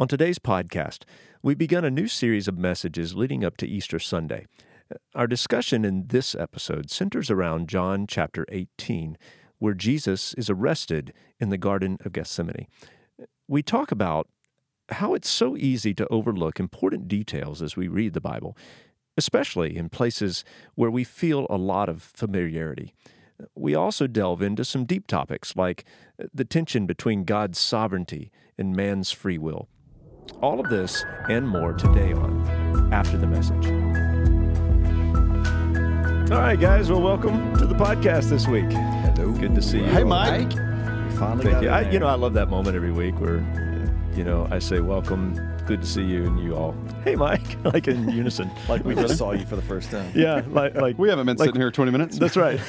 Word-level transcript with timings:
On 0.00 0.06
today's 0.06 0.38
podcast, 0.38 1.02
we 1.42 1.56
begun 1.56 1.84
a 1.84 1.90
new 1.90 2.06
series 2.06 2.46
of 2.46 2.56
messages 2.56 3.16
leading 3.16 3.44
up 3.44 3.56
to 3.56 3.66
Easter 3.66 3.98
Sunday. 3.98 4.46
Our 5.12 5.26
discussion 5.26 5.84
in 5.84 6.06
this 6.06 6.36
episode 6.36 6.88
centers 6.88 7.32
around 7.32 7.68
John 7.68 8.06
chapter 8.06 8.46
18, 8.48 9.18
where 9.58 9.74
Jesus 9.74 10.34
is 10.34 10.48
arrested 10.48 11.12
in 11.40 11.48
the 11.48 11.58
Garden 11.58 11.98
of 12.04 12.12
Gethsemane. 12.12 12.68
We 13.48 13.60
talk 13.60 13.90
about 13.90 14.28
how 14.90 15.14
it's 15.14 15.28
so 15.28 15.56
easy 15.56 15.94
to 15.94 16.06
overlook 16.12 16.60
important 16.60 17.08
details 17.08 17.60
as 17.60 17.76
we 17.76 17.88
read 17.88 18.12
the 18.12 18.20
Bible, 18.20 18.56
especially 19.16 19.76
in 19.76 19.88
places 19.88 20.44
where 20.76 20.92
we 20.92 21.02
feel 21.02 21.44
a 21.50 21.56
lot 21.56 21.88
of 21.88 22.02
familiarity. 22.02 22.94
We 23.56 23.74
also 23.74 24.06
delve 24.06 24.42
into 24.42 24.64
some 24.64 24.84
deep 24.84 25.08
topics 25.08 25.56
like 25.56 25.84
the 26.32 26.44
tension 26.44 26.86
between 26.86 27.24
God's 27.24 27.58
sovereignty 27.58 28.30
and 28.56 28.76
man's 28.76 29.10
free 29.10 29.38
will. 29.38 29.68
All 30.40 30.60
of 30.60 30.68
this 30.70 31.04
and 31.28 31.48
more 31.48 31.72
today 31.72 32.12
on 32.12 32.92
After 32.92 33.16
the 33.18 33.26
Message. 33.26 33.66
All 36.30 36.38
right, 36.40 36.58
guys. 36.60 36.90
Well, 36.90 37.00
welcome 37.00 37.56
to 37.58 37.66
the 37.66 37.74
podcast 37.74 38.28
this 38.28 38.46
week. 38.46 38.70
Hello. 38.70 39.32
Good 39.32 39.54
to 39.56 39.62
see 39.62 39.78
you. 39.78 39.84
Hey, 39.86 40.02
all. 40.02 40.08
Mike. 40.08 40.52
Finally 41.18 41.44
Thank 41.44 41.54
got 41.54 41.62
you. 41.62 41.68
I, 41.70 41.90
you 41.90 41.98
know, 41.98 42.06
I 42.06 42.14
love 42.14 42.34
that 42.34 42.48
moment 42.48 42.76
every 42.76 42.92
week 42.92 43.18
where, 43.18 43.38
you 44.14 44.22
know, 44.22 44.46
I 44.50 44.60
say 44.60 44.78
welcome, 44.78 45.34
good 45.66 45.80
to 45.80 45.86
see 45.86 46.04
you, 46.04 46.26
and 46.26 46.38
you 46.38 46.54
all, 46.54 46.76
hey, 47.02 47.16
Mike, 47.16 47.56
like 47.64 47.88
in 47.88 48.08
unison. 48.08 48.48
like 48.68 48.84
we 48.84 48.94
just 48.94 49.18
saw 49.18 49.32
you 49.32 49.44
for 49.44 49.56
the 49.56 49.62
first 49.62 49.90
time. 49.90 50.12
Yeah, 50.14 50.42
like 50.50 50.76
like 50.76 50.98
We 50.98 51.08
haven't 51.08 51.26
been 51.26 51.36
like- 51.36 51.46
sitting 51.48 51.60
here 51.60 51.72
20 51.72 51.90
minutes. 51.90 52.18
That's 52.18 52.36
right. 52.36 52.60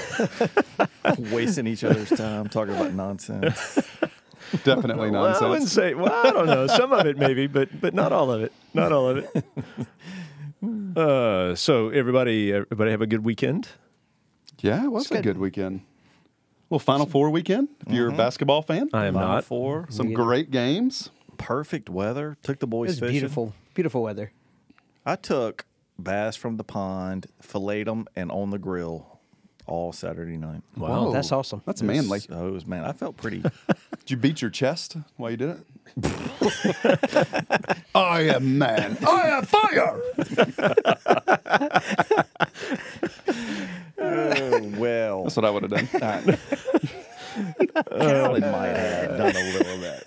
Wasting 1.32 1.68
each 1.68 1.84
other's 1.84 2.10
time 2.10 2.48
talking 2.50 2.74
about 2.76 2.94
nonsense. 2.94 3.78
Definitely 4.64 5.12
Well, 5.12 5.26
I 5.44 5.48
wouldn't 5.50 5.70
say. 5.70 5.94
Well, 5.94 6.12
I 6.12 6.32
don't 6.32 6.48
know. 6.48 6.68
Some 6.68 6.92
of 6.94 7.06
it 7.06 7.18
maybe, 7.18 7.48
but 7.48 7.80
but 7.82 7.94
not 7.94 8.12
all 8.12 8.32
of 8.32 8.42
it. 8.42 8.52
Not 8.74 8.92
all 8.92 9.10
of 9.10 9.18
it. 9.18 9.44
Uh, 10.62 11.56
so 11.56 11.88
everybody, 11.90 12.52
everybody 12.52 12.92
have 12.92 13.02
a 13.02 13.08
good 13.08 13.24
weekend. 13.24 13.70
yeah, 14.60 14.84
it 14.84 14.92
was 14.92 15.10
a 15.10 15.22
good 15.22 15.38
weekend. 15.38 15.82
Well, 16.70 16.80
Final 16.80 17.06
Four 17.06 17.30
weekend. 17.30 17.70
If 17.88 17.94
you're 17.94 18.10
a 18.10 18.12
basketball 18.12 18.62
fan, 18.62 18.90
I 18.92 19.06
am 19.06 19.14
Final 19.14 19.30
not. 19.30 19.46
Four. 19.46 19.88
some 19.90 20.12
great 20.14 20.52
games. 20.52 21.12
Perfect 21.38 21.90
weather. 21.90 22.36
Took 22.44 22.60
the 22.60 22.68
It 22.68 22.70
boys 22.70 22.90
was 22.90 23.00
fishing. 23.00 23.14
beautiful, 23.14 23.54
beautiful 23.74 24.04
weather. 24.04 24.34
I 25.06 25.16
took 25.16 25.66
bass 25.98 26.36
from 26.36 26.58
the 26.58 26.66
pond, 26.66 27.28
filleted 27.42 27.88
them, 27.88 28.08
and 28.18 28.30
on 28.30 28.50
the 28.50 28.60
grill 28.60 29.19
all 29.70 29.94
Saturday 29.94 30.36
night. 30.38 30.62
Wow. 30.76 31.06
Whoa, 31.06 31.14
that's 31.14 31.32
awesome. 31.32 31.62
That's 31.66 31.82
It 31.82 31.86
was- 31.88 31.96
manly. 31.96 32.20
Oh, 32.32 32.48
it 32.48 32.52
was 32.52 32.66
man. 32.66 32.84
I 32.84 32.92
felt 32.92 33.16
pretty. 33.18 33.42
Did 34.00 34.12
you 34.12 34.18
beat 34.18 34.42
your 34.42 34.52
chest 34.52 34.98
while 35.18 35.30
you 35.32 35.38
did 35.38 35.50
it? 35.50 35.60
I 37.96 38.22
am 38.22 38.58
man. 38.58 38.98
I 39.08 39.28
am 39.30 39.46
fire. 39.46 40.02
oh, 43.98 44.62
well, 44.78 45.24
That's 45.24 45.36
what 45.36 45.46
I 45.46 45.50
would 45.50 45.64
have 45.64 45.72
done. 45.72 45.88
Callan 45.88 46.38
might 48.42 48.76
have 48.76 49.18
done 49.18 49.36
a 49.36 49.54
little 49.54 49.74
of 49.76 49.82
that. 49.82 50.04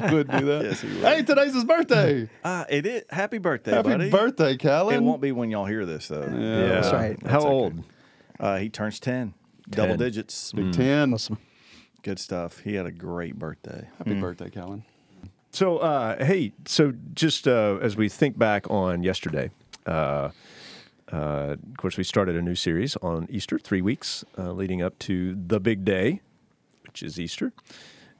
Callan 0.00 0.14
would 0.14 0.30
do 0.40 0.46
that. 0.46 0.64
Yes, 0.64 0.80
he 0.80 0.88
would. 0.88 0.96
Hey, 1.04 1.22
today's 1.22 1.54
his 1.54 1.64
birthday. 1.64 2.28
uh, 2.44 2.64
it 2.70 2.86
is. 2.86 3.02
Happy 3.10 3.38
birthday, 3.38 3.72
Happy 3.72 3.88
buddy. 3.90 4.10
birthday, 4.10 4.56
Callan. 4.56 4.94
It 4.94 5.02
won't 5.02 5.20
be 5.20 5.32
when 5.32 5.50
y'all 5.50 5.66
hear 5.66 5.84
this 5.86 6.08
though. 6.08 6.22
Yeah, 6.22 6.66
That's 6.80 6.92
right. 6.92 7.22
How 7.22 7.28
That's 7.32 7.44
okay. 7.44 7.52
old? 7.54 7.84
Uh, 8.40 8.58
he 8.58 8.68
turns 8.68 8.98
ten, 9.00 9.34
double 9.68 9.90
10. 9.90 9.98
digits. 9.98 10.52
Big 10.52 10.72
10. 10.72 11.14
Awesome. 11.14 11.38
Good 12.02 12.18
stuff. 12.18 12.58
He 12.60 12.74
had 12.74 12.86
a 12.86 12.90
great 12.90 13.38
birthday. 13.38 13.88
Happy 13.98 14.18
birthday, 14.20 14.50
Callan. 14.50 14.84
So, 15.52 15.78
uh, 15.78 16.24
hey, 16.24 16.52
so 16.64 16.94
just 17.14 17.46
uh, 17.46 17.78
as 17.80 17.94
we 17.96 18.08
think 18.08 18.36
back 18.38 18.68
on 18.70 19.02
yesterday, 19.02 19.50
uh, 19.86 20.30
uh, 21.12 21.56
of 21.70 21.76
course, 21.76 21.96
we 21.98 22.04
started 22.04 22.34
a 22.36 22.42
new 22.42 22.54
series 22.54 22.96
on 22.96 23.26
Easter, 23.30 23.58
three 23.58 23.82
weeks 23.82 24.24
uh, 24.38 24.50
leading 24.52 24.80
up 24.82 24.98
to 25.00 25.36
the 25.46 25.60
big 25.60 25.84
day, 25.84 26.20
which 26.86 27.02
is 27.02 27.20
Easter. 27.20 27.52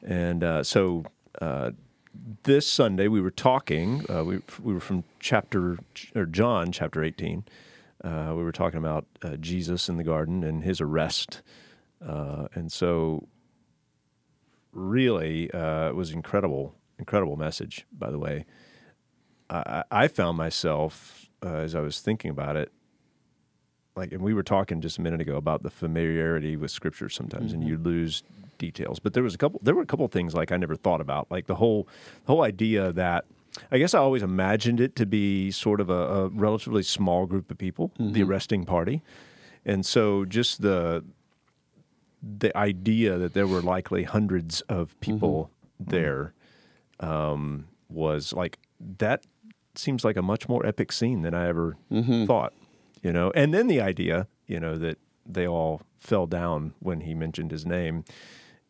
And 0.06 0.44
uh, 0.44 0.62
so 0.62 1.04
uh, 1.40 1.70
this 2.42 2.70
Sunday 2.70 3.08
we 3.08 3.20
were 3.20 3.30
talking, 3.30 4.04
uh, 4.10 4.24
we, 4.24 4.40
we 4.62 4.74
were 4.74 4.80
from 4.80 5.04
chapter, 5.18 5.78
or 6.14 6.26
John 6.26 6.72
chapter 6.72 7.02
18. 7.02 7.44
Uh, 8.04 8.34
we 8.36 8.42
were 8.42 8.52
talking 8.52 8.78
about 8.78 9.06
uh, 9.22 9.36
Jesus 9.36 9.88
in 9.88 9.96
the 9.96 10.04
garden 10.04 10.42
and 10.42 10.62
his 10.62 10.80
arrest. 10.80 11.42
Uh, 12.06 12.48
and 12.54 12.70
so 12.70 13.28
really 14.72 15.50
uh, 15.52 15.88
it 15.88 15.94
was 15.94 16.10
incredible, 16.10 16.74
incredible 16.98 17.36
message. 17.36 17.86
By 17.92 18.10
the 18.10 18.18
way, 18.18 18.44
I, 19.48 19.84
I 19.90 20.04
I 20.04 20.08
found 20.08 20.36
myself 20.36 21.30
uh, 21.44 21.56
as 21.56 21.74
I 21.74 21.80
was 21.80 22.00
thinking 22.00 22.30
about 22.30 22.56
it, 22.56 22.72
like, 23.94 24.12
and 24.12 24.22
we 24.22 24.34
were 24.34 24.42
talking 24.42 24.80
just 24.80 24.98
a 24.98 25.02
minute 25.02 25.20
ago 25.20 25.36
about 25.36 25.62
the 25.62 25.70
familiarity 25.70 26.56
with 26.56 26.70
Scripture 26.70 27.08
sometimes, 27.08 27.52
and 27.52 27.62
you 27.62 27.76
lose 27.76 28.22
details. 28.62 28.98
But 28.98 29.12
there 29.12 29.22
was 29.22 29.34
a 29.34 29.38
couple, 29.38 29.60
there 29.62 29.74
were 29.74 29.82
a 29.82 29.86
couple 29.86 30.06
things 30.08 30.34
like 30.34 30.52
I 30.52 30.56
never 30.56 30.76
thought 30.76 31.02
about, 31.02 31.26
like 31.30 31.46
the 31.46 31.56
whole, 31.56 31.88
the 32.24 32.32
whole 32.32 32.42
idea 32.42 32.92
that. 32.92 33.24
I 33.70 33.76
guess 33.76 33.92
I 33.92 33.98
always 33.98 34.22
imagined 34.22 34.80
it 34.80 34.96
to 34.96 35.04
be 35.04 35.50
sort 35.50 35.82
of 35.82 35.90
a, 35.90 36.02
a 36.20 36.28
relatively 36.28 36.82
small 36.82 37.26
group 37.26 37.50
of 37.50 37.58
people, 37.58 37.92
the 37.98 38.04
mm-hmm. 38.04 38.22
arresting 38.30 38.64
party, 38.64 39.02
and 39.66 39.84
so 39.84 40.24
just 40.24 40.62
the 40.62 41.04
the 42.22 42.56
idea 42.56 43.18
that 43.18 43.34
there 43.34 43.46
were 43.46 43.60
likely 43.60 44.04
hundreds 44.04 44.62
of 44.62 44.98
people 45.00 45.50
mm-hmm. 45.50 45.82
Mm-hmm. 45.82 45.90
there 45.90 46.32
um, 47.00 47.66
was 47.90 48.32
like 48.32 48.58
that 48.98 49.26
seems 49.74 50.04
like 50.04 50.16
a 50.16 50.22
much 50.22 50.48
more 50.48 50.64
epic 50.64 50.92
scene 50.92 51.22
than 51.22 51.34
I 51.34 51.48
ever 51.48 51.76
thought, 52.26 52.52
you 53.02 53.12
know. 53.12 53.32
And 53.34 53.52
then 53.52 53.66
the 53.66 53.80
idea, 53.80 54.28
you 54.46 54.60
know, 54.60 54.76
that 54.78 54.98
they 55.26 55.46
all 55.46 55.82
fell 55.98 56.26
down 56.26 56.74
when 56.80 57.00
he 57.02 57.14
mentioned 57.14 57.50
his 57.50 57.64
name, 57.64 58.04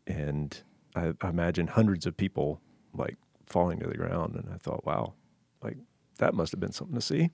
and 0.07 0.63
I, 0.95 1.13
I 1.21 1.29
imagine 1.29 1.67
hundreds 1.69 2.07
of 2.07 2.17
people 2.17 2.61
like 2.95 3.17
falling 3.47 3.81
to 3.81 3.87
the 3.87 3.97
ground, 3.97 4.35
and 4.37 4.49
I 4.53 4.59
thought, 4.59 4.85
wow, 4.85 5.15
like 5.63 5.77
that 6.19 6.35
must 6.35 6.53
have 6.53 6.61
been 6.61 6.73
something 6.73 6.95
to 6.97 7.01
see. 7.03 7.31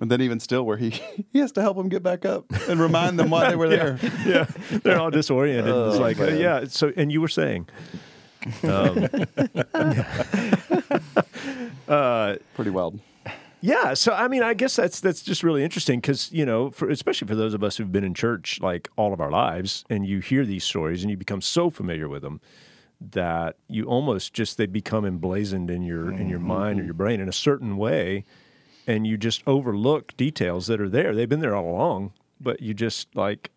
And 0.00 0.08
then 0.10 0.20
even 0.20 0.38
still, 0.40 0.64
where 0.64 0.76
he 0.76 0.90
he 1.32 1.40
has 1.40 1.50
to 1.52 1.60
help 1.62 1.76
them 1.76 1.88
get 1.88 2.02
back 2.02 2.24
up 2.24 2.44
and 2.68 2.78
remind 2.80 3.18
them 3.18 3.28
why 3.30 3.50
they 3.50 3.56
were 3.56 3.68
there. 3.76 3.98
yeah, 4.24 4.44
they're 4.82 4.98
all 5.00 5.10
disoriented. 5.10 5.66
it's 5.74 5.96
Oh, 5.96 6.00
like, 6.00 6.18
uh, 6.20 6.26
man. 6.26 6.38
yeah. 6.38 6.64
So, 6.68 6.92
and 6.96 7.10
you 7.10 7.20
were 7.20 7.28
saying, 7.28 7.68
um, 8.62 9.08
uh, 11.88 12.36
Pretty 12.54 12.70
wild. 12.70 13.00
Yeah. 13.60 13.94
So, 13.94 14.12
I 14.12 14.28
mean, 14.28 14.42
I 14.42 14.54
guess 14.54 14.76
that's 14.76 15.00
that's 15.00 15.22
just 15.22 15.42
really 15.42 15.62
interesting 15.64 16.00
because 16.00 16.30
you 16.32 16.46
know, 16.46 16.70
for 16.70 16.88
especially 16.88 17.28
for 17.28 17.34
those 17.34 17.54
of 17.54 17.62
us 17.62 17.76
who've 17.76 17.92
been 17.92 18.04
in 18.04 18.14
church 18.14 18.60
like 18.60 18.88
all 18.96 19.12
of 19.12 19.20
our 19.20 19.30
lives, 19.30 19.84
and 19.90 20.06
you 20.06 20.20
hear 20.20 20.44
these 20.44 20.64
stories 20.64 21.02
and 21.02 21.10
you 21.10 21.16
become 21.16 21.40
so 21.40 21.70
familiar 21.70 22.08
with 22.08 22.22
them 22.22 22.40
that 23.00 23.56
you 23.68 23.84
almost 23.84 24.34
just 24.34 24.58
they 24.58 24.66
become 24.66 25.04
emblazoned 25.04 25.70
in 25.70 25.82
your 25.82 26.10
in 26.12 26.28
your 26.28 26.38
mind 26.38 26.78
or 26.78 26.82
your 26.82 26.92
mm-hmm. 26.92 26.98
brain 26.98 27.20
in 27.20 27.28
a 27.28 27.32
certain 27.32 27.76
way, 27.76 28.24
and 28.86 29.06
you 29.06 29.16
just 29.16 29.42
overlook 29.46 30.16
details 30.16 30.66
that 30.66 30.80
are 30.80 30.88
there. 30.88 31.14
They've 31.14 31.28
been 31.28 31.40
there 31.40 31.56
all 31.56 31.70
along, 31.70 32.12
but 32.40 32.60
you 32.60 32.74
just 32.74 33.14
like 33.14 33.50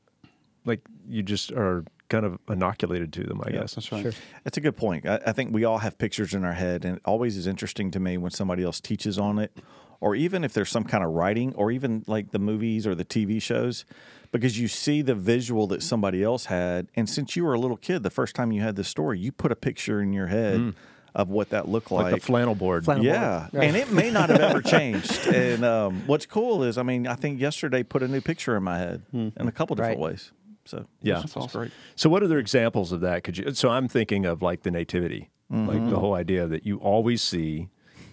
like 0.66 0.82
you 1.08 1.24
just 1.24 1.52
are 1.52 1.84
kind 2.10 2.26
of 2.26 2.38
inoculated 2.48 3.12
to 3.14 3.24
them. 3.24 3.42
I 3.44 3.52
guess. 3.52 3.76
That's 3.76 3.92
right. 3.92 4.04
Sure. 4.04 4.12
That's 4.44 4.58
a 4.58 4.62
good 4.62 4.78
point. 4.78 5.06
I, 5.06 5.20
I 5.26 5.32
think 5.34 5.54
we 5.54 5.66
all 5.66 5.80
have 5.80 5.98
pictures 5.98 6.34
in 6.34 6.44
our 6.46 6.54
head, 6.54 6.86
and 6.86 6.98
it 6.98 7.02
always 7.06 7.38
is 7.38 7.48
interesting 7.48 7.92
to 7.92 8.00
me 8.00 8.18
when 8.18 8.32
somebody 8.32 8.64
else 8.64 8.80
teaches 8.80 9.18
on 9.18 9.40
it, 9.40 9.52
or 10.04 10.16
even 10.16 10.44
if 10.44 10.52
there's 10.52 10.70
some 10.70 10.84
kind 10.84 11.02
of 11.02 11.12
writing, 11.12 11.56
or 11.56 11.72
even 11.72 12.04
like 12.08 12.32
the 12.32 12.38
movies 12.38 12.86
or 12.86 12.94
the 12.94 13.06
TV 13.06 13.42
shows, 13.42 13.86
because 14.34 14.60
you 14.60 14.68
see 14.68 15.02
the 15.02 15.16
visual 15.16 15.66
that 15.68 15.82
somebody 15.82 16.22
else 16.22 16.48
had. 16.48 16.90
And 16.94 17.10
since 17.10 17.38
you 17.38 17.46
were 17.46 17.54
a 17.54 17.60
little 17.60 17.78
kid, 17.78 18.04
the 18.04 18.10
first 18.10 18.36
time 18.36 18.52
you 18.52 18.62
had 18.62 18.76
this 18.76 18.90
story, 18.90 19.18
you 19.18 19.32
put 19.32 19.50
a 19.54 19.56
picture 19.56 20.02
in 20.02 20.12
your 20.12 20.28
head 20.28 20.60
mm. 20.60 20.76
of 21.16 21.30
what 21.30 21.52
that 21.52 21.70
looked 21.70 21.90
Like, 21.90 22.12
like. 22.12 22.16
the 22.16 22.20
flannel 22.20 22.54
board. 22.54 22.84
Flannel- 22.84 23.06
yeah, 23.06 23.48
Right. 23.54 23.70
and 23.70 23.78
it 23.78 23.94
may 23.94 24.12
not 24.12 24.30
have 24.30 24.42
ever 24.42 24.62
changed. 24.78 25.26
And 25.28 25.64
um, 25.64 26.04
what's 26.06 26.26
cool 26.26 26.64
is, 26.64 26.78
I 26.78 26.84
mean, 26.84 27.08
I 27.08 27.16
think 27.16 27.40
yesterday 27.40 27.82
put 27.82 28.04
a 28.04 28.08
new 28.10 28.20
picture 28.20 28.58
in 28.58 28.64
my 28.64 28.78
head 28.80 29.04
hmm. 29.10 29.30
in 29.40 29.48
a 29.48 29.54
couple 29.54 29.78
different 29.78 30.00
Right. 30.02 30.10
ways. 30.10 30.34
So 30.66 30.86
Yeah. 31.02 31.22
That's 31.22 31.38
awesome. 31.38 31.62
great. 31.62 31.72
So, 31.96 32.10
what 32.10 32.22
are 32.24 32.26
other 32.26 32.40
examples 32.40 32.92
of 32.92 33.00
that 33.00 33.24
could 33.24 33.38
you? 33.38 33.54
So, 33.54 33.70
I'm 33.70 33.88
thinking 33.88 34.26
of 34.26 34.42
like 34.42 34.64
the 34.64 34.72
nativity, 34.72 35.30
mm-hmm. 35.50 35.66
like 35.66 35.90
the 35.90 36.00
whole 36.00 36.14
idea 36.14 36.46
that 36.48 36.66
you 36.66 36.78
always 36.80 37.22
see 37.22 37.70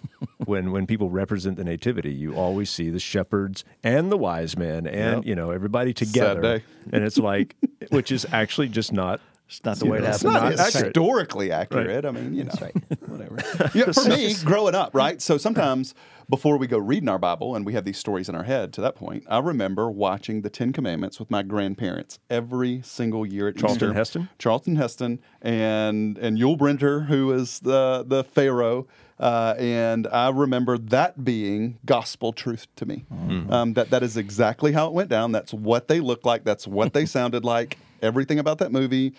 when 0.46 0.70
when 0.72 0.86
people 0.86 1.10
represent 1.10 1.56
the 1.56 1.64
nativity, 1.64 2.12
you 2.12 2.34
always 2.34 2.70
see 2.70 2.90
the 2.90 2.98
shepherds 3.00 3.64
and 3.82 4.10
the 4.10 4.16
wise 4.16 4.56
men 4.56 4.86
and 4.86 5.18
Yep. 5.18 5.26
you 5.26 5.34
know 5.34 5.50
everybody 5.50 5.92
together, 5.92 6.62
and 6.92 7.04
it's 7.04 7.18
like, 7.18 7.56
which 7.90 8.10
is 8.12 8.26
actually 8.32 8.68
just 8.68 8.92
not 8.92 9.20
It's 9.48 9.64
not 9.64 9.78
the 9.78 9.86
way 9.86 9.98
it 9.98 10.04
It's 10.04 10.22
happened. 10.22 10.32
not 10.34 10.42
Not 10.56 10.66
accurate. 10.66 10.86
historically 10.96 11.52
accurate. 11.52 12.04
I 12.04 12.10
mean, 12.12 12.34
you 12.34 12.44
know, 12.44 12.52
right. 12.60 12.74
whatever. 13.08 13.36
Yeah, 13.74 13.92
for 13.92 14.04
me, 14.08 14.34
growing 14.44 14.74
up, 14.74 14.94
right? 14.94 15.20
So 15.20 15.36
sometimes 15.38 15.94
before 16.28 16.56
we 16.56 16.68
go 16.68 16.78
reading 16.78 17.08
our 17.08 17.18
Bible 17.18 17.56
and 17.56 17.66
we 17.66 17.72
have 17.74 17.84
these 17.84 17.98
stories 17.98 18.28
in 18.28 18.36
our 18.36 18.44
head 18.44 18.72
to 18.74 18.80
that 18.82 18.94
point, 18.94 19.24
I 19.28 19.38
remember 19.40 19.90
watching 19.90 20.42
the 20.42 20.50
Ten 20.50 20.72
Commandments 20.72 21.18
with 21.18 21.28
my 21.30 21.42
grandparents 21.42 22.20
every 22.30 22.80
single 22.84 23.26
year 23.26 23.48
at 23.48 23.56
Charlton 23.56 23.76
Easter. 23.88 23.92
Heston? 23.94 24.28
Charlton 24.38 24.76
Heston 24.76 25.18
and 25.42 26.16
and 26.18 26.38
Yul 26.38 26.56
Brynner, 26.56 27.06
who 27.06 27.26
was 27.26 27.60
the 27.60 28.04
the 28.06 28.22
Pharaoh. 28.24 28.86
Uh, 29.20 29.54
and 29.58 30.06
I 30.06 30.30
remember 30.30 30.78
that 30.78 31.24
being 31.24 31.78
gospel 31.84 32.32
truth 32.32 32.66
to 32.76 32.86
me. 32.86 33.04
Um, 33.50 33.74
that 33.74 33.90
that 33.90 34.02
is 34.02 34.16
exactly 34.16 34.72
how 34.72 34.86
it 34.86 34.94
went 34.94 35.10
down. 35.10 35.30
That's 35.30 35.52
what 35.52 35.88
they 35.88 36.00
looked 36.00 36.24
like. 36.24 36.44
That's 36.44 36.66
what 36.66 36.94
they 36.94 37.04
sounded 37.18 37.44
like. 37.44 37.76
Everything 38.00 38.38
about 38.38 38.58
that 38.58 38.72
movie 38.72 39.12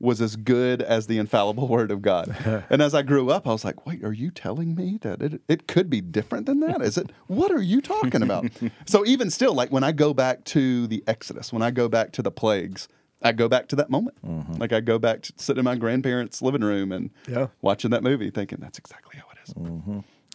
was 0.00 0.20
as 0.20 0.34
good 0.36 0.80
as 0.82 1.06
the 1.06 1.18
infallible 1.18 1.68
word 1.68 1.90
of 1.92 2.00
God. 2.02 2.34
and 2.70 2.80
as 2.82 2.92
I 2.94 3.02
grew 3.02 3.30
up, 3.30 3.46
I 3.46 3.50
was 3.52 3.64
like, 3.64 3.86
wait, 3.86 4.02
are 4.02 4.12
you 4.12 4.30
telling 4.32 4.74
me 4.74 4.98
that 5.02 5.20
it, 5.22 5.42
it 5.48 5.68
could 5.68 5.88
be 5.90 6.00
different 6.00 6.46
than 6.46 6.58
that? 6.60 6.80
Is 6.82 6.96
it? 6.98 7.12
What 7.28 7.52
are 7.52 7.62
you 7.62 7.80
talking 7.82 8.22
about? 8.22 8.46
so 8.86 9.04
even 9.06 9.30
still, 9.30 9.52
like 9.54 9.70
when 9.70 9.84
I 9.84 9.92
go 9.92 10.14
back 10.14 10.44
to 10.46 10.86
the 10.86 11.04
Exodus, 11.06 11.52
when 11.52 11.62
I 11.62 11.70
go 11.70 11.88
back 11.88 12.10
to 12.12 12.22
the 12.22 12.32
plagues, 12.32 12.88
I 13.20 13.30
go 13.32 13.48
back 13.48 13.68
to 13.68 13.76
that 13.76 13.90
moment. 13.90 14.16
Like 14.58 14.72
I 14.72 14.80
go 14.80 14.98
back 14.98 15.22
to 15.22 15.32
sitting 15.36 15.60
in 15.60 15.64
my 15.64 15.76
grandparents' 15.76 16.40
living 16.42 16.62
room 16.62 16.90
and 16.90 17.10
Yeah. 17.28 17.48
watching 17.60 17.90
that 17.92 18.02
movie, 18.02 18.30
thinking 18.30 18.58
that's 18.60 18.78
exactly 18.78 19.18
how 19.20 19.26
is. 19.44 19.54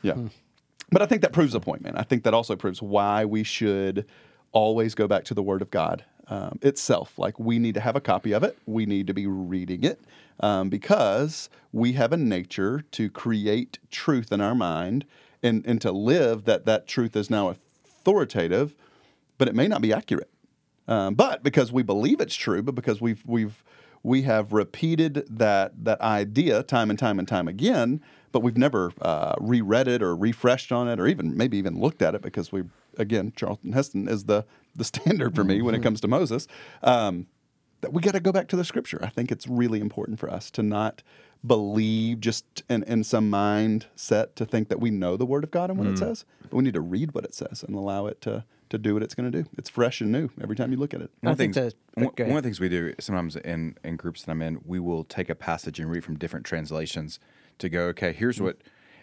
Yeah. 0.01 0.15
But 0.91 1.01
I 1.01 1.05
think 1.05 1.21
that 1.21 1.33
proves 1.33 1.53
a 1.53 1.59
point, 1.59 1.81
man. 1.81 1.97
I 1.97 2.03
think 2.03 2.23
that 2.23 2.33
also 2.33 2.55
proves 2.55 2.81
why 2.81 3.25
we 3.25 3.43
should 3.43 4.05
always 4.51 4.95
go 4.95 5.07
back 5.07 5.25
to 5.25 5.33
the 5.33 5.43
Word 5.43 5.61
of 5.61 5.69
God 5.69 6.05
um, 6.27 6.59
itself. 6.61 7.17
Like 7.19 7.39
we 7.39 7.59
need 7.59 7.73
to 7.75 7.81
have 7.81 7.95
a 7.95 8.01
copy 8.01 8.31
of 8.31 8.43
it. 8.43 8.57
We 8.65 8.85
need 8.85 9.07
to 9.07 9.13
be 9.13 9.27
reading 9.27 9.83
it 9.83 9.99
um, 10.39 10.69
because 10.69 11.49
we 11.71 11.93
have 11.93 12.13
a 12.13 12.17
nature 12.17 12.83
to 12.91 13.09
create 13.09 13.79
truth 13.91 14.31
in 14.31 14.41
our 14.41 14.55
mind 14.55 15.05
and, 15.43 15.65
and 15.65 15.81
to 15.81 15.91
live 15.91 16.45
that 16.45 16.65
that 16.65 16.87
truth 16.87 17.15
is 17.15 17.29
now 17.29 17.49
authoritative, 17.49 18.75
but 19.37 19.47
it 19.47 19.55
may 19.55 19.67
not 19.67 19.81
be 19.81 19.93
accurate. 19.93 20.29
Um, 20.87 21.15
but 21.15 21.43
because 21.43 21.71
we 21.71 21.83
believe 21.83 22.21
it's 22.21 22.35
true, 22.35 22.63
but 22.63 22.75
because 22.75 23.01
we've 23.01 23.21
we've 23.25 23.61
we 24.03 24.21
have 24.21 24.53
repeated 24.53 25.25
that 25.29 25.83
that 25.83 25.99
idea 25.99 26.63
time 26.63 26.89
and 26.89 26.97
time 26.97 27.19
and 27.19 27.27
time 27.27 27.47
again, 27.49 28.01
but 28.37 28.43
we've 28.43 28.55
never 28.57 28.91
uh, 29.01 29.33
reread 29.39 29.87
it 29.87 30.03
or 30.03 30.15
refreshed 30.15 30.71
on 30.71 30.87
it 30.87 30.99
or 30.99 31.07
even 31.07 31.35
maybe 31.35 31.57
even 31.57 31.79
looked 31.79 32.03
at 32.03 32.13
it 32.13 32.21
because 32.21 32.51
we 32.51 32.61
again 32.99 33.33
Charlton 33.35 33.71
Heston 33.73 34.07
is 34.07 34.25
the 34.25 34.45
the 34.75 34.83
standard 34.83 35.33
for 35.33 35.43
me 35.43 35.59
when 35.63 35.73
it 35.73 35.81
comes 35.81 35.99
to 36.01 36.07
Moses. 36.07 36.47
Um, 36.83 37.25
that 37.81 37.93
we 37.93 37.99
got 38.01 38.11
to 38.13 38.19
go 38.19 38.31
back 38.31 38.47
to 38.49 38.55
the 38.55 38.63
scripture. 38.63 38.99
I 39.01 39.09
think 39.09 39.31
it's 39.31 39.47
really 39.47 39.79
important 39.79 40.19
for 40.19 40.29
us 40.31 40.51
to 40.51 40.61
not 40.61 41.01
believe 41.45 42.19
just 42.19 42.45
in, 42.69 42.83
in 42.83 43.03
some 43.03 43.31
mindset 43.31 44.35
to 44.35 44.45
think 44.45 44.69
that 44.69 44.79
we 44.79 44.91
know 44.91 45.17
the 45.17 45.25
word 45.25 45.43
of 45.43 45.49
God 45.49 45.69
and 45.71 45.79
what 45.79 45.87
it 45.87 45.97
says, 45.97 46.23
but 46.43 46.53
we 46.53 46.63
need 46.63 46.73
to 46.75 46.81
read 46.81 47.13
what 47.15 47.23
it 47.23 47.33
says 47.33 47.63
and 47.63 47.75
allow 47.75 48.05
it 48.05 48.21
to 48.21 48.45
to 48.69 48.77
do 48.77 48.93
what 48.93 49.01
it's 49.01 49.15
going 49.15 49.31
to 49.31 49.43
do. 49.43 49.49
It's 49.57 49.69
fresh 49.69 50.01
and 50.01 50.11
new 50.11 50.29
every 50.43 50.55
time 50.55 50.71
you 50.71 50.77
look 50.77 50.93
at 50.93 51.01
it. 51.01 51.09
I 51.23 51.27
One 51.27 51.31
of, 51.31 51.37
the 51.37 51.43
think 51.43 51.53
things, 51.55 51.73
that- 51.95 52.03
one, 52.03 52.29
one 52.29 52.37
of 52.37 52.43
the 52.43 52.47
things 52.47 52.59
we 52.59 52.67
do 52.69 52.93
sometimes 52.99 53.35
in, 53.37 53.77
in 53.83 53.95
groups 53.95 54.23
that 54.23 54.31
I'm 54.31 54.41
in, 54.43 54.59
we 54.65 54.77
will 54.79 55.05
take 55.05 55.29
a 55.29 55.35
passage 55.35 55.79
and 55.79 55.89
read 55.89 56.03
from 56.03 56.17
different 56.17 56.45
translations 56.45 57.17
to 57.59 57.69
go, 57.69 57.83
okay, 57.87 58.13
here's 58.13 58.41
what, 58.41 58.57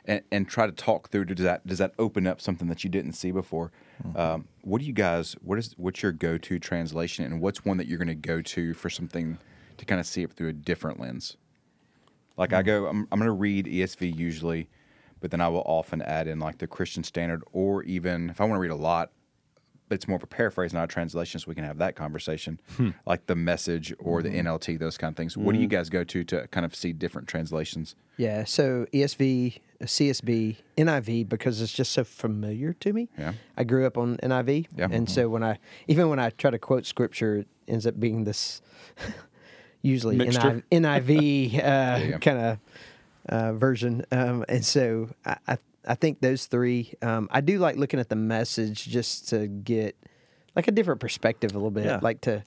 and, 0.04 0.22
and 0.30 0.48
try 0.48 0.66
to 0.66 0.72
talk 0.72 1.10
through. 1.10 1.26
Does 1.26 1.44
that 1.44 1.66
does 1.66 1.78
that 1.78 1.94
open 1.98 2.26
up 2.26 2.40
something 2.40 2.68
that 2.68 2.84
you 2.84 2.90
didn't 2.90 3.12
see 3.12 3.30
before? 3.30 3.72
Um, 4.16 4.48
what 4.62 4.80
do 4.80 4.86
you 4.86 4.92
guys? 4.92 5.34
What 5.42 5.58
is 5.58 5.74
what's 5.76 6.02
your 6.02 6.12
go 6.12 6.38
to 6.38 6.58
translation, 6.58 7.24
and 7.24 7.40
what's 7.40 7.64
one 7.64 7.76
that 7.78 7.86
you're 7.86 7.98
going 7.98 8.08
to 8.08 8.14
go 8.14 8.42
to 8.42 8.74
for 8.74 8.90
something 8.90 9.38
to 9.76 9.84
kind 9.84 10.00
of 10.00 10.06
see 10.06 10.22
it 10.22 10.32
through 10.32 10.48
a 10.48 10.52
different 10.52 11.00
lens? 11.00 11.36
Like 12.36 12.52
I 12.52 12.62
go, 12.62 12.86
I'm, 12.86 13.06
I'm 13.12 13.18
going 13.18 13.28
to 13.28 13.32
read 13.32 13.66
ESV 13.66 14.16
usually, 14.16 14.68
but 15.20 15.30
then 15.30 15.40
I 15.40 15.48
will 15.48 15.62
often 15.66 16.02
add 16.02 16.26
in 16.26 16.40
like 16.40 16.58
the 16.58 16.66
Christian 16.66 17.04
Standard, 17.04 17.42
or 17.52 17.82
even 17.84 18.30
if 18.30 18.40
I 18.40 18.44
want 18.44 18.56
to 18.56 18.60
read 18.60 18.72
a 18.72 18.76
lot, 18.76 19.10
it's 19.90 20.08
more 20.08 20.16
of 20.16 20.22
a 20.22 20.26
paraphrase, 20.26 20.72
not 20.72 20.84
a 20.84 20.86
translation, 20.86 21.38
so 21.40 21.44
we 21.48 21.54
can 21.54 21.64
have 21.64 21.78
that 21.78 21.94
conversation, 21.94 22.58
like 23.06 23.26
the 23.26 23.34
Message 23.36 23.92
or 23.98 24.22
the 24.22 24.30
NLT, 24.30 24.78
those 24.78 24.96
kind 24.96 25.12
of 25.12 25.16
things. 25.16 25.36
What 25.36 25.54
do 25.54 25.60
you 25.60 25.66
guys 25.68 25.88
go 25.90 26.04
to 26.04 26.24
to 26.24 26.46
kind 26.48 26.64
of 26.64 26.74
see 26.74 26.92
different 26.92 27.28
translations? 27.28 27.94
Yeah, 28.16 28.44
so 28.44 28.86
ESV, 28.92 29.58
CSB, 29.82 30.56
NIV 30.78 31.28
because 31.28 31.60
it's 31.60 31.72
just 31.72 31.92
so 31.92 32.04
familiar 32.04 32.72
to 32.74 32.92
me. 32.92 33.08
Yeah. 33.18 33.34
I 33.56 33.64
grew 33.64 33.86
up 33.86 33.98
on 33.98 34.16
NIV, 34.18 34.66
Yeah. 34.76 34.88
and 34.90 35.08
so 35.10 35.28
when 35.28 35.42
I 35.42 35.58
even 35.88 36.08
when 36.08 36.18
I 36.18 36.30
try 36.30 36.50
to 36.50 36.58
quote 36.58 36.86
scripture, 36.86 37.38
it 37.38 37.48
ends 37.68 37.86
up 37.86 37.98
being 38.00 38.24
this 38.24 38.62
usually 39.82 40.16
Mixture. 40.16 40.62
NIV, 40.72 41.54
uh, 41.54 41.58
yeah. 41.58 42.18
kind 42.18 42.38
of 42.38 42.58
uh, 43.28 43.52
version, 43.54 44.04
um, 44.12 44.44
and 44.48 44.64
so 44.64 45.10
I, 45.24 45.36
I 45.48 45.58
I 45.86 45.94
think 45.94 46.20
those 46.20 46.46
three. 46.46 46.94
Um, 47.02 47.28
I 47.30 47.40
do 47.40 47.58
like 47.58 47.76
looking 47.76 48.00
at 48.00 48.08
the 48.08 48.16
message 48.16 48.86
just 48.86 49.28
to 49.30 49.46
get 49.48 49.96
like 50.56 50.68
a 50.68 50.72
different 50.72 51.00
perspective 51.00 51.50
a 51.52 51.54
little 51.54 51.70
bit, 51.70 51.84
Yeah. 51.84 51.98
like 52.02 52.20
to 52.22 52.42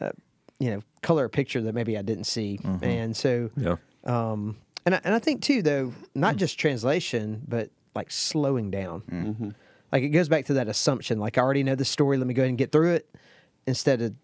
uh, 0.00 0.10
you 0.58 0.70
know 0.70 0.80
color 1.02 1.24
a 1.24 1.30
picture 1.30 1.60
that 1.62 1.74
maybe 1.74 1.96
I 1.98 2.02
didn't 2.02 2.24
see, 2.24 2.60
and 2.82 3.16
so 3.16 3.50
Yeah. 3.56 3.76
um, 4.04 4.56
and 4.86 4.94
I, 4.96 5.00
and 5.04 5.14
I 5.14 5.18
think 5.18 5.42
too, 5.42 5.62
though, 5.62 5.92
not 6.14 6.36
just 6.36 6.58
translation, 6.58 7.42
but 7.46 7.70
like 7.94 8.10
slowing 8.10 8.70
down. 8.70 9.54
Like 9.92 10.02
it 10.02 10.08
goes 10.08 10.28
back 10.28 10.46
to 10.46 10.54
that 10.54 10.68
assumption. 10.68 11.18
Like 11.20 11.36
I 11.38 11.42
already 11.42 11.62
know 11.62 11.74
the 11.74 11.84
story. 11.84 12.16
Let 12.16 12.26
me 12.26 12.34
go 12.34 12.42
ahead 12.42 12.48
and 12.48 12.58
get 12.58 12.72
through 12.72 12.92
it, 12.94 13.08
instead 13.66 14.00
of 14.02 14.14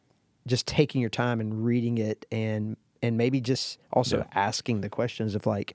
just 0.46 0.66
taking 0.66 1.00
your 1.00 1.10
time 1.10 1.40
and 1.40 1.64
reading 1.64 1.98
it, 1.98 2.24
and 2.32 2.76
and 3.02 3.16
maybe 3.16 3.40
just 3.40 3.78
also 3.92 4.26
asking 4.34 4.80
the 4.80 4.88
questions 4.88 5.34
of 5.34 5.46
like, 5.46 5.74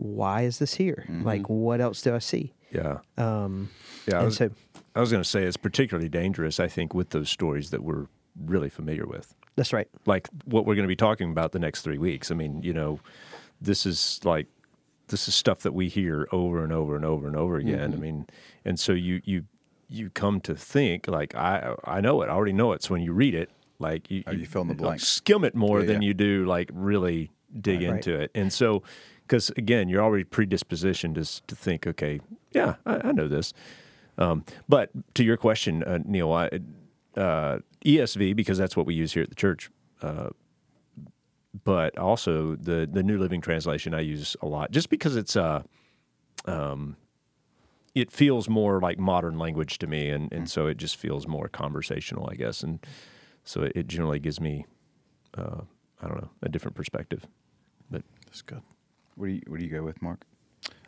why 0.00 0.42
is 0.42 0.58
this 0.58 0.74
here? 0.74 1.04
Like, 1.08 1.48
what 1.48 1.80
else 1.80 2.00
do 2.02 2.14
I 2.14 2.18
see? 2.20 2.52
Yeah. 2.72 2.98
Um, 3.18 3.68
Yeah. 4.06 4.20
I 4.20 4.24
was, 4.24 4.36
so 4.36 4.50
I 4.94 5.00
was 5.00 5.10
going 5.10 5.22
to 5.22 5.28
say 5.28 5.44
it's 5.44 5.56
particularly 5.56 6.08
dangerous, 6.08 6.58
I 6.58 6.68
think, 6.68 6.94
with 6.94 7.10
those 7.10 7.28
stories 7.28 7.70
that 7.70 7.82
we're 7.82 8.06
really 8.44 8.70
familiar 8.70 9.06
with. 9.06 9.34
that's 9.56 9.72
right. 9.72 9.88
Like 10.06 10.28
what 10.44 10.64
we're 10.64 10.74
going 10.76 10.84
to 10.84 10.88
be 10.88 10.96
talking 10.96 11.30
about 11.30 11.52
the 11.52 11.58
next 11.58 11.82
three 11.82 11.98
weeks. 11.98 12.30
I 12.30 12.34
mean, 12.34 12.62
you 12.62 12.72
know, 12.72 13.00
this 13.60 13.84
is 13.84 14.20
like, 14.24 14.46
this 15.08 15.26
is 15.28 15.34
stuff 15.34 15.60
that 15.60 15.74
we 15.74 15.88
hear 15.88 16.28
over 16.32 16.62
and 16.64 16.72
over 16.72 16.96
and 16.96 17.04
over 17.04 17.26
and 17.26 17.36
over 17.36 17.56
again. 17.56 17.92
I 17.92 17.96
mean, 17.96 18.26
and 18.64 18.78
so 18.80 18.92
you, 18.92 19.20
you, 19.24 19.44
you 19.88 20.08
come 20.10 20.40
to 20.42 20.54
think 20.54 21.08
like, 21.08 21.34
I, 21.34 21.74
I 21.84 22.00
know 22.00 22.22
it, 22.22 22.26
I 22.26 22.30
already 22.30 22.52
know 22.54 22.72
it. 22.72 22.82
So 22.84 22.94
when 22.94 23.02
you 23.02 23.12
read 23.12 23.34
it, 23.34 23.50
like 23.80 24.10
you, 24.10 24.22
Oh, 24.26 24.30
you 24.32 24.46
fill 24.46 24.62
in 24.62 24.76
the 24.76 24.84
like, 24.84 25.00
skim 25.00 25.44
it 25.44 25.54
more 25.54 25.80
Yeah, 25.80 25.86
than 25.86 26.02
yeah. 26.02 26.08
you 26.08 26.14
do 26.14 26.46
like 26.46 26.70
really 26.72 27.30
dig 27.60 27.82
Right. 27.82 27.96
into 27.96 28.14
it. 28.18 28.30
And 28.34 28.52
so, 28.52 28.82
because 29.30 29.50
again, 29.50 29.88
you're 29.88 30.02
already 30.02 30.24
predispositioned 30.24 31.14
to, 31.14 31.46
to 31.46 31.54
think, 31.54 31.86
okay, 31.86 32.18
yeah, 32.50 32.74
I, 32.84 33.08
I 33.08 33.12
know 33.12 33.28
this. 33.28 33.52
Um, 34.18 34.44
but 34.68 34.90
to 35.14 35.22
your 35.22 35.36
question, 35.36 35.84
uh, 35.84 36.00
Neil, 36.04 36.32
I, 36.32 36.48
uh, 37.16 37.60
ESV 37.86 38.34
because 38.34 38.58
that's 38.58 38.76
what 38.76 38.86
we 38.86 38.94
use 38.94 39.12
here 39.12 39.22
at 39.22 39.28
the 39.28 39.36
church. 39.36 39.70
Uh, 40.02 40.30
but 41.64 41.96
also 41.96 42.56
the 42.56 42.88
the 42.90 43.02
New 43.02 43.18
Living 43.18 43.40
Translation 43.40 43.94
I 43.94 44.00
use 44.00 44.36
a 44.42 44.46
lot, 44.46 44.72
just 44.72 44.88
because 44.88 45.16
it's 45.16 45.36
uh, 45.36 45.62
um, 46.46 46.96
it 47.94 48.10
feels 48.10 48.48
more 48.48 48.80
like 48.80 48.98
modern 48.98 49.38
language 49.38 49.78
to 49.78 49.86
me, 49.86 50.10
and 50.10 50.32
and 50.32 50.50
so 50.50 50.66
it 50.66 50.76
just 50.76 50.96
feels 50.96 51.26
more 51.26 51.48
conversational, 51.48 52.28
I 52.30 52.34
guess, 52.34 52.62
and 52.62 52.84
so 53.44 53.62
it, 53.62 53.72
it 53.74 53.86
generally 53.88 54.20
gives 54.20 54.40
me, 54.40 54.64
uh, 55.36 55.62
I 56.00 56.08
don't 56.08 56.20
know, 56.20 56.30
a 56.42 56.48
different 56.48 56.76
perspective. 56.76 57.26
But 57.90 58.02
That's 58.26 58.42
good. 58.42 58.62
What 59.14 59.26
do 59.26 59.32
you 59.32 59.42
What 59.46 59.58
do 59.58 59.64
you 59.64 59.70
go 59.70 59.82
with, 59.82 60.00
Mark? 60.02 60.24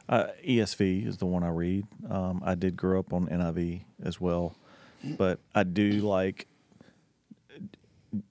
Uh, 0.09 0.27
ESV 0.47 1.07
is 1.07 1.19
the 1.19 1.27
one 1.27 1.43
I 1.43 1.49
read. 1.49 1.87
Um, 2.11 2.43
I 2.45 2.55
did 2.55 2.77
grow 2.77 2.99
up 2.99 3.13
on 3.13 3.29
NIV 3.29 3.85
as 4.03 4.21
well, 4.21 4.57
but 5.17 5.39
I 5.55 5.63
do 5.63 5.93
like 6.01 6.49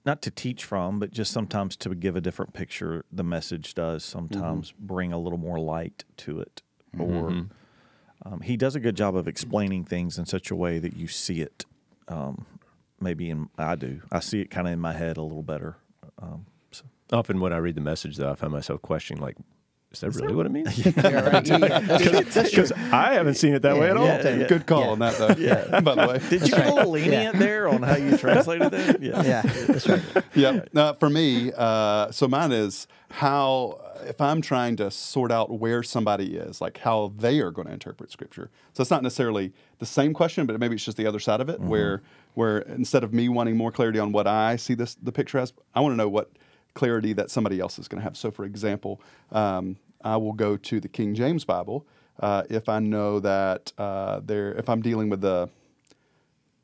not 0.04 0.22
to 0.22 0.30
teach 0.30 0.64
from, 0.64 1.00
but 1.00 1.10
just 1.10 1.32
sometimes 1.32 1.76
to 1.76 1.94
give 1.94 2.14
a 2.14 2.20
different 2.20 2.52
picture. 2.52 3.04
The 3.10 3.24
message 3.24 3.74
does 3.74 4.04
sometimes 4.04 4.72
bring 4.78 5.12
a 5.12 5.18
little 5.18 5.38
more 5.38 5.58
light 5.58 6.04
to 6.18 6.40
it, 6.40 6.62
or 6.98 7.46
um, 8.24 8.40
he 8.42 8.56
does 8.56 8.76
a 8.76 8.80
good 8.80 8.96
job 8.96 9.16
of 9.16 9.26
explaining 9.26 9.84
things 9.84 10.18
in 10.18 10.26
such 10.26 10.50
a 10.50 10.56
way 10.56 10.78
that 10.78 10.96
you 10.96 11.08
see 11.08 11.40
it. 11.40 11.64
Um, 12.06 12.46
maybe 13.00 13.30
in 13.30 13.48
I 13.58 13.74
do. 13.74 14.02
I 14.10 14.20
see 14.20 14.40
it 14.40 14.50
kind 14.50 14.66
of 14.66 14.72
in 14.72 14.80
my 14.80 14.92
head 14.92 15.16
a 15.16 15.22
little 15.22 15.42
better. 15.42 15.76
Um, 16.20 16.46
so. 16.70 16.84
often 17.12 17.40
when 17.40 17.52
I 17.52 17.56
read 17.56 17.74
the 17.74 17.80
message, 17.80 18.16
though, 18.16 18.30
I 18.30 18.34
find 18.36 18.52
myself 18.52 18.82
questioning, 18.82 19.22
like, 19.22 19.36
is 19.92 20.00
that 20.00 20.14
really 20.14 20.34
what 20.34 20.46
it 20.46 20.52
means? 20.52 20.78
Yeah, 20.86 21.28
right. 21.30 21.46
Yeah, 21.48 21.56
yeah, 21.58 21.78
that's 21.80 22.02
true. 22.04 22.20
That's 22.22 22.50
true. 22.50 22.62
Because 22.64 22.72
I 22.92 23.14
haven't 23.14 23.34
seen 23.34 23.54
it 23.54 23.62
that 23.62 23.76
way 23.76 23.90
at 23.90 23.96
all. 23.96 24.06
Yeah, 24.06 24.28
yeah. 24.36 24.46
Good 24.48 24.66
call 24.66 24.82
Yeah. 24.82 24.88
on 24.90 24.98
that, 25.00 25.18
though. 25.18 25.34
yeah. 25.38 25.80
By 25.80 25.94
the 25.94 26.06
way. 26.08 26.18
Did 26.30 26.42
you 26.48 26.54
get 26.54 26.66
a 26.66 26.74
little 26.74 26.90
lenient 26.92 27.38
there 27.38 27.68
on 27.68 27.82
how 27.82 27.96
you 27.96 28.16
translated 28.16 28.70
that? 28.72 29.02
Yeah. 29.02 29.22
Yeah, 29.22 29.42
that's 29.42 29.88
right. 29.88 30.02
yeah. 30.34 30.60
Uh, 30.74 30.92
for 30.94 31.10
me, 31.10 31.52
uh, 31.56 32.10
so 32.10 32.26
mine 32.28 32.52
is 32.52 32.86
how 33.10 33.80
if 34.04 34.20
I'm 34.20 34.40
trying 34.42 34.76
to 34.76 34.90
sort 34.90 35.30
out 35.30 35.58
where 35.60 35.82
somebody 35.82 36.36
is, 36.36 36.60
like 36.60 36.78
how 36.78 37.12
they 37.18 37.40
are 37.40 37.50
going 37.50 37.66
to 37.68 37.72
interpret 37.72 38.10
Scripture. 38.10 38.50
So 38.72 38.80
it's 38.80 38.90
not 38.90 39.02
necessarily 39.02 39.52
the 39.78 39.86
same 39.86 40.12
question, 40.12 40.46
but 40.46 40.58
maybe 40.58 40.74
it's 40.74 40.84
just 40.84 40.96
the 40.96 41.06
other 41.06 41.20
side 41.20 41.40
of 41.40 41.48
it, 41.48 41.60
where 41.60 42.02
where 42.34 42.58
instead 42.60 43.04
of 43.04 43.12
me 43.12 43.28
wanting 43.28 43.56
more 43.56 43.70
clarity 43.70 43.98
on 43.98 44.10
what 44.12 44.26
I 44.26 44.56
see 44.56 44.74
this 44.74 44.94
the 44.94 45.12
picture 45.12 45.38
as, 45.38 45.52
I 45.74 45.80
want 45.80 45.92
to 45.92 45.96
know 45.96 46.08
what 46.08 46.30
clarity 46.74 47.12
that 47.12 47.30
somebody 47.30 47.60
else 47.60 47.78
is 47.78 47.88
going 47.88 48.00
to 48.00 48.04
have. 48.04 48.16
So, 48.16 48.30
for 48.30 48.44
example, 48.44 49.00
um, 49.30 49.76
I 50.02 50.16
will 50.16 50.32
go 50.32 50.56
to 50.56 50.80
the 50.80 50.88
King 50.88 51.14
James 51.14 51.44
Bible 51.44 51.86
uh, 52.20 52.44
if 52.48 52.68
I 52.68 52.78
know 52.78 53.20
that 53.20 53.72
uh, 53.78 54.20
there, 54.24 54.52
if 54.54 54.68
I'm 54.68 54.82
dealing 54.82 55.08
with 55.08 55.20
the 55.20 55.48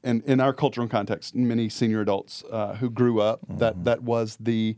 in, 0.05 0.23
in 0.27 0.41
our 0.41 0.53
cultural 0.53 0.87
context, 0.87 1.35
many 1.35 1.69
senior 1.69 2.01
adults 2.01 2.45
uh, 2.51 2.77
who 2.77 2.89
grew 2.89 3.21
up, 3.21 3.41
that 3.49 3.85
that 3.85 4.03
was 4.03 4.37
the 4.39 4.77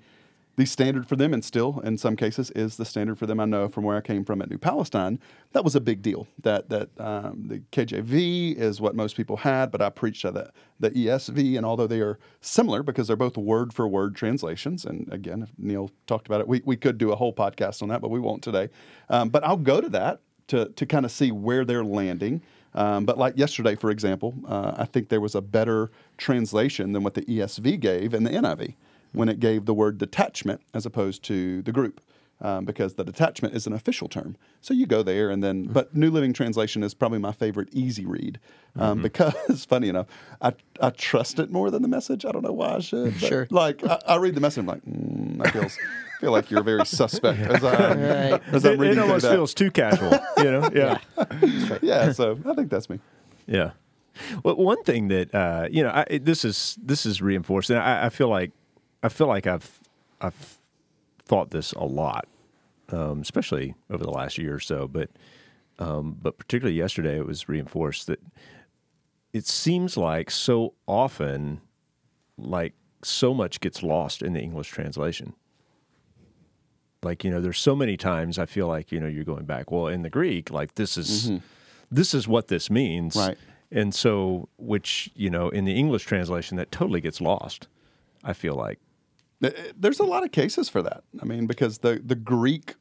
the 0.60 0.66
standard 0.66 1.08
for 1.08 1.16
them, 1.16 1.32
and 1.32 1.42
still 1.42 1.80
in 1.80 1.96
some 1.96 2.16
cases 2.16 2.50
is 2.50 2.76
the 2.76 2.84
standard 2.84 3.18
for 3.18 3.24
them. 3.24 3.40
I 3.40 3.46
know 3.46 3.66
from 3.66 3.82
where 3.82 3.96
I 3.96 4.02
came 4.02 4.26
from 4.26 4.42
at 4.42 4.50
New 4.50 4.58
Palestine, 4.58 5.18
that 5.52 5.64
was 5.64 5.74
a 5.74 5.80
big 5.80 6.02
deal. 6.02 6.28
That 6.42 6.68
that 6.68 6.90
um, 7.00 7.44
the 7.46 7.60
KJV 7.72 8.56
is 8.56 8.78
what 8.78 8.94
most 8.94 9.16
people 9.16 9.38
had, 9.38 9.70
but 9.70 9.80
I 9.80 9.88
preached 9.88 10.22
at 10.26 10.34
the, 10.34 10.90
ESV, 10.90 11.56
and 11.56 11.64
although 11.64 11.86
they 11.86 12.00
are 12.00 12.18
similar 12.42 12.82
because 12.82 13.06
they're 13.06 13.16
both 13.16 13.38
word 13.38 13.72
for 13.72 13.88
word 13.88 14.14
translations, 14.14 14.84
and 14.84 15.10
again, 15.10 15.48
Neil 15.56 15.90
talked 16.06 16.26
about 16.26 16.42
it, 16.42 16.48
we, 16.48 16.60
we 16.66 16.76
could 16.76 16.98
do 16.98 17.10
a 17.10 17.16
whole 17.16 17.32
podcast 17.32 17.82
on 17.82 17.88
that, 17.88 18.02
but 18.02 18.10
we 18.10 18.20
won't 18.20 18.42
today. 18.42 18.68
Um, 19.08 19.30
but 19.30 19.42
I'll 19.42 19.56
go 19.56 19.80
to 19.80 19.88
that 19.88 20.20
to 20.48 20.66
to 20.66 20.84
kind 20.84 21.06
of 21.06 21.10
see 21.10 21.32
where 21.32 21.64
they're 21.64 21.84
landing. 21.84 22.42
Um, 22.74 23.06
but 23.06 23.16
like 23.16 23.38
yesterday, 23.38 23.76
for 23.76 23.90
example, 23.90 24.34
uh, 24.46 24.74
I 24.76 24.84
think 24.84 25.08
there 25.08 25.22
was 25.22 25.34
a 25.34 25.40
better 25.40 25.90
translation 26.18 26.92
than 26.92 27.02
what 27.02 27.14
the 27.14 27.22
ESV 27.22 27.80
gave 27.80 28.12
and 28.12 28.26
the 28.26 28.30
NIV 28.30 28.74
when 29.12 29.28
it 29.28 29.40
gave 29.40 29.64
the 29.66 29.74
word 29.74 29.98
detachment 29.98 30.60
as 30.74 30.86
opposed 30.86 31.22
to 31.24 31.62
the 31.62 31.72
group. 31.72 32.00
Um, 32.42 32.64
because 32.64 32.94
the 32.94 33.04
detachment 33.04 33.54
is 33.54 33.66
an 33.66 33.74
official 33.74 34.08
term, 34.08 34.34
so 34.62 34.72
you 34.72 34.86
go 34.86 35.02
there 35.02 35.28
and 35.28 35.44
then. 35.44 35.64
But 35.64 35.94
New 35.94 36.10
Living 36.10 36.32
Translation 36.32 36.82
is 36.82 36.94
probably 36.94 37.18
my 37.18 37.32
favorite 37.32 37.68
easy 37.70 38.06
read 38.06 38.40
um, 38.78 39.02
because, 39.02 39.66
funny 39.68 39.90
enough, 39.90 40.06
I 40.40 40.54
I 40.80 40.88
trust 40.88 41.38
it 41.38 41.50
more 41.50 41.70
than 41.70 41.82
the 41.82 41.88
message. 41.88 42.24
I 42.24 42.32
don't 42.32 42.40
know 42.42 42.54
why 42.54 42.76
I 42.76 42.78
should. 42.78 43.12
But 43.20 43.28
Sure. 43.28 43.46
Like 43.50 43.84
I, 43.84 44.00
I 44.06 44.16
read 44.16 44.34
the 44.36 44.40
message, 44.40 44.60
I'm 44.62 44.66
like, 44.68 44.82
mm, 44.86 45.36
that 45.42 45.52
feels 45.52 45.76
feel 46.18 46.32
like 46.32 46.50
you're 46.50 46.62
very 46.62 46.86
suspect 46.86 47.40
as 47.40 47.62
I 47.62 48.30
Right. 48.30 48.42
as 48.54 48.64
I'm 48.64 48.72
It, 48.72 48.78
reading 48.78 48.92
it 48.92 48.94
through 48.94 49.02
almost 49.02 49.22
that. 49.26 49.34
feels 49.34 49.52
too 49.52 49.70
casual, 49.70 50.18
you 50.38 50.44
know? 50.44 50.70
Yeah. 50.74 50.98
yeah, 51.82 52.12
so 52.12 52.38
I 52.46 52.54
think 52.54 52.70
that's 52.70 52.88
me. 52.88 53.00
Yeah. 53.46 53.72
Well, 54.42 54.56
one 54.56 54.82
thing 54.84 55.08
that 55.08 55.34
uh, 55.34 55.68
you 55.70 55.82
know, 55.82 55.90
I, 55.90 56.18
this 56.22 56.46
is 56.46 56.78
this 56.82 57.04
is 57.04 57.20
reinforced, 57.20 57.68
and 57.68 57.78
I, 57.78 58.06
I 58.06 58.08
feel 58.08 58.28
like 58.30 58.52
I 59.02 59.08
feel 59.08 59.26
like 59.26 59.46
I've 59.46 59.80
I've 60.20 60.58
thought 61.24 61.50
this 61.50 61.72
a 61.72 61.84
lot, 61.84 62.26
um, 62.90 63.20
especially 63.20 63.74
over 63.90 64.04
the 64.04 64.10
last 64.10 64.38
year 64.38 64.54
or 64.54 64.60
so. 64.60 64.88
But 64.88 65.10
um, 65.78 66.16
but 66.20 66.38
particularly 66.38 66.76
yesterday, 66.76 67.16
it 67.16 67.26
was 67.26 67.48
reinforced 67.48 68.06
that 68.06 68.20
it 69.32 69.46
seems 69.46 69.96
like 69.96 70.30
so 70.30 70.74
often, 70.86 71.60
like 72.36 72.74
so 73.02 73.32
much 73.32 73.60
gets 73.60 73.82
lost 73.82 74.22
in 74.22 74.34
the 74.34 74.40
English 74.40 74.68
translation. 74.68 75.34
Like 77.02 77.24
you 77.24 77.30
know, 77.30 77.40
there's 77.40 77.58
so 77.58 77.74
many 77.74 77.96
times 77.96 78.38
I 78.38 78.44
feel 78.44 78.66
like 78.66 78.92
you 78.92 79.00
know 79.00 79.06
you're 79.06 79.24
going 79.24 79.46
back. 79.46 79.70
Well, 79.70 79.86
in 79.86 80.02
the 80.02 80.10
Greek, 80.10 80.50
like 80.50 80.74
this 80.74 80.98
is 80.98 81.30
this 81.90 82.12
is 82.12 82.28
what 82.28 82.48
this 82.48 82.70
means, 82.70 83.16
Right. 83.16 83.38
And 83.72 83.94
so, 83.94 84.48
which 84.58 85.10
you 85.14 85.30
know, 85.30 85.48
in 85.48 85.64
the 85.64 85.74
English 85.76 86.04
translation, 86.04 86.56
that 86.56 86.70
totally 86.72 87.00
gets 87.00 87.20
lost. 87.20 87.68
I 88.22 88.32
feel 88.32 88.54
like, 88.54 88.78
There's 89.40 90.00
a 90.00 90.04
lot 90.04 90.24
of 90.24 90.32
cases 90.32 90.68
for 90.68 90.82
that. 90.82 91.02
I 91.20 91.24
mean, 91.24 91.46
because 91.46 91.78
the, 91.78 92.00
the 92.04 92.14
Greek 92.14 92.74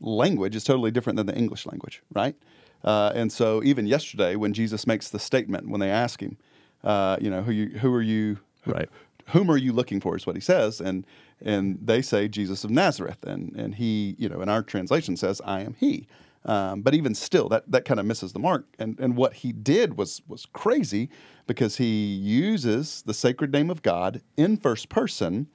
language 0.00 0.56
is 0.56 0.64
totally 0.64 0.90
different 0.90 1.16
than 1.16 1.26
the 1.26 1.36
English 1.36 1.66
language, 1.66 2.02
right? 2.12 2.34
Uh, 2.82 3.12
and 3.14 3.32
so 3.32 3.62
even 3.62 3.86
yesterday, 3.86 4.36
when 4.36 4.52
Jesus 4.52 4.86
makes 4.86 5.08
the 5.08 5.18
statement, 5.18 5.68
when 5.68 5.80
they 5.80 5.90
ask 5.90 6.20
him, 6.20 6.36
uh, 6.82 7.16
you 7.20 7.30
know, 7.30 7.42
who 7.42 7.52
you 7.52 7.78
who 7.78 7.94
are 7.94 8.02
you, 8.02 8.38
Right. 8.66 8.88
Whom 9.28 9.50
are 9.50 9.56
you 9.56 9.72
looking 9.72 10.00
for? 10.00 10.16
Is 10.16 10.26
what 10.26 10.36
he 10.36 10.40
says, 10.40 10.80
and 10.80 11.06
and 11.40 11.78
they 11.82 12.02
say 12.02 12.28
Jesus 12.28 12.62
of 12.64 12.70
Nazareth, 12.70 13.24
and 13.24 13.54
and 13.56 13.74
he, 13.74 14.16
you 14.18 14.28
know, 14.28 14.42
in 14.42 14.48
our 14.48 14.62
translation 14.62 15.16
says, 15.16 15.40
I 15.44 15.60
am 15.60 15.74
he. 15.78 16.06
Um, 16.46 16.82
but 16.82 16.92
even 16.92 17.14
still, 17.14 17.48
that, 17.48 17.70
that 17.70 17.86
kind 17.86 17.98
of 17.98 18.04
misses 18.04 18.34
the 18.34 18.38
mark. 18.38 18.66
And 18.78 19.00
and 19.00 19.16
what 19.16 19.34
he 19.34 19.52
did 19.52 19.96
was 19.96 20.20
was 20.28 20.46
crazy 20.52 21.08
because 21.46 21.78
he 21.78 22.14
uses 22.14 23.02
the 23.06 23.14
sacred 23.14 23.50
name 23.50 23.70
of 23.70 23.82
God 23.82 24.20
in 24.36 24.58
first 24.58 24.90
person, 24.90 25.46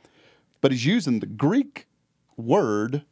but 0.62 0.72
he's 0.72 0.86
using 0.86 1.20
the 1.20 1.26
Greek 1.26 1.88
word 2.38 3.04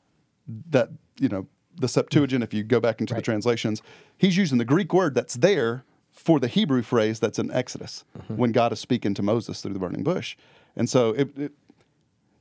that 0.70 0.90
you 1.20 1.30
know 1.30 1.48
the 1.76 1.88
Septuagint. 1.88 2.44
If 2.44 2.54
you 2.54 2.64
go 2.64 2.80
back 2.80 3.00
into 3.00 3.14
the 3.14 3.22
translations, 3.22 3.82
he's 4.18 4.38
using 4.38 4.58
the 4.58 4.66
Greek 4.66 4.94
word 4.94 5.16
that's 5.16 5.36
there 5.36 5.84
for 6.12 6.40
the 6.40 6.48
Hebrew 6.48 6.82
phrase 6.82 7.20
that's 7.20 7.38
in 7.38 7.52
Exodus 7.52 8.04
mm-hmm. 8.18 8.38
when 8.38 8.52
God 8.52 8.74
is 8.74 8.80
speaking 8.80 9.14
to 9.14 9.22
Moses 9.22 9.62
through 9.62 9.74
the 9.74 9.80
burning 9.80 10.04
bush. 10.04 10.36
And 10.76 10.90
so 10.90 11.12
it, 11.12 11.38
it, 11.38 11.52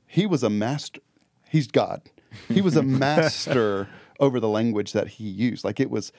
he 0.07 0.25
was 0.25 0.43
a 0.43 0.49
master. 0.49 0.99
He's 1.47 1.67
God. 1.67 2.01
He 2.47 2.61
was 2.61 2.75
a 2.75 2.83
master 2.83 3.87
over 4.19 4.39
the 4.39 4.47
language 4.47 4.93
that 4.93 5.07
he 5.07 5.25
used. 5.25 5.63
Like 5.63 5.79
it 5.79 5.91
was 5.91 6.11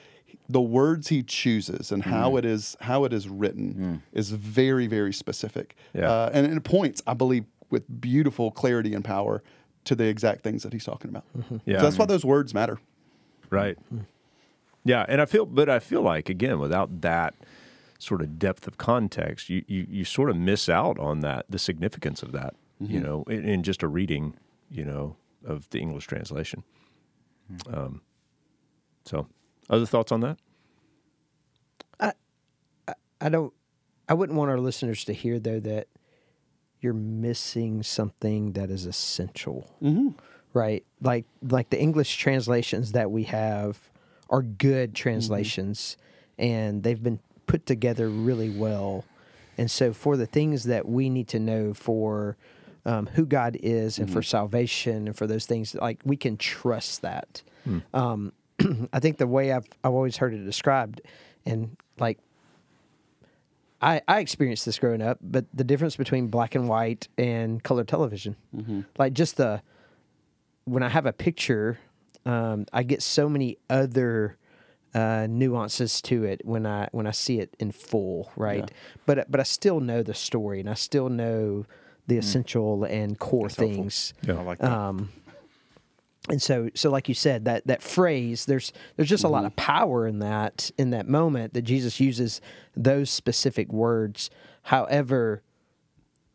the 0.47 0.61
words 0.61 1.09
he 1.09 1.21
chooses 1.21 1.91
and 1.91 2.03
how 2.03 2.31
mm. 2.31 2.39
it 2.39 2.45
is 2.45 2.77
how 2.81 3.03
it 3.03 3.13
is 3.13 3.27
written 3.27 3.73
mm. 3.73 4.17
is 4.17 4.31
very 4.31 4.87
very 4.87 5.13
specific. 5.13 5.75
Yeah. 5.93 6.09
Uh, 6.09 6.29
and 6.33 6.45
it 6.45 6.63
points, 6.63 7.01
I 7.05 7.13
believe, 7.13 7.45
with 7.69 8.01
beautiful 8.01 8.51
clarity 8.51 8.93
and 8.93 9.03
power 9.03 9.43
to 9.85 9.95
the 9.95 10.05
exact 10.05 10.43
things 10.43 10.63
that 10.63 10.73
he's 10.73 10.83
talking 10.83 11.09
about. 11.09 11.25
Mm-hmm. 11.37 11.57
Yeah. 11.65 11.77
So 11.77 11.83
that's 11.83 11.97
why 11.97 12.05
those 12.05 12.25
words 12.25 12.53
matter. 12.53 12.79
right? 13.49 13.77
Mm. 13.93 14.05
Yeah, 14.85 15.05
and 15.07 15.21
I 15.21 15.25
feel, 15.25 15.45
but 15.45 15.69
I 15.69 15.79
feel 15.79 16.01
like 16.01 16.29
again, 16.29 16.59
without 16.59 17.01
that 17.01 17.35
sort 17.97 18.21
of 18.21 18.39
depth 18.39 18.65
of 18.67 18.77
context, 18.77 19.49
you 19.49 19.63
you, 19.67 19.85
you 19.89 20.05
sort 20.05 20.29
of 20.29 20.37
miss 20.37 20.69
out 20.69 20.97
on 20.99 21.19
that 21.19 21.45
the 21.49 21.59
significance 21.59 22.23
of 22.23 22.31
that. 22.31 22.55
You 22.79 22.87
mm-hmm. 22.87 23.05
know, 23.05 23.23
in, 23.27 23.43
in 23.47 23.63
just 23.63 23.83
a 23.83 23.87
reading, 23.89 24.35
you 24.69 24.85
know, 24.85 25.17
of 25.45 25.69
the 25.69 25.79
English 25.79 26.07
translation. 26.07 26.63
Mm. 27.51 27.77
Um, 27.77 28.01
so, 29.03 29.27
other 29.69 29.85
thoughts 29.85 30.11
on 30.11 30.21
that? 30.21 30.37
I 31.99 32.13
I 33.19 33.29
don't. 33.29 33.53
I 34.07 34.13
wouldn't 34.13 34.37
want 34.37 34.49
our 34.49 34.59
listeners 34.59 35.03
to 35.05 35.13
hear 35.13 35.39
though 35.39 35.59
that 35.59 35.87
you're 36.81 36.93
missing 36.93 37.83
something 37.83 38.53
that 38.53 38.69
is 38.69 38.85
essential, 38.85 39.69
mm-hmm. 39.81 40.09
right? 40.53 40.83
Like 41.01 41.25
like 41.41 41.69
the 41.69 41.79
English 41.79 42.17
translations 42.17 42.93
that 42.93 43.11
we 43.11 43.23
have 43.23 43.89
are 44.29 44.41
good 44.41 44.93
translations, 44.93 45.97
and 46.37 46.83
they've 46.83 47.01
been 47.01 47.19
put 47.47 47.65
together 47.65 48.09
really 48.09 48.49
well. 48.49 49.05
And 49.57 49.69
so, 49.69 49.91
for 49.91 50.15
the 50.15 50.25
things 50.25 50.63
that 50.65 50.87
we 50.87 51.09
need 51.09 51.27
to 51.29 51.39
know 51.39 51.73
for 51.73 52.37
um, 52.85 53.07
who 53.07 53.25
God 53.25 53.57
is 53.61 53.99
and 53.99 54.11
for 54.11 54.21
salvation 54.21 55.07
and 55.07 55.17
for 55.17 55.27
those 55.27 55.45
things, 55.45 55.75
like 55.75 55.99
we 56.05 56.15
can 56.15 56.37
trust 56.37 57.01
that. 57.01 57.41
Um, 57.93 58.31
I 58.93 58.99
think 58.99 59.17
the 59.17 59.27
way 59.27 59.51
I've 59.51 59.67
I've 59.83 59.91
always 59.91 60.17
heard 60.17 60.33
it 60.33 60.45
described, 60.45 61.01
and 61.45 61.75
like 61.99 62.19
I, 63.81 64.01
I 64.07 64.19
experienced 64.19 64.65
this 64.65 64.77
growing 64.79 65.01
up, 65.01 65.19
but 65.21 65.45
the 65.53 65.63
difference 65.63 65.95
between 65.95 66.27
black 66.27 66.53
and 66.55 66.67
white 66.67 67.07
and 67.17 67.63
color 67.63 67.83
television, 67.83 68.35
like 68.97 69.13
just 69.13 69.37
the 69.37 69.61
when 70.65 70.83
I 70.83 70.89
have 70.89 71.05
a 71.05 71.13
picture, 71.13 71.79
um, 72.25 72.65
I 72.73 72.83
get 72.83 73.01
so 73.01 73.29
many 73.29 73.57
other 73.69 74.37
uh, 74.93 75.27
nuances 75.29 76.01
to 76.03 76.23
it 76.25 76.41
when 76.43 76.65
I 76.65 76.89
when 76.91 77.07
I 77.07 77.11
see 77.11 77.39
it 77.39 77.55
in 77.59 77.71
full, 77.71 78.31
right? 78.35 78.69
But 79.05 79.31
but 79.31 79.39
I 79.39 79.43
still 79.43 79.79
know 79.79 80.03
the 80.03 80.13
story, 80.13 80.59
and 80.59 80.69
I 80.69 80.73
still 80.73 81.09
know 81.09 81.65
the 82.07 82.17
essential 82.17 82.83
and 82.85 83.17
core 83.19 83.49
things. 83.49 84.13
Yeah, 84.23 84.39
I 84.39 84.41
like 84.41 84.57
that. 84.59 84.71
Um, 84.71 85.11
and 86.29 86.41
so 86.41 86.69
so 86.73 86.89
like 86.89 87.07
you 87.07 87.15
said 87.15 87.45
that 87.45 87.65
that 87.67 87.81
phrase 87.81 88.45
there's 88.45 88.71
there's 88.95 89.09
just 89.09 89.23
a 89.23 89.27
lot 89.27 89.39
mm-hmm. 89.39 89.47
of 89.47 89.55
power 89.55 90.07
in 90.07 90.19
that 90.19 90.71
in 90.77 90.91
that 90.91 91.07
moment 91.07 91.53
that 91.53 91.63
Jesus 91.63 91.99
uses 91.99 92.41
those 92.75 93.09
specific 93.09 93.71
words 93.71 94.29
however 94.63 95.41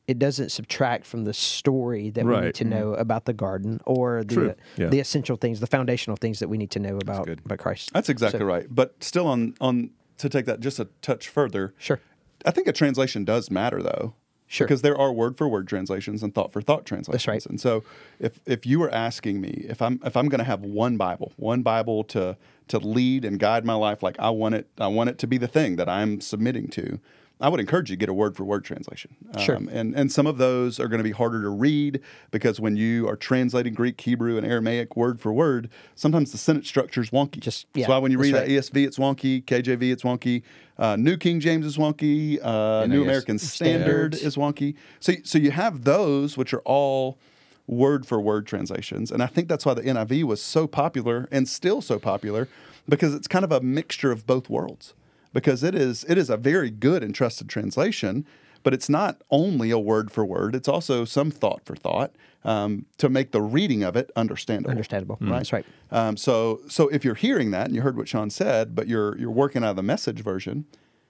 it 0.07 0.19
doesn't 0.19 0.51
subtract 0.51 1.07
from 1.07 1.25
the 1.25 1.33
story 1.33 2.11
that 2.11 2.27
we 2.27 2.39
need 2.39 2.55
to 2.57 2.65
know 2.65 2.93
mm-hmm. 2.93 3.01
about 3.01 3.25
the 3.25 3.33
garden 3.33 3.81
or 3.87 4.23
the 4.25 4.57
Yeah. 4.77 4.89
the 4.89 5.01
essential 5.01 5.37
things 5.37 5.61
the 5.61 5.67
foundational 5.67 6.17
things 6.17 6.41
that 6.41 6.49
we 6.49 6.59
need 6.59 6.71
to 6.73 6.79
know 6.79 6.97
about 6.97 7.27
good. 7.27 7.41
about 7.45 7.59
Christ 7.59 7.93
That's 7.93 8.09
exactly 8.09 8.41
So- 8.41 8.47
right. 8.47 8.67
But 8.71 9.03
still, 9.03 9.27
on 9.27 9.55
on 9.61 9.91
to 10.19 10.29
take 10.29 10.47
that 10.47 10.61
just 10.61 10.79
a 10.79 10.89
touch 11.03 11.29
further. 11.29 11.75
Sure. 11.79 12.01
I 12.47 12.51
think 12.51 12.69
a 12.69 12.73
translation 12.73 13.25
does 13.25 13.51
matter 13.51 13.83
though. 13.83 14.15
Sure. 14.47 14.67
Because 14.67 14.83
there 14.83 14.97
are 14.97 15.13
word 15.13 15.37
for 15.37 15.49
word 15.49 15.67
translations 15.67 16.23
and 16.23 16.35
thought 16.35 16.53
for 16.53 16.61
thought 16.61 16.85
translations. 16.85 17.27
right. 17.27 17.47
And 17.47 17.61
so 17.61 17.83
if 18.19 18.41
if 18.47 18.67
you 18.67 18.79
were 18.79 18.93
asking 18.93 19.41
me 19.41 19.65
if 19.69 19.81
I'm 19.81 20.01
if 20.05 20.17
I'm 20.17 20.29
going 20.29 20.39
to 20.39 20.45
have 20.45 20.61
one 20.61 20.97
Bible, 20.97 21.33
one 21.37 21.63
Bible 21.63 22.05
to 22.05 22.37
to 22.69 22.79
lead 22.79 23.25
and 23.25 23.39
guide 23.39 23.65
my 23.65 23.75
life 23.75 24.03
like 24.03 24.17
I 24.19 24.31
want 24.31 24.55
it 24.55 24.69
I 24.79 24.87
want 24.89 25.11
it 25.11 25.19
to 25.19 25.27
be 25.27 25.39
the 25.39 25.49
thing 25.49 25.77
that 25.77 25.89
I'm 25.89 26.21
submitting 26.21 26.69
to, 26.69 27.01
I 27.41 27.49
would 27.49 27.59
encourage 27.61 27.91
you 27.91 27.97
to 27.97 28.01
get 28.01 28.09
a 28.09 28.15
word 28.15 28.37
for 28.37 28.45
word 28.45 28.65
translation. 28.65 29.17
Sure. 29.41 29.57
Um, 29.57 29.69
and 29.69 29.95
and 29.95 30.11
some 30.11 30.27
of 30.27 30.39
those 30.39 30.79
are 30.79 30.87
going 30.89 30.99
to 30.99 31.05
be 31.05 31.11
harder 31.11 31.43
to 31.43 31.49
read 31.49 32.01
because 32.31 32.61
when 32.61 32.77
you 32.77 33.09
are 33.09 33.17
translating 33.17 33.75
Greek, 33.75 34.01
Hebrew, 34.01 34.37
and 34.39 34.47
Aramaic 34.47 34.97
word 34.97 35.21
for 35.21 35.33
word, 35.33 35.69
sometimes 35.97 36.33
the 36.33 36.39
sentence 36.39 36.69
structure 36.69 37.01
is 37.01 37.11
wonky. 37.11 37.41
Just- 37.41 37.67
That's 37.73 37.89
why 37.89 37.99
when 37.99 38.13
you 38.13 38.19
read 38.19 38.35
right. 38.35 38.47
that 38.47 38.49
ESV, 38.49 38.87
it's 38.87 38.99
wonky. 38.99 39.45
KJV, 39.45 39.93
it's 39.93 40.05
wonky. 40.05 40.43
Uh, 40.79 40.97
New 40.97 41.17
King 41.17 41.41
James 41.41 41.67
is 41.67 41.77
wonky. 41.77 42.39
Uh, 42.43 42.87
New 42.87 43.03
American 43.03 43.39
Standard 43.39 44.15
Standards. 44.15 44.23
is 44.23 44.37
wonky. 44.37 44.75
So, 45.01 45.13
so 45.25 45.39
you 45.39 45.51
have 45.51 45.85
those 45.85 46.37
which 46.37 46.55
are 46.55 46.61
all 46.61 47.19
word 47.67 48.07
for 48.07 48.21
word 48.21 48.47
translations. 48.47 49.11
And 49.11 49.23
I 49.23 49.27
think 49.27 49.49
that's 49.49 49.65
why 49.65 49.75
the 49.75 49.83
NIV 49.83 50.25
was 50.25 50.43
so 50.43 50.67
popular 50.67 51.29
and 51.31 51.49
still 51.49 51.81
so 51.81 51.99
popular 51.99 52.49
because 52.89 53.15
it's 53.15 53.27
kind 53.27 53.45
of 53.45 53.53
a 53.53 53.61
mixture 53.61 54.11
of 54.13 54.27
both 54.27 54.51
worlds. 54.51 54.95
Because 55.35 55.63
it 55.63 55.75
is 55.75 56.05
it 56.09 56.17
is 56.17 56.31
a 56.31 56.39
very 56.39 56.71
good 56.71 57.03
and 57.03 57.15
trusted 57.15 57.49
translation, 57.51 58.25
but 58.63 58.73
it's 58.73 58.89
not 58.89 59.21
only 59.31 59.71
a 59.71 59.79
word 59.79 60.11
for 60.11 60.25
word. 60.25 60.55
It's 60.55 60.69
also 60.69 61.05
some 61.05 61.31
thought 61.31 61.63
for 61.67 61.77
thought 61.77 62.13
um, 62.45 62.87
to 62.99 63.09
make 63.11 63.33
the 63.33 63.43
reading 63.43 63.83
of 63.83 63.97
it 63.97 64.11
understandable. 64.17 64.71
Understandable. 64.71 65.19
Right. 65.21 65.31
That's 65.33 65.53
right. 65.53 65.67
Um, 65.91 66.17
so 66.17 66.61
so 66.69 66.89
if 66.89 67.05
you're 67.05 67.15
hearing 67.17 67.51
that 67.51 67.67
and 67.67 67.75
you 67.75 67.83
heard 67.83 67.97
what 67.99 68.09
Sean 68.09 68.31
said, 68.31 68.75
but 68.75 68.87
you're 68.89 69.19
you're 69.19 69.31
working 69.31 69.63
out 69.63 69.71
of 69.71 69.77
the 69.77 69.83
message 69.83 70.23
version, 70.23 70.65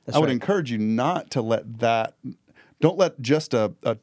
That's 0.06 0.16
I 0.16 0.18
would 0.18 0.26
right. 0.26 0.32
encourage 0.32 0.70
you 0.72 0.78
not 0.78 1.30
to 1.32 1.42
let 1.42 1.78
that. 1.78 2.14
Don't 2.80 2.98
let 2.98 3.20
just 3.20 3.54
a 3.54 3.72
a, 3.84 3.98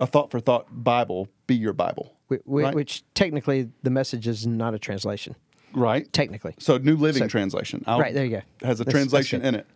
a 0.00 0.06
thought 0.06 0.30
for 0.30 0.40
thought 0.40 0.66
Bible 0.72 1.28
be 1.46 1.54
your 1.54 1.74
Bible. 1.74 2.16
Wh- 2.28 2.34
wh- 2.46 2.64
Right. 2.64 2.74
Which 2.74 3.04
technically 3.14 3.70
the 3.82 3.90
message 3.90 4.26
is 4.26 4.46
not 4.46 4.74
a 4.74 4.78
translation. 4.78 5.36
Right. 5.76 6.10
Technically. 6.12 6.54
So 6.58 6.78
New 6.78 6.96
Living 6.96 7.22
So- 7.24 7.28
Translation. 7.28 7.84
I'll- 7.86 8.00
Right, 8.00 8.14
there 8.14 8.24
you 8.24 8.30
go. 8.30 8.42
Has 8.66 8.80
a 8.80 8.84
That's- 8.84 8.84
that's 8.84 8.92
translation 8.92 9.40
good. 9.42 9.48
in 9.48 9.54
it. 9.56 9.66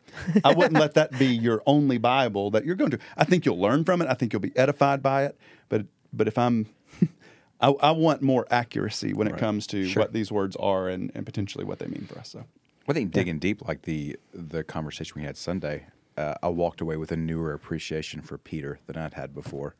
I 0.45 0.55
wouldn't 0.55 0.75
let 0.81 0.95
that 0.95 1.17
be 1.19 1.27
your 1.27 1.63
only 1.67 1.99
Bible 1.99 2.51
that 2.53 2.65
you're 2.65 2.75
going 2.75 2.91
to. 2.93 2.99
I 3.17 3.25
think 3.25 3.45
you'll 3.45 3.61
learn 3.61 3.85
from 3.85 4.01
it. 4.03 4.09
I 4.09 4.15
think 4.15 4.33
you'll 4.33 4.41
be 4.41 4.57
edified 4.57 5.03
by 5.03 5.25
it. 5.27 5.37
But 5.69 5.87
but 6.13 6.27
if 6.27 6.37
I'm, 6.39 6.67
I, 7.61 7.69
I 7.69 7.91
want 7.93 8.23
more 8.23 8.47
accuracy 8.51 9.13
when 9.13 9.29
it 9.29 9.37
comes 9.37 9.67
to 9.69 9.89
what 9.95 10.13
these 10.13 10.33
words 10.33 10.57
are 10.57 10.89
and, 10.89 11.13
and 11.15 11.25
potentially 11.27 11.65
what 11.65 11.79
they 11.79 11.87
mean 11.87 12.07
for 12.11 12.19
us. 12.19 12.31
So 12.31 12.45
I 12.89 12.93
think 12.95 13.13
digging 13.13 13.39
deep, 13.39 13.67
like 13.69 13.83
the 13.83 14.17
the 14.35 14.65
conversation 14.65 15.13
we 15.21 15.25
had 15.27 15.37
Sunday, 15.37 15.87
uh, 16.17 16.35
I 16.43 16.49
walked 16.49 16.81
away 16.81 16.97
with 16.97 17.13
a 17.13 17.17
newer 17.17 17.53
appreciation 17.53 18.23
for 18.23 18.39
Peter 18.39 18.81
than 18.87 18.97
I'd 18.97 19.15
had 19.15 19.35
before. 19.35 19.77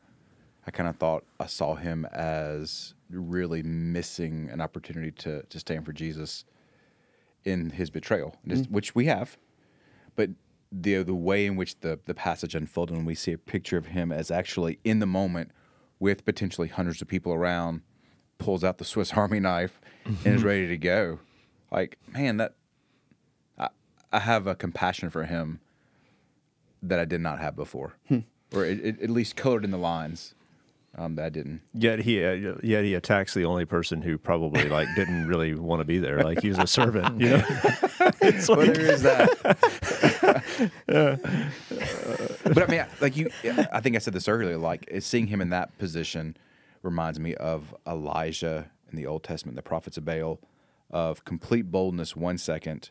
I 0.65 0.71
kind 0.71 0.87
of 0.87 0.95
thought 0.97 1.23
I 1.39 1.47
saw 1.47 1.75
him 1.75 2.05
as 2.11 2.93
really 3.09 3.63
missing 3.63 4.49
an 4.51 4.61
opportunity 4.61 5.11
to 5.11 5.43
to 5.43 5.59
stand 5.59 5.85
for 5.85 5.93
Jesus 5.93 6.45
in 7.43 7.71
his 7.71 7.89
betrayal, 7.89 8.35
just- 8.47 8.65
mm. 8.65 8.71
which 8.71 8.93
we 8.93 9.05
have, 9.05 9.37
but 10.15 10.29
the 10.71 11.03
the 11.03 11.15
way 11.15 11.45
in 11.45 11.55
which 11.55 11.79
the 11.79 11.99
the 12.05 12.13
passage 12.13 12.55
unfolded, 12.55 12.95
and 12.95 13.05
we 13.05 13.15
see 13.15 13.33
a 13.33 13.37
picture 13.37 13.77
of 13.77 13.87
him 13.87 14.11
as 14.11 14.29
actually 14.29 14.79
in 14.83 14.99
the 14.99 15.05
moment 15.05 15.51
with 15.99 16.25
potentially 16.25 16.67
hundreds 16.67 17.01
of 17.01 17.07
people 17.07 17.33
around, 17.33 17.81
pulls 18.37 18.63
out 18.63 18.77
the 18.77 18.85
Swiss 18.85 19.13
Army 19.17 19.39
knife 19.39 19.81
and 20.05 20.35
is 20.35 20.43
ready 20.51 20.67
to 20.67 20.77
go. 20.77 21.19
Like, 21.71 21.97
man, 22.07 22.37
that 22.37 22.55
I, 23.57 23.69
I 24.11 24.19
have 24.19 24.45
a 24.47 24.55
compassion 24.55 25.09
for 25.09 25.23
him 25.23 25.59
that 26.83 26.99
I 26.99 27.05
did 27.05 27.21
not 27.21 27.39
have 27.39 27.55
before, 27.55 27.93
hmm. 28.07 28.19
or 28.53 28.65
it, 28.65 28.83
it 28.83 29.01
at 29.01 29.09
least 29.09 29.35
colored 29.35 29.63
in 29.63 29.71
the 29.71 29.77
lines 29.77 30.33
um, 30.97 31.15
that 31.15 31.25
I 31.25 31.29
didn't. 31.29 31.61
Yet 31.73 31.99
he 31.99 32.23
uh, 32.23 32.55
yet 32.63 32.83
he 32.83 32.93
attacks 32.93 33.33
the 33.33 33.45
only 33.45 33.65
person 33.65 34.01
who 34.01 34.17
probably 34.17 34.67
like 34.67 34.87
didn't 34.95 35.27
really 35.27 35.53
want 35.55 35.79
to 35.79 35.85
be 35.85 35.99
there. 35.99 36.23
Like 36.23 36.41
he 36.41 36.49
was 36.49 36.59
a 36.59 36.67
servant, 36.67 37.19
you 37.19 37.29
know. 37.29 37.43
it's 38.21 38.49
Well, 38.49 38.59
like, 38.59 38.73
there 38.73 38.91
is 38.91 39.01
that. 39.03 39.31
but 42.43 42.63
I 42.63 42.67
mean, 42.67 42.85
like 42.99 43.15
you, 43.15 43.29
I 43.71 43.79
think 43.79 43.95
I 43.95 43.99
said 43.99 44.13
this 44.13 44.27
earlier. 44.27 44.57
Like 44.57 44.89
seeing 44.99 45.27
him 45.27 45.41
in 45.41 45.49
that 45.49 45.77
position 45.77 46.35
reminds 46.83 47.19
me 47.19 47.35
of 47.35 47.73
Elijah 47.87 48.69
in 48.89 48.97
the 48.97 49.05
Old 49.05 49.23
Testament, 49.23 49.55
the 49.55 49.61
prophets 49.61 49.97
of 49.97 50.05
Baal, 50.05 50.39
of 50.89 51.23
complete 51.23 51.71
boldness 51.71 52.15
one 52.15 52.37
second, 52.37 52.89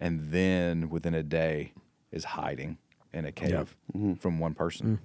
and 0.00 0.32
then 0.32 0.88
within 0.90 1.14
a 1.14 1.22
day 1.22 1.72
is 2.10 2.24
hiding 2.24 2.78
in 3.12 3.24
a 3.26 3.32
cave 3.32 3.76
from 4.18 4.38
one 4.38 4.54
person, 4.54 4.98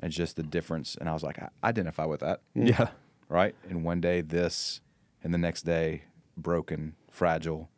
and 0.00 0.12
just 0.12 0.36
the 0.36 0.42
difference. 0.42 0.96
And 0.98 1.08
I 1.08 1.12
was 1.12 1.22
like, 1.22 1.38
I 1.38 1.48
identify 1.64 2.04
with 2.06 2.20
that 2.20 2.40
yeah, 2.54 2.88
right? 3.28 3.54
And 3.68 3.84
one 3.84 4.00
day 4.00 4.20
this, 4.20 4.80
and 5.22 5.32
the 5.34 5.38
next 5.38 5.62
day 5.62 6.02
broken, 6.36 6.94
fragile, 7.10 7.68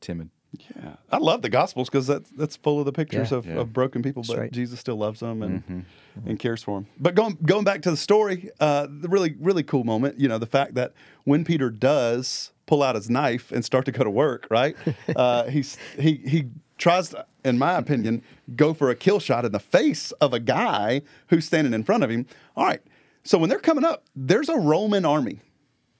timid. 0.00 0.30
yeah, 0.76 0.96
I 1.12 1.18
love 1.18 1.42
the 1.42 1.48
Gospels 1.48 1.88
because 1.88 2.06
that's 2.08 2.28
that's 2.30 2.56
full 2.56 2.80
of 2.80 2.84
the 2.84 2.92
pictures 2.92 3.30
Yeah. 3.30 3.38
of, 3.38 3.46
Yeah. 3.46 3.60
of 3.60 3.72
broken 3.72 4.02
people, 4.02 4.24
but 4.26 4.36
right. 4.38 4.52
Jesus 4.52 4.80
still 4.80 4.96
loves 4.96 5.20
them 5.20 5.42
and 5.42 5.84
and 6.26 6.38
cares 6.40 6.62
for 6.62 6.78
them. 6.80 6.86
But 6.98 7.14
going 7.14 7.38
going 7.44 7.64
back 7.64 7.82
to 7.82 7.90
the 7.90 7.96
story, 7.96 8.50
uh, 8.60 8.86
the 8.90 9.08
really 9.08 9.36
really 9.38 9.62
cool 9.62 9.84
moment, 9.84 10.18
you 10.20 10.28
know, 10.28 10.38
the 10.38 10.46
fact 10.46 10.74
that 10.74 10.92
when 11.24 11.44
Peter 11.44 11.70
does 11.70 12.50
pull 12.66 12.82
out 12.82 12.94
his 12.96 13.08
knife 13.08 13.50
and 13.52 13.64
start 13.64 13.84
to 13.84 13.92
go 13.92 14.02
to 14.04 14.10
work, 14.10 14.46
right? 14.50 14.76
uh, 15.16 15.44
he's 15.44 15.76
he 15.98 16.14
he 16.26 16.48
tries 16.80 17.10
to, 17.10 17.26
in 17.44 17.58
my 17.58 17.74
opinion, 17.74 18.22
go 18.56 18.74
for 18.74 18.90
a 18.90 18.96
kill 18.96 19.20
shot 19.20 19.44
in 19.44 19.52
the 19.52 19.60
face 19.60 20.10
of 20.12 20.34
a 20.34 20.40
guy 20.40 21.02
who's 21.28 21.44
standing 21.44 21.74
in 21.74 21.84
front 21.84 22.02
of 22.02 22.10
him. 22.10 22.26
All 22.56 22.66
right, 22.66 22.82
so 23.22 23.38
when 23.38 23.48
they're 23.48 23.58
coming 23.58 23.84
up, 23.84 24.04
there's 24.16 24.48
a 24.48 24.56
Roman 24.56 25.04
army. 25.04 25.40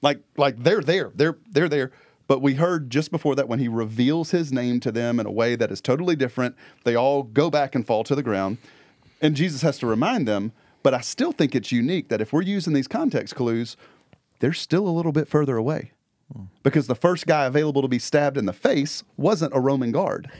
Like 0.01 0.19
like 0.35 0.61
they're 0.63 0.81
there. 0.81 1.11
They're 1.15 1.37
they're 1.49 1.69
there. 1.69 1.91
But 2.27 2.41
we 2.41 2.55
heard 2.55 2.89
just 2.89 3.11
before 3.11 3.35
that 3.35 3.49
when 3.49 3.59
he 3.59 3.67
reveals 3.67 4.31
his 4.31 4.51
name 4.51 4.79
to 4.81 4.91
them 4.91 5.19
in 5.19 5.25
a 5.25 5.31
way 5.31 5.55
that 5.55 5.71
is 5.71 5.81
totally 5.81 6.15
different 6.15 6.55
they 6.85 6.95
all 6.95 7.23
go 7.23 7.49
back 7.49 7.75
and 7.75 7.85
fall 7.85 8.03
to 8.05 8.15
the 8.15 8.23
ground. 8.23 8.57
And 9.21 9.35
jesus 9.35 9.61
has 9.61 9.77
to 9.79 9.85
remind 9.85 10.27
them 10.27 10.51
but 10.81 10.95
i 10.95 11.01
still 11.01 11.31
think 11.31 11.53
it's 11.53 11.71
unique 11.71 12.09
that 12.09 12.21
if 12.21 12.33
we're 12.33 12.41
using 12.41 12.73
these 12.73 12.87
context 12.87 13.35
clues 13.35 13.77
they're 14.39 14.53
still 14.53 14.87
a 14.87 14.89
little 14.89 15.11
bit 15.11 15.27
further 15.27 15.57
away. 15.57 15.91
Hmm. 16.35 16.45
Because 16.63 16.87
the 16.87 16.95
first 16.95 17.27
guy 17.27 17.45
available 17.45 17.83
to 17.83 17.87
be 17.87 17.99
stabbed 17.99 18.37
in 18.37 18.47
the 18.47 18.53
face 18.53 19.03
wasn't 19.15 19.55
a 19.55 19.59
roman 19.59 19.91
guard 19.91 20.31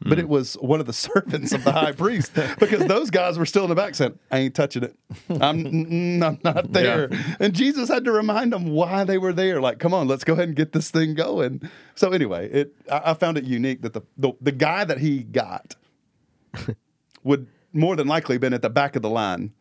but 0.00 0.18
it 0.18 0.28
was 0.28 0.54
one 0.54 0.80
of 0.80 0.86
the 0.86 0.92
servants 1.08 1.52
of 1.52 1.64
the 1.64 1.72
high 1.72 1.92
priest 1.92 2.32
because 2.58 2.84
those 2.86 3.10
guys 3.10 3.38
were 3.38 3.46
still 3.46 3.64
in 3.64 3.68
the 3.68 3.74
back 3.74 3.94
saying, 3.94 4.18
I 4.30 4.38
ain't 4.38 4.54
touching 4.54 4.84
it. 4.84 4.96
I'm, 5.28 5.64
mm, 5.64 6.22
I'm 6.22 6.38
not 6.44 6.72
there. 6.72 7.10
And 7.40 7.54
Jesus 7.54 7.88
had 7.88 8.04
to 8.04 8.12
remind 8.12 8.52
them 8.52 8.66
why 8.66 9.04
they 9.04 9.18
were 9.18 9.32
there. 9.32 9.60
Like, 9.60 9.78
come 9.78 9.92
on, 9.92 10.06
let's 10.08 10.24
go 10.24 10.34
ahead 10.34 10.48
and 10.48 10.56
get 10.56 10.72
this 10.72 10.90
thing 10.90 11.14
going. 11.14 11.68
So, 11.94 12.12
anyway, 12.12 12.48
it 12.50 12.74
I, 12.90 13.10
I 13.10 13.14
found 13.14 13.38
it 13.38 13.44
unique 13.44 13.82
that 13.82 13.92
the, 13.92 14.02
the, 14.16 14.32
the 14.40 14.52
guy 14.52 14.84
that 14.84 14.98
he 14.98 15.22
got 15.24 15.74
would 17.24 17.46
more 17.72 17.96
than 17.96 18.06
likely 18.06 18.38
been 18.38 18.54
at 18.54 18.62
the 18.62 18.70
back 18.70 18.96
of 18.96 19.02
the 19.02 19.10
line, 19.10 19.52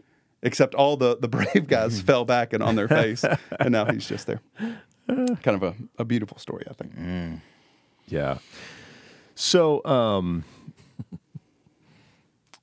except 0.43 0.75
all 0.75 0.97
the, 0.97 1.17
the 1.17 1.27
brave 1.27 1.67
guys 1.67 1.99
fell 2.01 2.25
back 2.25 2.53
and 2.53 2.61
on 2.63 2.75
their 2.75 2.87
face. 2.87 3.25
And 3.59 3.71
now 3.71 3.85
he's 3.85 4.07
just 4.07 4.27
there. 4.27 4.41
Kind 5.07 5.47
of 5.47 5.63
a, 5.63 5.75
a 5.97 6.05
beautiful 6.05 6.37
story, 6.37 6.65
I 6.69 6.73
think. 6.73 7.41
yeah. 8.07 8.37
So, 9.39 9.85
um, 9.85 10.45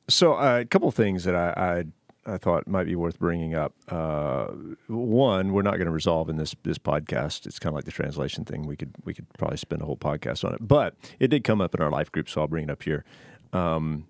so 0.09 0.35
uh, 0.35 0.59
a 0.63 0.65
couple 0.65 0.89
of 0.89 0.95
things 0.97 1.23
that 1.23 1.37
I, 1.37 1.85
I 2.27 2.33
I 2.35 2.37
thought 2.37 2.67
might 2.67 2.87
be 2.87 2.97
worth 2.97 3.21
bringing 3.21 3.55
up. 3.55 3.75
Uh, 3.89 4.47
one, 4.89 5.53
we're 5.53 5.63
not 5.63 5.75
going 5.75 5.87
to 5.87 5.93
resolve 5.93 6.29
in 6.29 6.37
this 6.37 6.53
this 6.65 6.79
podcast. 6.79 7.47
It's 7.47 7.61
kind 7.61 7.71
of 7.71 7.77
like 7.77 7.85
the 7.85 7.93
translation 7.93 8.45
thing. 8.45 8.67
We 8.67 8.75
could 8.75 8.93
we 9.05 9.15
could 9.15 9.33
probably 9.39 9.57
spend 9.57 9.83
a 9.83 9.85
whole 9.85 9.97
podcast 9.97 10.45
on 10.45 10.53
it, 10.53 10.67
but 10.67 10.97
it 11.21 11.29
did 11.29 11.45
come 11.45 11.61
up 11.61 11.77
in 11.77 11.81
our 11.81 11.93
life 11.93 12.11
group, 12.11 12.29
so 12.29 12.41
I'll 12.41 12.49
bring 12.49 12.65
it 12.65 12.71
up 12.71 12.83
here. 12.83 13.05
Um, 13.53 14.09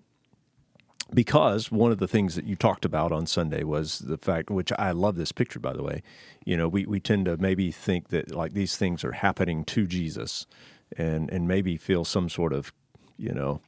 because 1.13 1.71
one 1.71 1.91
of 1.91 1.99
the 1.99 2.07
things 2.07 2.33
that 2.33 2.45
you 2.45 2.55
talked 2.55 2.83
about 2.83 3.11
on 3.11 3.27
Sunday 3.27 3.63
was 3.63 3.99
the 3.99 4.17
fact, 4.17 4.49
which 4.49 4.71
I 4.79 4.89
love 4.89 5.17
this 5.17 5.31
picture, 5.31 5.59
by 5.59 5.73
the 5.73 5.83
way. 5.83 6.01
You 6.45 6.57
know, 6.57 6.67
we, 6.67 6.87
we 6.87 6.99
tend 6.99 7.25
to 7.25 7.37
maybe 7.37 7.71
think 7.71 8.07
that 8.09 8.33
like 8.33 8.53
these 8.53 8.75
things 8.75 9.03
are 9.03 9.11
happening 9.11 9.65
to 9.65 9.85
Jesus, 9.85 10.47
and 10.97 11.29
and 11.29 11.47
maybe 11.47 11.77
feel 11.77 12.05
some 12.05 12.29
sort 12.29 12.53
of, 12.53 12.73
you 13.17 13.33
know, 13.33 13.61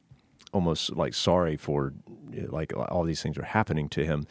almost 0.52 0.96
like 0.96 1.14
sorry 1.14 1.56
for 1.56 1.92
eh, 2.36 2.46
like 2.48 2.72
all 2.76 3.04
these 3.04 3.22
things 3.22 3.38
are 3.38 3.44
happening 3.44 3.88
to 3.90 4.04
him. 4.04 4.26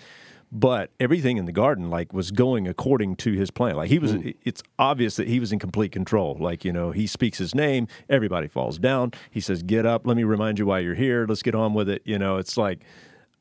But 0.50 0.92
everything 0.98 1.36
in 1.36 1.44
the 1.44 1.52
garden 1.52 1.90
like 1.90 2.14
was 2.14 2.32
going 2.32 2.70
according 2.70 3.18
to 3.18 3.34
his 3.34 3.52
plan. 3.52 3.76
Like 3.76 3.90
he 3.90 4.00
was 4.00 4.14
hmm. 4.14 4.30
it's 4.44 4.64
obvious 4.80 5.18
that 5.18 5.28
he 5.28 5.40
was 5.40 5.52
in 5.52 5.60
complete 5.60 5.92
control. 5.92 6.38
Like, 6.40 6.64
you 6.64 6.72
know, 6.72 6.92
he 6.92 7.06
speaks 7.06 7.38
his 7.38 7.54
name, 7.54 7.88
everybody 8.10 8.48
falls 8.48 8.78
down. 8.78 9.12
He 9.30 9.42
says, 9.42 9.62
"Get 9.62 9.86
up, 9.86 10.08
let 10.08 10.16
me 10.16 10.24
remind 10.24 10.58
you 10.58 10.66
why 10.66 10.80
you're 10.80 10.96
here. 10.96 11.26
Let's 11.28 11.44
get 11.44 11.54
on 11.54 11.74
with 11.74 11.90
it." 11.90 12.02
You 12.06 12.18
know, 12.18 12.38
it's 12.38 12.58
like 12.58 12.80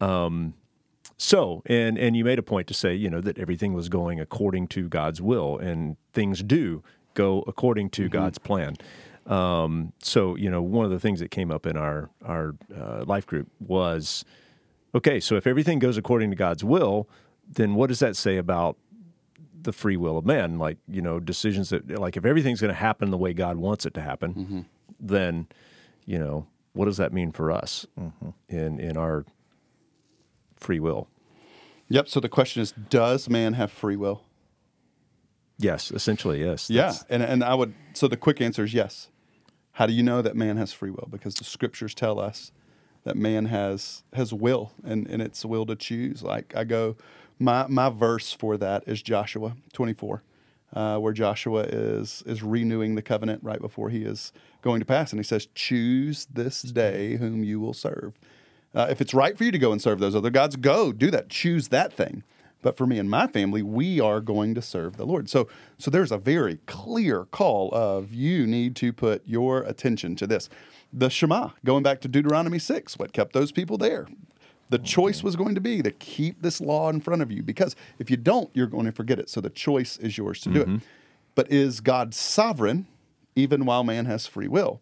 um 0.00 0.54
so 1.16 1.62
and 1.66 1.96
and 1.96 2.16
you 2.16 2.24
made 2.24 2.40
a 2.40 2.42
point 2.42 2.66
to 2.68 2.74
say, 2.74 2.94
you 2.94 3.08
know, 3.08 3.20
that 3.20 3.38
everything 3.38 3.72
was 3.72 3.88
going 3.88 4.20
according 4.20 4.66
to 4.68 4.88
God's 4.88 5.22
will 5.22 5.58
and 5.58 5.96
things 6.12 6.42
do 6.42 6.82
go 7.14 7.44
according 7.46 7.90
to 7.90 8.02
mm-hmm. 8.02 8.12
God's 8.12 8.38
plan. 8.38 8.76
Um, 9.26 9.92
so 10.00 10.36
you 10.36 10.50
know, 10.50 10.62
one 10.62 10.84
of 10.84 10.90
the 10.90 11.00
things 11.00 11.20
that 11.20 11.30
came 11.30 11.50
up 11.50 11.66
in 11.66 11.76
our 11.76 12.10
our 12.24 12.54
uh, 12.76 13.04
life 13.06 13.26
group 13.26 13.48
was, 13.60 14.24
okay, 14.94 15.18
so 15.20 15.36
if 15.36 15.46
everything 15.46 15.78
goes 15.78 15.96
according 15.96 16.30
to 16.30 16.36
God's 16.36 16.62
will, 16.64 17.08
then 17.48 17.74
what 17.74 17.88
does 17.88 17.98
that 17.98 18.16
say 18.16 18.36
about 18.36 18.76
the 19.60 19.72
free 19.72 19.96
will 19.96 20.16
of 20.16 20.24
man? 20.24 20.58
Like 20.58 20.78
you 20.88 21.02
know, 21.02 21.18
decisions 21.18 21.70
that 21.70 21.88
like 21.90 22.16
if 22.16 22.24
everything's 22.24 22.60
going 22.60 22.72
to 22.72 22.74
happen 22.80 23.10
the 23.10 23.18
way 23.18 23.32
God 23.32 23.56
wants 23.56 23.84
it 23.84 23.94
to 23.94 24.00
happen, 24.00 24.66
then 25.00 25.48
you 26.04 26.18
know, 26.18 26.46
what 26.72 26.84
does 26.84 26.98
that 26.98 27.12
mean 27.12 27.32
for 27.32 27.50
us 27.50 27.84
in 28.48 28.78
in 28.78 28.96
our 28.96 29.24
free 30.56 30.78
will? 30.80 31.08
Yep. 31.88 32.08
So 32.08 32.20
the 32.20 32.28
question 32.28 32.62
is 32.62 32.72
Does 32.90 33.28
man 33.28 33.54
have 33.54 33.72
free 33.72 33.96
will? 33.96 34.22
Yes, 35.58 35.90
essentially, 35.90 36.44
yes. 36.44 36.68
Yeah, 36.70 36.82
That's- 36.82 37.04
and 37.08 37.22
and 37.22 37.42
I 37.42 37.54
would 37.54 37.74
so 37.94 38.06
the 38.08 38.16
quick 38.16 38.40
answer 38.40 38.62
is 38.62 38.72
yes. 38.74 39.08
How 39.76 39.86
do 39.86 39.94
you 39.94 40.04
know 40.04 40.22
that 40.22 40.36
man 40.36 40.58
has 40.58 40.72
free 40.74 40.90
will? 40.92 41.08
Because 41.10 41.36
the 41.36 41.44
scriptures 41.44 41.94
tell 41.94 42.20
us 42.20 42.52
that 43.04 43.16
man 43.16 43.46
has 43.46 44.04
has 44.14 44.34
will 44.34 44.72
and, 44.84 45.08
and 45.08 45.22
it's 45.22 45.44
will 45.46 45.66
to 45.66 45.76
choose. 45.76 46.22
Like 46.22 46.54
I 46.56 46.64
go 46.64 46.96
my 47.40 47.66
my 47.68 47.90
verse 47.90 48.32
for 48.32 48.58
that 48.58 48.84
is 48.88 49.02
Joshua 49.02 49.56
24. 49.74 50.22
uh, 50.74 50.98
where 50.98 51.12
Joshua 51.14 51.62
is 51.64 52.22
is 52.26 52.42
renewing 52.42 52.96
the 52.96 53.02
covenant 53.02 53.42
right 53.44 53.60
before 53.60 53.90
he 53.90 54.04
is 54.04 54.32
going 54.62 54.80
to 54.80 54.86
pass, 54.86 55.12
and 55.12 55.20
he 55.20 55.24
says, 55.24 55.48
"Choose 55.54 56.26
this 56.32 56.62
day 56.62 57.16
whom 57.16 57.44
you 57.44 57.60
will 57.60 57.74
serve." 57.74 58.14
Uh, 58.74 58.88
if 58.90 59.00
it's 59.00 59.14
right 59.14 59.38
for 59.38 59.44
you 59.44 59.52
to 59.52 59.58
go 59.58 59.72
and 59.72 59.82
serve 59.82 60.00
those 60.00 60.16
other 60.16 60.30
gods, 60.30 60.56
go 60.56 60.92
do 60.92 61.10
that. 61.10 61.30
Choose 61.30 61.68
that 61.68 61.92
thing. 61.92 62.24
But 62.66 62.76
for 62.76 62.84
me 62.84 62.98
and 62.98 63.08
my 63.08 63.28
family, 63.28 63.62
we 63.62 64.00
are 64.00 64.20
going 64.20 64.56
to 64.56 64.60
serve 64.60 64.96
the 64.96 65.06
Lord. 65.06 65.30
So, 65.30 65.46
so 65.78 65.88
there's 65.88 66.10
a 66.10 66.18
very 66.18 66.58
clear 66.66 67.24
call 67.26 67.72
of 67.72 68.12
you 68.12 68.44
need 68.44 68.74
to 68.74 68.92
put 68.92 69.22
your 69.24 69.60
attention 69.60 70.16
to 70.16 70.26
this. 70.26 70.48
The 70.92 71.08
Shema, 71.08 71.50
going 71.64 71.84
back 71.84 72.00
to 72.00 72.08
Deuteronomy 72.08 72.58
six, 72.58 72.98
what 72.98 73.12
kept 73.12 73.34
those 73.34 73.52
people 73.52 73.78
there? 73.78 74.08
The 74.70 74.80
oh, 74.80 74.82
choice 74.82 75.22
was 75.22 75.36
going 75.36 75.54
to 75.54 75.60
be 75.60 75.80
to 75.80 75.92
keep 75.92 76.42
this 76.42 76.60
law 76.60 76.90
in 76.90 77.00
front 77.00 77.22
of 77.22 77.30
you 77.30 77.44
because 77.44 77.76
if 78.00 78.10
you 78.10 78.16
don't, 78.16 78.50
you're 78.52 78.66
going 78.66 78.86
to 78.86 78.90
forget 78.90 79.20
it. 79.20 79.30
So 79.30 79.40
the 79.40 79.48
choice 79.48 79.96
is 79.98 80.18
yours 80.18 80.40
to 80.40 80.48
do 80.48 80.62
it. 80.62 80.66
Mm-hmm. 80.66 80.84
But 81.36 81.52
is 81.52 81.78
God 81.78 82.14
sovereign 82.14 82.88
even 83.36 83.64
while 83.64 83.84
man 83.84 84.06
has 84.06 84.26
free 84.26 84.48
will? 84.48 84.80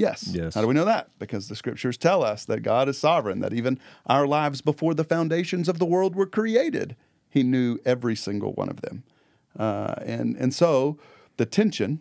Yes. 0.00 0.28
Yes. 0.32 0.54
How 0.54 0.62
do 0.62 0.66
we 0.66 0.72
know 0.74 0.86
that? 0.86 1.10
Because 1.18 1.48
the 1.48 1.54
scriptures 1.54 1.98
tell 1.98 2.24
us 2.24 2.46
that 2.46 2.60
God 2.60 2.88
is 2.88 2.96
sovereign, 2.98 3.40
that 3.40 3.52
even 3.52 3.78
our 4.06 4.26
lives 4.26 4.62
before 4.62 4.94
the 4.94 5.04
foundations 5.04 5.68
of 5.68 5.78
the 5.78 5.84
world 5.84 6.16
were 6.16 6.26
created, 6.26 6.96
He 7.28 7.42
knew 7.42 7.78
every 7.84 8.16
single 8.16 8.52
one 8.52 8.70
of 8.70 8.80
them. 8.80 9.02
Uh, 9.58 9.94
and, 10.04 10.36
and 10.36 10.54
so 10.54 10.98
the 11.36 11.44
tension 11.44 12.00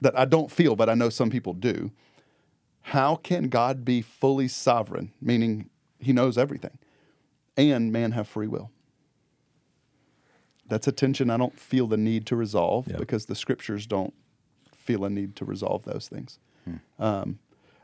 that 0.00 0.16
I 0.16 0.26
don't 0.26 0.50
feel, 0.50 0.76
but 0.76 0.88
I 0.88 0.94
know 0.94 1.08
some 1.10 1.30
people 1.30 1.52
do 1.54 1.90
how 2.82 3.14
can 3.16 3.48
God 3.48 3.84
be 3.84 4.00
fully 4.00 4.48
sovereign, 4.48 5.12
meaning 5.20 5.68
He 5.98 6.12
knows 6.12 6.38
everything, 6.38 6.78
and 7.56 7.92
man 7.92 8.12
have 8.12 8.26
free 8.28 8.46
will? 8.46 8.70
That's 10.66 10.86
a 10.86 10.92
tension 10.92 11.30
I 11.30 11.36
don't 11.36 11.58
feel 11.58 11.88
the 11.88 11.96
need 11.96 12.26
to 12.26 12.36
resolve 12.36 12.86
Yep. 12.88 12.98
because 12.98 13.26
the 13.26 13.34
scriptures 13.34 13.86
don't 13.86 14.14
feel 14.74 15.04
a 15.04 15.10
need 15.10 15.34
to 15.36 15.44
resolve 15.44 15.84
those 15.84 16.08
things. 16.08 16.38
Um, 16.98 17.38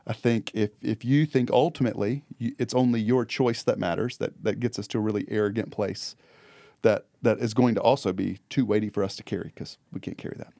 I 0.05 0.13
think 0.13 0.51
if 0.53 0.71
if 0.81 1.03
you 1.03 1.25
think 1.25 1.51
ultimately 1.51 2.23
you, 2.37 2.55
it's 2.57 2.73
only 2.73 3.01
your 3.01 3.25
choice 3.25 3.61
that 3.63 3.77
matters, 3.77 4.17
that 4.17 4.43
that 4.43 4.59
gets 4.59 4.79
us 4.79 4.87
to 4.87 4.97
a 4.97 5.01
really 5.01 5.25
arrogant 5.27 5.71
place, 5.71 6.15
that 6.81 7.05
that 7.21 7.39
is 7.39 7.53
going 7.53 7.75
to 7.75 7.81
also 7.81 8.13
be 8.13 8.39
too 8.49 8.65
weighty 8.65 8.89
for 8.89 9.03
us 9.03 9.15
to 9.17 9.23
carry 9.23 9.51
because 9.53 9.77
we 9.91 9.99
can't 9.99 10.17
carry 10.17 10.35
that. 10.37 10.53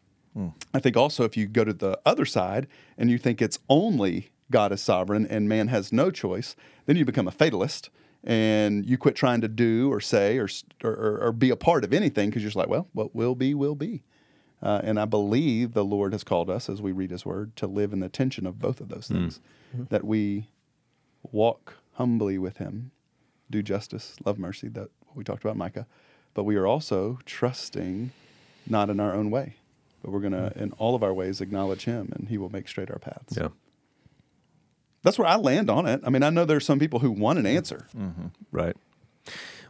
I 0.73 0.79
think 0.79 0.97
also 0.97 1.23
if 1.23 1.35
you 1.37 1.47
go 1.47 1.63
to 1.63 1.73
the 1.73 1.99
other 2.05 2.25
side 2.25 2.67
and 2.97 3.09
you 3.09 3.17
think 3.17 3.41
it's 3.41 3.57
only 3.69 4.29
God 4.51 4.71
is 4.71 4.81
sovereign 4.81 5.25
and 5.25 5.49
man 5.49 5.69
has 5.69 5.91
no 5.91 6.11
choice, 6.11 6.55
then 6.85 6.95
you 6.95 7.05
become 7.05 7.27
a 7.27 7.31
fatalist 7.31 7.89
and 8.23 8.85
you 8.85 8.97
quit 8.97 9.15
trying 9.15 9.41
to 9.41 9.47
do 9.47 9.91
or 9.91 9.99
say 9.99 10.37
or 10.37 10.49
or, 10.83 10.91
or, 10.91 11.19
or 11.27 11.31
be 11.31 11.49
a 11.49 11.55
part 11.55 11.83
of 11.83 11.93
anything 11.93 12.29
because 12.29 12.43
you're 12.43 12.49
just 12.49 12.57
like, 12.57 12.69
well, 12.69 12.87
what 12.93 13.15
will 13.15 13.33
be 13.33 13.53
will 13.53 13.75
be. 13.75 14.03
Uh, 14.61 14.81
and 14.83 14.99
I 14.99 15.05
believe 15.05 15.73
the 15.73 15.85
Lord 15.85 16.13
has 16.13 16.23
called 16.23 16.49
us, 16.49 16.69
as 16.69 16.81
we 16.81 16.91
read 16.91 17.11
His 17.11 17.25
Word, 17.25 17.55
to 17.57 17.67
live 17.67 17.93
in 17.93 17.99
the 17.99 18.09
tension 18.09 18.47
of 18.47 18.59
both 18.59 18.81
of 18.81 18.89
those 18.89 19.07
hmm. 19.07 19.13
things. 19.15 19.39
Mm-hmm. 19.75 19.85
That 19.89 20.03
we 20.03 20.47
walk 21.31 21.75
humbly 21.93 22.37
with 22.37 22.57
Him, 22.57 22.91
do 23.49 23.61
justice, 23.61 24.15
love 24.25 24.39
mercy. 24.39 24.67
That 24.69 24.89
we 25.13 25.23
talked 25.23 25.43
about, 25.43 25.57
Micah. 25.57 25.85
But 26.33 26.43
we 26.43 26.55
are 26.55 26.67
also 26.67 27.19
trusting, 27.25 28.11
not 28.67 28.89
in 28.89 28.99
our 28.99 29.13
own 29.13 29.29
way, 29.31 29.55
but 30.03 30.11
we're 30.11 30.19
going 30.19 30.33
to, 30.33 30.49
hmm. 30.49 30.63
in 30.63 30.71
all 30.73 30.95
of 30.95 31.03
our 31.03 31.13
ways, 31.13 31.41
acknowledge 31.41 31.85
Him, 31.85 32.11
and 32.15 32.29
He 32.29 32.37
will 32.37 32.49
make 32.49 32.67
straight 32.67 32.89
our 32.89 32.99
paths. 32.99 33.37
Yeah. 33.37 33.49
That's 35.03 35.19
where 35.19 35.27
I 35.27 35.35
land 35.35 35.69
on 35.69 35.85
it. 35.85 36.01
I 36.03 36.09
mean, 36.09 36.23
I 36.23 36.29
know 36.31 36.43
there's 36.43 36.65
some 36.65 36.79
people 36.79 36.99
who 36.99 37.11
want 37.11 37.39
an 37.39 37.45
answer. 37.45 37.87
Mm-hmm. 37.95 38.27
Right. 38.51 38.75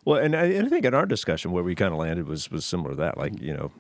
Well, 0.06 0.20
and 0.20 0.36
I, 0.36 0.46
and 0.46 0.66
I 0.66 0.70
think 0.70 0.86
in 0.86 0.94
our 0.94 1.06
discussion 1.06 1.52
where 1.52 1.64
we 1.64 1.76
kind 1.76 1.92
of 1.92 2.00
landed 2.00 2.28
was 2.28 2.50
was 2.50 2.64
similar 2.66 2.92
to 2.92 2.96
that. 2.96 3.18
Like, 3.18 3.40
you 3.42 3.54
know, 3.54 3.72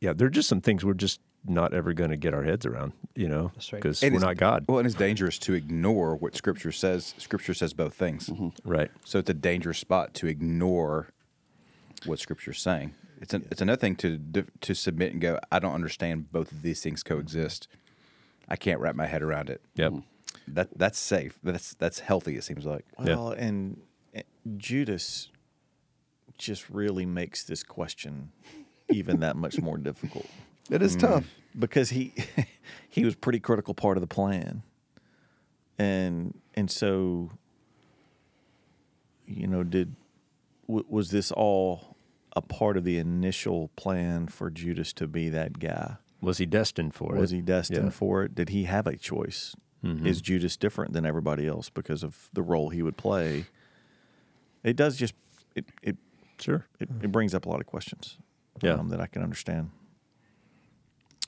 yeah, 0.00 0.12
there 0.12 0.26
are 0.26 0.30
just 0.30 0.48
some 0.48 0.60
things 0.60 0.84
we're 0.84 0.94
just 0.94 1.20
not 1.46 1.72
ever 1.72 1.92
going 1.92 2.10
to 2.10 2.16
get 2.16 2.34
our 2.34 2.42
heads 2.42 2.66
around. 2.66 2.92
You 3.14 3.28
know, 3.28 3.50
That's 3.54 3.72
right. 3.72 3.80
because 3.82 4.02
we're 4.02 4.08
it's- 4.08 4.22
not 4.22 4.36
God. 4.36 4.64
Well, 4.68 4.78
and 4.78 4.86
it's 4.86 4.94
dangerous 4.96 5.38
to 5.40 5.54
ignore 5.54 6.16
what 6.16 6.34
Scripture 6.36 6.72
says. 6.72 7.14
Scripture 7.18 7.54
says 7.54 7.72
both 7.72 7.94
things. 7.94 8.30
Right. 8.64 8.90
So 9.04 9.18
it's 9.18 9.30
a 9.30 9.34
dangerous 9.34 9.78
spot 9.78 10.14
to 10.14 10.26
ignore 10.26 11.08
what 12.06 12.18
Scripture's 12.18 12.60
saying. 12.60 12.94
It's 13.20 13.34
an, 13.34 13.46
it's 13.50 13.60
another 13.60 13.78
thing 13.80 13.96
to 13.96 14.18
to 14.62 14.74
submit 14.74 15.12
and 15.12 15.20
go. 15.20 15.38
I 15.52 15.58
don't 15.58 15.74
understand 15.74 16.32
both 16.32 16.50
of 16.52 16.62
these 16.62 16.80
things 16.82 17.02
coexist. 17.02 17.68
I 18.48 18.56
can't 18.56 18.80
wrap 18.80 18.94
my 18.94 19.06
head 19.06 19.22
around 19.22 19.50
it. 19.50 19.60
Yep. 19.74 19.92
That 20.48 20.68
that's 20.74 20.98
safe. 20.98 21.38
That's 21.42 21.74
that's 21.74 22.00
healthy. 22.00 22.36
It 22.36 22.44
seems 22.44 22.64
like. 22.64 22.86
Yeah. 22.98 23.16
Well, 23.16 23.32
and 23.32 23.82
uh, 24.16 24.22
Judas 24.56 25.28
just 26.38 26.70
really 26.70 27.04
makes 27.04 27.44
this 27.44 27.62
question 27.62 28.32
even 28.92 29.20
that 29.20 29.36
much 29.36 29.60
more 29.60 29.78
difficult 29.78 30.26
It 30.70 30.82
is 30.82 30.96
mm. 30.96 31.00
tough. 31.00 31.24
because 31.58 31.90
he 31.90 32.12
he 32.88 33.04
was 33.04 33.14
pretty 33.14 33.40
critical 33.40 33.74
part 33.74 33.96
of 33.96 34.00
the 34.00 34.06
plan, 34.06 34.62
and 35.78 36.34
and 36.54 36.70
so 36.70 37.30
you 39.26 39.46
know 39.46 39.62
did 39.62 39.94
w- 40.66 40.84
was 40.88 41.10
this 41.10 41.30
all 41.32 41.96
a 42.36 42.40
part 42.40 42.76
of 42.76 42.84
the 42.84 42.98
initial 42.98 43.68
plan 43.76 44.28
for 44.28 44.50
Judas 44.50 44.92
to 44.94 45.06
be 45.08 45.28
that 45.30 45.58
guy? 45.58 45.96
Was 46.20 46.38
he 46.38 46.46
destined 46.46 46.94
for 46.94 47.16
it? 47.16 47.20
Was 47.20 47.30
he 47.30 47.40
destined 47.40 47.84
Yeah. 47.86 47.90
for 47.90 48.22
it? 48.24 48.34
Did 48.34 48.50
he 48.50 48.64
have 48.64 48.86
a 48.86 48.96
choice? 48.96 49.54
Mm-hmm. 49.84 50.06
Is 50.06 50.20
Judas 50.20 50.56
different 50.56 50.92
than 50.92 51.04
everybody 51.06 51.46
else 51.48 51.70
because 51.70 52.02
of 52.04 52.28
the 52.32 52.42
role 52.42 52.68
he 52.68 52.82
would 52.82 52.96
play? 52.96 53.46
It 54.62 54.76
does 54.76 54.96
just 54.96 55.14
it 55.56 55.64
it 55.82 55.96
Sure. 56.38 56.66
it, 56.78 56.88
it 57.02 57.12
brings 57.12 57.34
up 57.34 57.44
a 57.46 57.48
lot 57.48 57.60
of 57.60 57.66
questions. 57.66 58.16
Yeah. 58.62 58.72
um, 58.72 58.88
that 58.90 59.00
I 59.00 59.06
can 59.06 59.22
understand. 59.22 59.70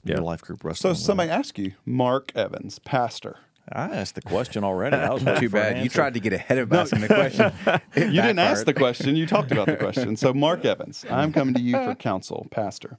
Yeah. 0.05 0.17
Your 0.17 0.25
life 0.25 0.41
group 0.43 0.63
So 0.63 0.69
wrestling. 0.69 0.95
somebody 0.97 1.31
ask 1.31 1.59
you, 1.59 1.73
Mark 1.87 2.33
Evans, 2.35 2.79
pastor. 2.81 3.37
I 3.71 3.85
asked 3.85 4.17
the 4.17 4.23
question 4.23 4.65
already. 4.65 4.97
I 4.97 5.11
was 5.11 5.23
waiting 5.23 5.41
Too 5.43 5.49
for 5.49 5.59
an 5.59 5.75
bad. 5.75 5.85
You 5.85 5.89
tried 5.89 6.15
to 6.15 6.21
get 6.21 6.33
ahead 6.33 6.59
of 6.59 6.73
asking 6.73 7.01
the 7.03 7.07
question. 7.07 7.53
You 7.97 8.21
didn't 8.21 8.41
ask 8.41 8.67
the 8.67 8.75
question. 8.75 9.15
You 9.15 9.27
talked 9.27 9.53
about 9.53 9.67
the 9.67 9.77
question. 9.77 10.17
So, 10.17 10.35
Mark 10.35 10.65
Evans, 10.65 11.05
I'm 11.09 11.33
coming 11.33 11.55
to 11.55 11.61
you 11.61 11.75
for 11.75 11.95
counsel, 11.95 12.49
pastor. 12.51 12.99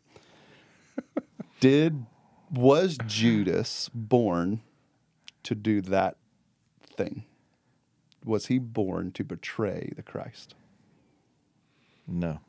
Did 1.60 2.06
was 2.52 2.98
Judas 3.06 3.90
born 3.94 4.62
to 5.44 5.56
do 5.56 5.82
that 5.82 6.16
thing? 6.96 7.26
Was 8.24 8.46
he 8.46 8.60
born 8.60 9.12
to 9.14 9.24
betray 9.24 9.92
the 9.96 10.04
Christ? 10.04 10.56
No. 12.08 12.40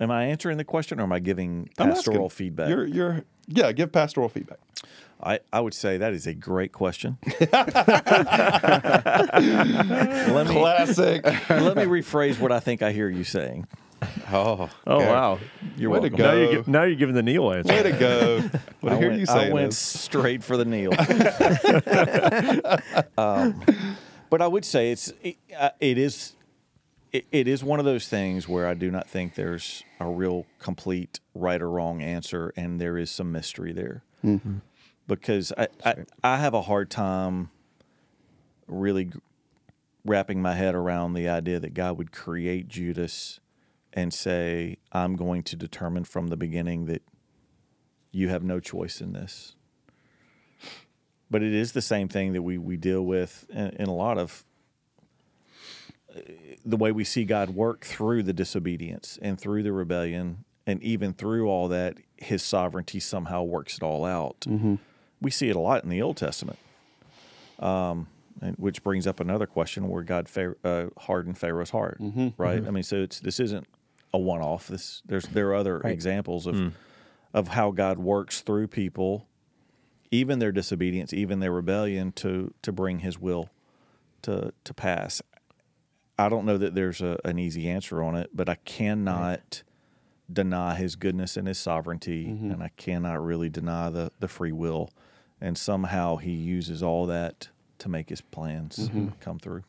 Am 0.00 0.10
I 0.10 0.24
answering 0.24 0.56
the 0.56 0.64
question 0.64 0.98
or 0.98 1.02
am 1.04 1.12
I 1.12 1.18
giving 1.18 1.68
pastoral 1.76 2.26
asking. 2.26 2.30
feedback? 2.30 2.68
You're, 2.70 2.86
you're, 2.86 3.24
yeah. 3.46 3.70
Give 3.72 3.92
pastoral 3.92 4.28
feedback. 4.28 4.58
I, 5.22 5.40
I 5.52 5.60
would 5.60 5.74
say 5.74 5.98
that 5.98 6.14
is 6.14 6.26
a 6.26 6.32
great 6.32 6.72
question. 6.72 7.18
let 7.40 7.52
me 10.48 10.54
Classic. 10.54 11.22
let 11.50 11.76
me 11.76 11.84
rephrase 11.84 12.40
what 12.40 12.52
I 12.52 12.60
think 12.60 12.80
I 12.82 12.92
hear 12.92 13.08
you 13.08 13.24
saying. 13.24 13.66
Oh, 14.32 14.70
Oh 14.86 14.96
wow! 14.98 15.38
You're 15.76 15.90
Way 15.90 16.08
to 16.08 16.16
welcome. 16.16 16.16
go. 16.16 16.24
Now 16.24 16.32
you're 16.50 16.64
now 16.66 16.82
you're 16.84 16.96
giving 16.96 17.14
the 17.14 17.22
Neil 17.22 17.52
answer. 17.52 17.70
Way 17.70 17.82
to 17.82 17.92
go. 17.92 18.40
What 18.80 18.92
I 18.94 18.96
I 18.96 18.98
hear 18.98 19.08
went, 19.10 19.20
you 19.20 19.26
I 19.28 19.52
went 19.52 19.68
is, 19.68 19.76
straight 19.78 20.42
for 20.42 20.56
the 20.56 20.64
Neil. 20.64 20.92
um, 23.18 23.62
but 24.30 24.40
I 24.40 24.46
would 24.46 24.64
say 24.64 24.90
it's 24.92 25.12
it, 25.22 25.36
uh, 25.58 25.70
it 25.80 25.98
is 25.98 26.34
it, 27.12 27.26
it 27.30 27.48
is 27.48 27.64
one 27.64 27.78
of 27.78 27.84
those 27.84 28.08
things 28.08 28.48
where 28.48 28.66
I 28.66 28.74
do 28.74 28.90
not 28.90 29.08
think 29.08 29.34
there's 29.34 29.82
a 29.98 30.06
real 30.06 30.46
complete 30.58 31.20
right 31.34 31.60
or 31.60 31.70
wrong 31.70 32.02
answer, 32.02 32.52
and 32.56 32.80
there 32.80 32.96
is 32.96 33.10
some 33.10 33.32
mystery 33.32 33.72
there. 33.72 34.04
Mm-hmm. 34.24 34.58
Because 35.06 35.52
I, 35.58 35.68
I 35.84 35.94
I 36.22 36.36
have 36.36 36.54
a 36.54 36.62
hard 36.62 36.90
time 36.90 37.50
really 38.66 39.10
wrapping 40.04 40.40
my 40.40 40.54
head 40.54 40.74
around 40.74 41.14
the 41.14 41.28
idea 41.28 41.58
that 41.58 41.74
God 41.74 41.98
would 41.98 42.12
create 42.12 42.68
Judas 42.68 43.40
and 43.92 44.14
say, 44.14 44.76
"I'm 44.92 45.16
going 45.16 45.42
to 45.44 45.56
determine 45.56 46.04
from 46.04 46.28
the 46.28 46.36
beginning 46.36 46.86
that 46.86 47.02
you 48.12 48.28
have 48.28 48.44
no 48.44 48.60
choice 48.60 49.00
in 49.00 49.12
this." 49.12 49.56
But 51.28 51.42
it 51.42 51.52
is 51.52 51.72
the 51.72 51.82
same 51.82 52.08
thing 52.08 52.32
that 52.34 52.42
we 52.42 52.56
we 52.56 52.76
deal 52.76 53.04
with 53.04 53.46
in, 53.50 53.68
in 53.70 53.88
a 53.88 53.94
lot 53.94 54.16
of 54.16 54.44
the 56.64 56.76
way 56.76 56.92
we 56.92 57.04
see 57.04 57.24
God 57.24 57.50
work 57.50 57.84
through 57.84 58.22
the 58.24 58.32
disobedience 58.32 59.18
and 59.22 59.38
through 59.40 59.62
the 59.62 59.72
rebellion, 59.72 60.44
and 60.66 60.82
even 60.82 61.12
through 61.12 61.48
all 61.48 61.68
that, 61.68 61.96
His 62.16 62.42
sovereignty 62.42 63.00
somehow 63.00 63.42
works 63.42 63.76
it 63.76 63.82
all 63.82 64.04
out. 64.04 64.44
We 65.20 65.30
see 65.30 65.48
it 65.50 65.56
a 65.56 65.60
lot 65.60 65.84
in 65.84 65.90
the 65.90 66.00
Old 66.02 66.16
Testament. 66.16 66.58
Um, 67.58 68.06
and 68.40 68.56
which 68.56 68.82
brings 68.82 69.06
up 69.06 69.20
another 69.20 69.46
question 69.46 69.88
where 69.88 70.02
God 70.02 70.28
fa- 70.28 70.56
uh, 70.64 70.86
hardened 70.98 71.36
Pharaoh's 71.36 71.70
heart, 71.70 71.98
right? 72.38 72.66
I 72.66 72.70
mean, 72.70 72.82
so 72.82 72.96
it's 73.02 73.20
this 73.20 73.38
isn't 73.38 73.66
a 74.14 74.18
one-off. 74.18 74.66
This 74.68 75.02
there's 75.04 75.24
there 75.28 75.48
are 75.50 75.54
other 75.54 75.80
examples 75.92 76.46
of 76.46 76.74
of 77.34 77.48
how 77.48 77.70
God 77.70 77.98
works 77.98 78.40
through 78.40 78.68
people, 78.68 79.26
even 80.10 80.38
their 80.38 80.52
disobedience, 80.52 81.12
even 81.12 81.40
their 81.40 81.52
rebellion, 81.52 82.12
to 82.12 82.54
to 82.62 82.72
bring 82.72 83.00
His 83.00 83.18
will 83.18 83.50
to 84.22 84.52
to 84.64 84.72
pass. 84.74 85.20
I 86.20 86.28
don't 86.28 86.44
know 86.44 86.58
that 86.58 86.74
there's 86.74 87.00
a, 87.00 87.18
an 87.24 87.38
easy 87.38 87.68
answer 87.68 88.02
on 88.02 88.14
it, 88.14 88.30
but 88.34 88.48
I 88.48 88.56
cannot 88.56 89.62
deny 90.32 90.74
his 90.74 90.94
goodness 90.96 91.36
and 91.36 91.48
his 91.48 91.58
sovereignty, 91.58 92.26
mm-hmm. 92.26 92.50
and 92.50 92.62
I 92.62 92.70
cannot 92.76 93.24
really 93.24 93.48
deny 93.48 93.90
the, 93.90 94.12
the 94.20 94.28
free 94.28 94.52
will. 94.52 94.90
And 95.40 95.56
somehow 95.56 96.16
he 96.16 96.32
uses 96.32 96.82
all 96.82 97.06
that 97.06 97.48
to 97.78 97.88
make 97.88 98.10
his 98.10 98.20
plans 98.20 98.76
mm-hmm. 98.76 99.08
come 99.20 99.38
through. 99.38 99.64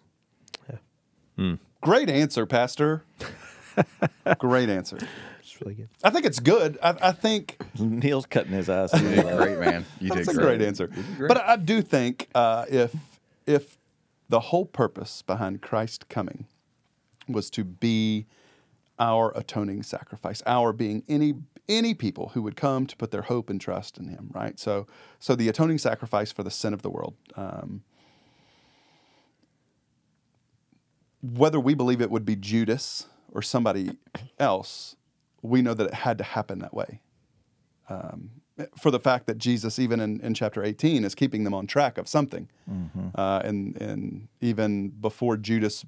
Hmm. 1.37 1.55
Great 1.81 2.09
answer, 2.09 2.45
Pastor. 2.45 3.03
Great 4.37 4.69
answer. 4.69 4.99
It's 5.39 5.61
really 5.61 5.75
good. 5.75 5.89
I 6.03 6.09
think 6.09 6.25
it's 6.25 6.39
good. 6.39 6.77
I, 6.83 6.95
I 7.01 7.11
think 7.13 7.57
Neil's 7.79 8.25
cutting 8.25 8.51
his 8.51 8.69
eyes. 8.69 8.91
You 8.93 8.99
did 9.09 9.37
great, 9.37 9.57
man. 9.57 9.85
You 9.99 10.09
that's 10.09 10.27
did 10.27 10.37
a 10.37 10.39
great 10.39 10.61
answer. 10.61 10.87
great. 11.17 11.27
But 11.29 11.37
I 11.37 11.55
do 11.55 11.81
think 11.81 12.27
uh, 12.35 12.65
if 12.69 12.93
if 13.47 13.77
the 14.31 14.39
whole 14.39 14.65
purpose 14.65 15.21
behind 15.21 15.61
Christ 15.61 16.07
coming 16.07 16.47
was 17.27 17.49
to 17.51 17.65
be 17.65 18.27
our 18.97 19.33
atoning 19.35 19.83
sacrifice, 19.83 20.41
our 20.45 20.71
being 20.71 21.03
any 21.07 21.35
any 21.67 21.93
people 21.93 22.29
who 22.29 22.41
would 22.41 22.55
come 22.55 22.87
to 22.87 22.95
put 22.97 23.11
their 23.11 23.23
hope 23.23 23.49
and 23.49 23.59
trust 23.59 23.97
in 23.97 24.07
Him, 24.07 24.31
right? 24.33 24.57
So 24.57 24.87
so 25.19 25.35
the 25.35 25.49
atoning 25.49 25.79
sacrifice 25.79 26.31
for 26.31 26.43
the 26.43 26.49
sin 26.49 26.73
of 26.73 26.81
the 26.81 26.89
world. 26.89 27.15
Um, 27.35 27.83
whether 31.21 31.59
we 31.59 31.73
believe 31.73 32.01
it 32.01 32.09
would 32.09 32.25
be 32.25 32.37
Judas 32.37 33.07
or 33.33 33.41
somebody 33.41 33.91
else, 34.39 34.95
we 35.41 35.61
know 35.61 35.73
that 35.73 35.87
it 35.87 35.93
had 35.93 36.17
to 36.19 36.23
happen 36.23 36.59
that 36.59 36.73
way 36.73 37.01
for 38.77 38.91
the 38.91 38.99
fact 38.99 39.27
that 39.27 39.37
Jesus, 39.37 39.79
even 39.79 39.99
in, 39.99 40.19
in 40.21 40.33
chapter 40.33 40.63
18, 40.63 41.05
is 41.05 41.15
keeping 41.15 41.43
them 41.43 41.53
on 41.53 41.67
track 41.67 41.97
of 41.97 42.07
something. 42.07 42.49
Mm-hmm. 42.69 43.09
Uh, 43.15 43.39
and, 43.39 43.81
and 43.81 44.27
even 44.39 44.89
before 44.89 45.37
Judas 45.37 45.85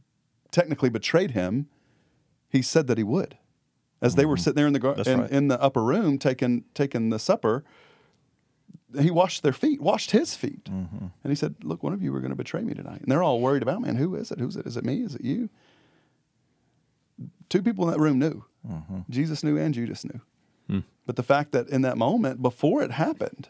technically 0.51 0.89
betrayed 0.89 1.31
him, 1.31 1.67
he 2.49 2.61
said 2.61 2.87
that 2.87 2.97
he 2.97 3.03
would. 3.03 3.37
As 4.01 4.15
they 4.15 4.25
were 4.25 4.35
mm-hmm. 4.35 4.41
sitting 4.43 4.55
there 4.55 4.67
in 4.67 4.73
the, 4.73 4.79
gar- 4.79 4.95
in, 5.05 5.21
right. 5.21 5.31
in 5.31 5.47
the 5.47 5.61
upper 5.61 5.81
room 5.81 6.17
taking, 6.19 6.65
taking 6.73 7.09
the 7.09 7.19
supper, 7.19 7.63
he 8.99 9.09
washed 9.09 9.43
their 9.43 9.53
feet, 9.53 9.81
washed 9.81 10.11
his 10.11 10.35
feet. 10.35 10.65
Mm-hmm. 10.65 11.05
And 11.23 11.31
he 11.31 11.35
said, 11.35 11.55
Look, 11.63 11.83
one 11.83 11.93
of 11.93 12.03
you 12.03 12.13
are 12.15 12.19
going 12.19 12.31
to 12.31 12.35
betray 12.35 12.61
me 12.61 12.73
tonight. 12.73 13.01
And 13.01 13.09
they're 13.11 13.23
all 13.23 13.39
worried 13.39 13.63
about, 13.63 13.81
man, 13.81 13.95
who 13.95 14.15
is 14.15 14.31
it? 14.31 14.39
Who's 14.39 14.55
it? 14.55 14.65
Is 14.67 14.77
it 14.77 14.85
me? 14.85 15.03
Is 15.03 15.15
it 15.15 15.23
you? 15.23 15.49
Two 17.49 17.61
people 17.61 17.85
in 17.85 17.91
that 17.91 17.99
room 17.99 18.19
knew. 18.19 18.43
Jesus 19.09 19.43
knew 19.43 19.57
and 19.57 19.73
Judas 19.73 20.03
knew. 20.03 20.21
But 21.05 21.17
the 21.17 21.23
fact 21.23 21.51
that 21.51 21.67
in 21.67 21.81
that 21.81 21.97
moment, 21.97 22.41
before 22.41 22.81
it 22.81 22.91
happened, 22.91 23.49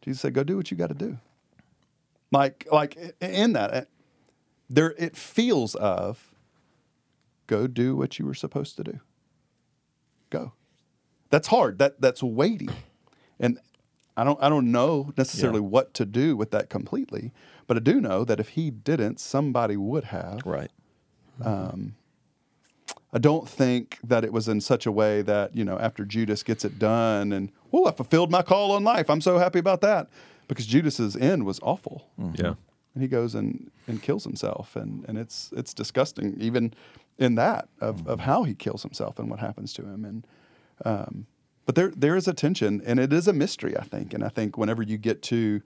Jesus 0.00 0.20
said, 0.22 0.32
"Go 0.34 0.44
do 0.44 0.56
what 0.56 0.70
you 0.70 0.76
got 0.76 0.88
to 0.88 0.94
do." 0.94 1.18
Like, 2.30 2.68
like 2.70 2.96
in 3.20 3.52
that, 3.54 3.88
there 4.70 4.94
it 4.96 5.16
feels 5.16 5.74
of, 5.74 6.32
"Go 7.48 7.66
do 7.66 7.96
what 7.96 8.18
you 8.20 8.26
were 8.26 8.34
supposed 8.34 8.76
to 8.76 8.84
do." 8.84 9.00
Go. 10.30 10.52
That's 11.30 11.48
hard. 11.48 11.78
That 11.78 12.00
that's 12.00 12.22
weighty, 12.22 12.68
and 13.40 13.58
I 14.16 14.22
don't 14.22 14.40
I 14.40 14.48
don't 14.48 14.70
know 14.70 15.12
necessarily 15.16 15.58
Yeah. 15.60 15.66
what 15.66 15.94
to 15.94 16.04
do 16.06 16.36
with 16.36 16.52
that 16.52 16.70
completely, 16.70 17.32
but 17.66 17.76
I 17.76 17.80
do 17.80 18.00
know 18.00 18.24
that 18.24 18.38
if 18.38 18.50
he 18.50 18.70
didn't, 18.70 19.18
somebody 19.18 19.76
would 19.76 20.04
have. 20.04 20.46
Right. 20.46 20.70
Um, 21.42 21.96
I 23.14 23.18
don't 23.18 23.48
think 23.48 23.98
that 24.02 24.24
it 24.24 24.32
was 24.32 24.48
in 24.48 24.60
such 24.60 24.86
a 24.86 24.92
way 24.92 25.22
that, 25.22 25.56
you 25.56 25.64
know, 25.64 25.78
after 25.78 26.04
Judas 26.04 26.42
gets 26.42 26.64
it 26.64 26.78
done 26.78 27.32
and, 27.32 27.52
well, 27.70 27.86
I 27.88 27.92
fulfilled 27.92 28.30
my 28.30 28.42
call 28.42 28.72
on 28.72 28.82
life. 28.82 29.08
I'm 29.08 29.20
so 29.20 29.38
happy 29.38 29.60
about 29.60 29.80
that. 29.82 30.08
Because 30.48 30.66
Judas's 30.66 31.16
end 31.16 31.46
was 31.46 31.58
awful. 31.62 32.08
Yeah. 32.34 32.54
And 32.92 33.02
he 33.02 33.08
goes 33.08 33.34
and, 33.34 33.70
and 33.86 34.02
kills 34.02 34.24
himself. 34.24 34.76
And, 34.76 35.04
and 35.08 35.16
it's 35.16 35.50
it's 35.56 35.72
disgusting, 35.72 36.36
even 36.38 36.74
in 37.16 37.36
that, 37.36 37.68
of, 37.80 38.06
of 38.06 38.20
how 38.20 38.42
he 38.42 38.54
kills 38.54 38.82
himself 38.82 39.18
and 39.18 39.30
what 39.30 39.38
happens 39.38 39.72
to 39.74 39.82
him. 39.82 40.04
And 40.04 40.26
um, 40.84 41.26
but 41.64 41.76
there 41.76 41.92
there 41.96 42.14
is 42.14 42.28
a 42.28 42.34
tension 42.34 42.82
and 42.84 43.00
it 43.00 43.12
is 43.12 43.26
a 43.26 43.32
mystery, 43.32 43.74
I 43.78 43.84
think. 43.84 44.12
And 44.12 44.22
I 44.22 44.28
think 44.28 44.58
whenever 44.58 44.82
you 44.82 44.98
get 44.98 45.22
to 45.22 45.62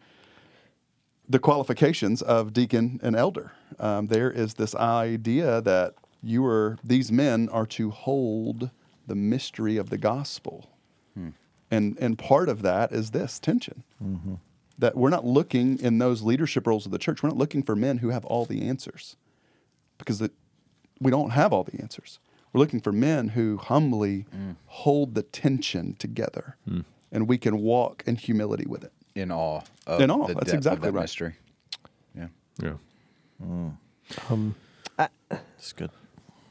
the 1.29 1.39
qualifications 1.39 2.23
of 2.23 2.53
deacon 2.53 3.01
and 3.03 3.15
elder. 3.15 3.53
Um, 3.79 4.07
there 4.07 4.31
is 4.31 4.55
this 4.55 4.75
idea 4.75 5.61
that 5.61 5.95
you 6.23 6.45
are 6.45 6.79
these 6.83 7.13
men 7.13 7.49
are 7.51 7.67
to 7.67 7.91
hold 7.91 8.71
the 9.07 9.15
mystery 9.15 9.77
of 9.77 9.91
the 9.91 9.99
gospel, 9.99 10.71
hmm. 11.15 11.31
and 11.71 11.97
and 12.01 12.19
part 12.19 12.49
of 12.49 12.63
that 12.63 12.93
is 12.93 13.11
this 13.11 13.39
tension 13.39 13.85
mm-hmm. 14.03 14.35
that 14.79 14.97
we're 14.97 15.11
not 15.11 15.25
looking 15.25 15.79
in 15.79 15.99
those 15.99 16.23
leadership 16.23 16.67
roles 16.67 16.87
of 16.87 16.93
the 16.93 16.99
church. 16.99 17.23
We're 17.23 17.31
not 17.31 17.39
looking 17.39 17.63
for 17.63 17.77
men 17.77 17.99
who 17.99 18.11
have 18.11 18.25
all 18.25 18.45
the 18.45 18.69
answers, 18.69 19.17
because 19.97 20.21
it, 20.21 20.33
we 21.01 21.11
don't 21.11 21.31
have 21.31 21.53
all 21.53 21.65
the 21.65 21.81
answers. 21.81 22.19
We're 22.53 22.61
looking 22.61 22.81
for 22.81 22.93
men 22.93 23.29
who 23.29 23.59
humbly 23.59 24.27
mm. 24.35 24.57
hold 24.67 25.15
the 25.15 25.23
tension 25.23 25.95
together, 25.99 26.57
mm. 26.69 26.85
and 27.13 27.29
we 27.29 27.39
can 27.39 27.59
walk 27.59 28.03
in 28.07 28.17
humility 28.17 28.67
with 28.67 28.85
it. 28.85 28.93
in 29.15 29.31
awe. 29.31 29.63
Of 29.87 30.01
In 30.01 30.11
awe, 30.11 30.27
the 30.27 30.35
that's 30.35 30.47
depth 30.47 30.55
exactly 30.55 30.89
of 30.89 30.95
that 30.95 30.99
right. 30.99 31.03
Mystery. 31.03 31.35
Yeah. 32.17 32.29
Yeah. 32.63 32.75
Mm. 33.45 33.77
Um, 34.31 34.55
it's 35.59 35.73
good. 35.73 35.91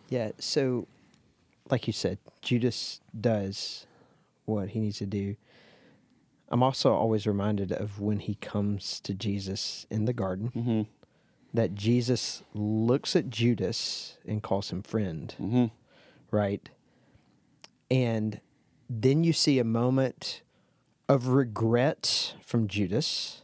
Yeah. 0.10 0.32
So, 0.40 0.88
like 1.70 1.88
you 1.88 1.94
said, 1.94 2.18
Judas 2.42 3.02
does 3.20 3.86
what 4.46 4.70
he 4.70 4.80
needs 4.80 5.00
to 5.00 5.06
do. 5.06 5.36
I'm 6.50 6.64
also 6.64 6.94
always 6.94 7.28
reminded 7.28 7.72
of 7.72 8.00
when 8.00 8.20
he 8.20 8.36
comes 8.36 9.00
to 9.02 9.14
Jesus 9.14 9.86
in 9.90 10.06
the 10.06 10.14
garden, 10.14 10.52
mm-hmm. 10.56 10.82
that 11.54 11.76
Jesus 11.76 12.44
looks 12.54 13.16
at 13.16 13.30
Judas 13.30 14.18
and 14.26 14.42
calls 14.42 14.72
him 14.72 14.82
friend, 14.82 15.36
mm-hmm. 15.40 15.66
right? 16.32 16.70
And 17.92 18.40
then 18.90 19.26
you 19.26 19.34
see 19.34 19.60
a 19.60 19.66
moment 19.66 20.42
of 21.10 21.28
regret 21.28 22.36
from 22.46 22.68
Judas. 22.68 23.44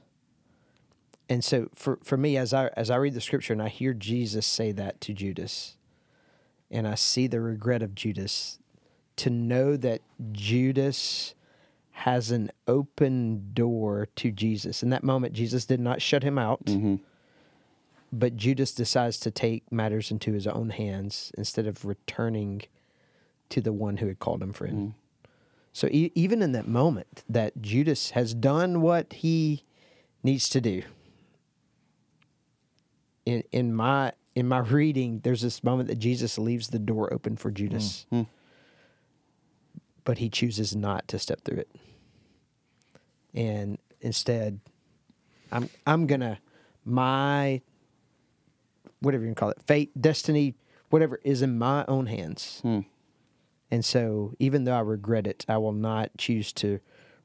And 1.27 1.43
so 1.43 1.69
for, 1.73 1.99
for 2.03 2.17
me, 2.17 2.37
as 2.37 2.53
I 2.53 2.67
as 2.77 2.89
I 2.89 2.97
read 2.97 3.13
the 3.13 3.21
scripture 3.21 3.53
and 3.53 3.61
I 3.61 3.69
hear 3.69 3.93
Jesus 3.93 4.45
say 4.45 4.71
that 4.73 5.01
to 5.01 5.13
Judas, 5.13 5.77
and 6.73 6.87
I 6.87 6.95
see 6.95 7.27
the 7.27 7.39
regret 7.39 7.81
of 7.81 7.95
Judas, 7.95 8.59
to 9.17 9.29
know 9.29 9.77
that 9.77 10.01
Judas 10.31 11.35
has 11.91 12.31
an 12.31 12.49
open 12.67 13.51
door 13.53 14.07
to 14.15 14.31
Jesus. 14.31 14.81
In 14.81 14.89
that 14.89 15.03
moment, 15.03 15.33
Jesus 15.33 15.65
did 15.65 15.79
not 15.79 16.01
shut 16.01 16.23
him 16.23 16.39
out, 16.39 16.65
mm-hmm. 16.65 16.95
but 18.11 18.35
Judas 18.35 18.73
decides 18.73 19.19
to 19.19 19.31
take 19.31 19.71
matters 19.71 20.09
into 20.09 20.33
his 20.33 20.47
own 20.47 20.71
hands 20.71 21.31
instead 21.37 21.67
of 21.67 21.85
returning 21.85 22.63
to 23.49 23.61
the 23.61 23.71
one 23.71 23.97
who 23.97 24.07
had 24.07 24.17
called 24.17 24.41
him 24.41 24.51
friend. 24.51 24.77
Mm-hmm. 24.77 24.97
So 25.71 25.87
e- 25.91 26.11
even 26.15 26.41
in 26.41 26.51
that 26.53 26.67
moment, 26.67 27.23
that 27.29 27.61
Judas 27.61 28.11
has 28.11 28.33
done 28.33 28.81
what 28.81 29.13
he 29.13 29.63
needs 30.23 30.49
to 30.49 30.59
do. 30.59 30.81
In 33.25 33.43
in 33.51 33.73
my 33.73 34.13
in 34.35 34.47
my 34.47 34.59
reading, 34.59 35.19
there's 35.23 35.41
this 35.41 35.63
moment 35.63 35.89
that 35.89 35.99
Jesus 35.99 36.37
leaves 36.37 36.69
the 36.69 36.79
door 36.79 37.13
open 37.13 37.35
for 37.35 37.51
Judas, 37.51 38.05
mm, 38.11 38.21
mm. 38.21 38.27
but 40.03 40.17
he 40.17 40.29
chooses 40.29 40.75
not 40.75 41.07
to 41.09 41.19
step 41.19 41.41
through 41.41 41.57
it, 41.59 41.69
and 43.33 43.77
instead, 44.01 44.59
I'm 45.51 45.69
I'm 45.85 46.07
gonna 46.07 46.39
my 46.85 47.61
whatever 49.01 49.23
you 49.23 49.29
can 49.29 49.35
call 49.35 49.49
it, 49.49 49.61
fate, 49.65 49.91
destiny, 49.99 50.55
whatever 50.89 51.19
is 51.23 51.41
in 51.41 51.57
my 51.57 51.85
own 51.87 52.07
hands. 52.07 52.61
Mm. 52.63 52.85
And 53.69 53.83
so, 53.83 54.33
even 54.39 54.63
though 54.65 54.75
I 54.75 54.79
regret 54.81 55.25
it, 55.27 55.45
I 55.49 55.57
will 55.57 55.71
not 55.73 56.11
choose 56.17 56.53
to 56.53 56.79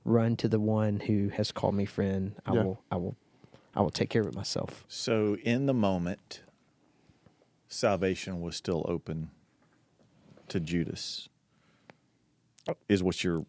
run 0.04 0.36
to 0.36 0.48
the 0.48 0.58
one 0.58 1.00
who 1.00 1.28
has 1.28 1.52
called 1.52 1.74
me 1.74 1.84
friend. 1.84 2.34
I 2.46 2.54
Yeah. 2.54 2.62
will, 2.64 2.82
I 2.90 2.96
will, 2.96 3.16
I 3.74 3.82
will 3.82 3.90
take 3.90 4.08
care 4.08 4.22
of 4.22 4.28
it 4.28 4.34
myself. 4.34 4.84
So 4.88 5.36
in 5.42 5.66
the 5.66 5.74
moment, 5.74 6.40
salvation 7.68 8.40
was 8.40 8.56
still 8.56 8.84
open 8.88 9.30
to 10.48 10.60
Judas. 10.60 11.28
Is 12.88 13.02
what 13.02 13.22
you're 13.24 13.46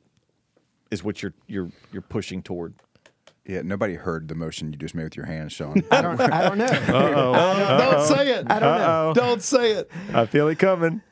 is 0.91 1.03
what 1.03 1.21
you're 1.21 1.33
you're 1.47 1.69
you're 1.91 2.01
pushing 2.01 2.41
toward. 2.41 2.73
Yeah. 3.45 3.61
Nobody 3.63 3.95
heard 3.95 4.27
the 4.27 4.35
motion 4.35 4.71
you 4.71 4.77
just 4.77 4.93
made 4.95 5.05
with 5.05 5.17
your 5.17 5.25
hands, 5.25 5.53
Sean. 5.53 5.83
I 5.91 6.01
don't, 6.01 6.21
I 6.21 6.47
don't 6.47 6.57
know. 6.57 6.67
Don't 7.79 8.05
say 8.07 8.29
it. 8.29 8.45
I 8.49 8.59
don't 8.59 8.77
know. 8.77 8.85
Uh-oh. 8.85 9.13
Don't 9.15 9.41
say 9.41 9.71
it. 9.71 9.91
I 10.13 10.25
feel 10.25 10.47
it 10.49 10.59
coming. 10.59 11.01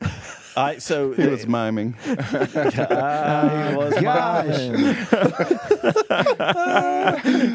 All 0.58 0.64
right, 0.64 0.82
so 0.82 1.12
He 1.16 1.24
was 1.24 1.46
miming. 1.46 1.94
I 2.04 3.74
was 3.76 3.94
Gosh. 3.94 4.02
mine. 4.02 4.96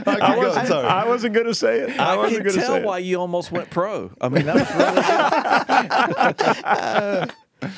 I 0.05 0.35
was, 0.37 0.55
was, 0.55 0.67
sorry. 0.69 0.87
I 0.87 1.05
wasn't 1.05 1.33
going 1.33 1.47
to 1.47 1.53
say 1.55 1.79
it. 1.81 1.99
I, 1.99 2.13
I 2.13 2.15
wasn't 2.15 2.35
can 2.37 2.43
going 2.45 2.55
to 2.55 2.61
say 2.61 2.67
tell 2.67 2.75
it. 2.77 2.83
why 2.85 2.99
you 2.99 3.17
almost 3.19 3.51
went 3.51 3.69
pro. 3.69 4.09
I 4.21 4.29
mean, 4.29 4.45
that 4.45 4.55
was 4.55 4.69
really 7.19 7.73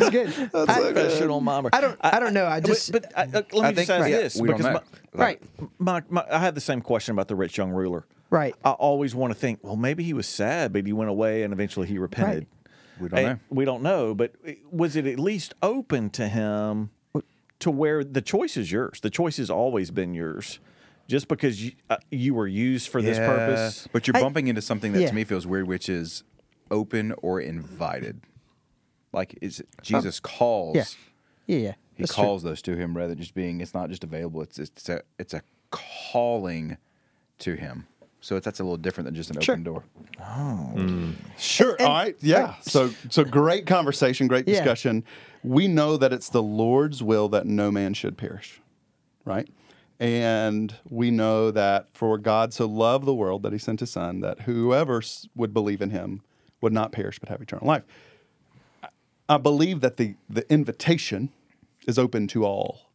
It's 0.00 0.10
good. 0.10 0.28
I, 0.54 0.80
good. 0.80 0.94
professional 0.94 1.40
mimer. 1.40 1.70
I 1.72 1.80
don't, 1.80 1.96
I 2.00 2.18
don't 2.18 2.34
know. 2.34 2.46
I 2.46 2.58
just, 2.60 2.90
but, 2.90 3.02
but 3.02 3.16
I, 3.16 3.22
uh, 3.38 3.42
let 3.52 3.52
me 3.52 3.60
I 3.60 3.72
just 3.72 3.86
think- 3.86 3.90
ask 3.90 4.10
yeah, 4.10 4.16
this 4.18 4.36
we 4.40 4.48
don't 4.48 4.56
because 4.58 4.74
my, 4.74 4.80
right, 5.24 5.40
my, 5.78 6.02
my, 6.08 6.24
I 6.30 6.38
had 6.38 6.54
the 6.56 6.60
same 6.60 6.80
question 6.80 7.12
about 7.12 7.28
the 7.28 7.36
rich 7.36 7.56
young 7.58 7.70
ruler. 7.70 8.06
right. 8.30 8.54
I 8.64 8.70
always 8.72 9.14
want 9.14 9.32
to 9.32 9.38
think, 9.38 9.60
well, 9.62 9.76
maybe 9.76 10.02
he 10.04 10.12
was 10.14 10.26
sad, 10.26 10.72
but 10.72 10.84
he 10.84 10.92
went 10.92 11.10
away 11.10 11.44
and 11.44 11.52
eventually 11.52 11.86
he 11.86 11.98
repented. 11.98 12.46
We 13.00 13.08
don't 13.08 13.24
know. 13.24 13.38
We 13.50 13.64
don't 13.64 13.82
know, 13.82 14.14
but 14.14 14.32
was 14.70 14.96
it 14.96 15.06
at 15.06 15.18
least 15.18 15.54
open 15.62 16.10
to 16.10 16.28
him 16.28 16.90
to 17.60 17.70
where 17.70 18.04
the 18.04 18.22
choice 18.22 18.56
is 18.56 18.70
yours. 18.70 19.00
The 19.00 19.10
choice 19.10 19.36
has 19.38 19.50
always 19.50 19.90
been 19.90 20.14
yours. 20.14 20.60
Just 21.08 21.26
because 21.26 21.64
you, 21.64 21.72
uh, 21.88 21.96
you 22.10 22.34
were 22.34 22.46
used 22.46 22.88
for 22.90 23.00
this 23.00 23.16
Yeah, 23.16 23.26
purpose. 23.26 23.88
But 23.92 24.06
you're 24.06 24.16
I- 24.16 24.20
bumping 24.20 24.46
into 24.48 24.60
something 24.62 24.92
that 24.92 25.00
Yeah. 25.00 25.08
to 25.08 25.14
me 25.14 25.24
feels 25.24 25.46
weird, 25.46 25.66
which 25.66 25.88
is 25.88 26.22
open 26.70 27.14
or 27.22 27.40
invited. 27.40 28.20
Like 29.12 29.38
is 29.40 29.62
Jesus 29.82 30.20
calls. 30.20 30.76
Yeah. 30.76 30.84
Yeah, 31.46 31.56
yeah. 31.58 31.74
He 31.94 32.02
That's 32.02 32.14
true. 32.14 32.24
calls 32.24 32.42
those 32.42 32.60
to 32.62 32.76
him 32.76 32.94
rather 32.96 33.14
than 33.14 33.18
just 33.22 33.34
being. 33.34 33.60
It's 33.62 33.72
not 33.74 33.88
just 33.88 34.04
available. 34.04 34.42
It's 34.42 34.58
it's 34.58 34.88
a 34.90 35.00
it's 35.18 35.32
a 35.32 35.40
calling 35.70 36.76
to 37.38 37.54
him. 37.54 37.86
So 38.20 38.36
it's, 38.36 38.44
that's 38.44 38.58
a 38.60 38.64
little 38.64 38.76
different 38.76 39.06
than 39.06 39.14
just 39.14 39.30
an 39.30 39.40
Sure. 39.40 39.54
open 39.54 39.62
door. 39.64 39.84
Oh 40.20 40.72
mm. 40.74 41.14
sure. 41.38 41.76
And- 41.78 41.86
All 41.88 41.94
right. 41.94 42.16
Yeah. 42.20 42.54
So 42.62 42.90
so 43.10 43.24
great 43.24 43.66
conversation, 43.66 44.26
great 44.26 44.46
Yeah. 44.48 44.54
discussion. 44.56 45.04
We 45.44 45.68
know 45.68 45.96
that 45.96 46.12
it's 46.12 46.28
the 46.28 46.42
Lord's 46.42 47.02
will 47.02 47.28
that 47.28 47.46
no 47.46 47.70
man 47.70 47.94
should 47.94 48.16
perish. 48.18 48.60
Right? 49.24 49.48
And 50.00 50.74
we 50.88 51.10
know 51.10 51.50
that 51.50 51.90
for 51.92 52.18
God 52.18 52.52
so 52.52 52.66
loved 52.66 53.04
the 53.04 53.14
world 53.14 53.42
that 53.42 53.52
he 53.52 53.58
sent 53.58 53.80
his 53.80 53.90
son 53.90 54.20
that 54.20 54.42
whoever 54.42 55.02
would 55.34 55.52
believe 55.52 55.80
in 55.82 55.90
him 55.90 56.22
would 56.60 56.72
not 56.72 56.92
perish 56.92 57.18
but 57.18 57.28
have 57.28 57.40
eternal 57.40 57.66
life. 57.66 57.82
I- 58.82 58.88
I 59.28 59.36
believe 59.38 59.80
that 59.80 59.96
the 59.96 60.14
the 60.28 60.50
invitation 60.52 61.30
is 61.86 61.98
open 61.98 62.26
to 62.28 62.44
all, 62.44 62.90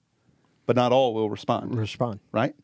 but 0.65 0.75
not 0.75 0.91
all 0.91 1.13
will 1.13 1.29
respond 1.29 1.75
Respond. 1.75 2.19
right? 2.31 2.55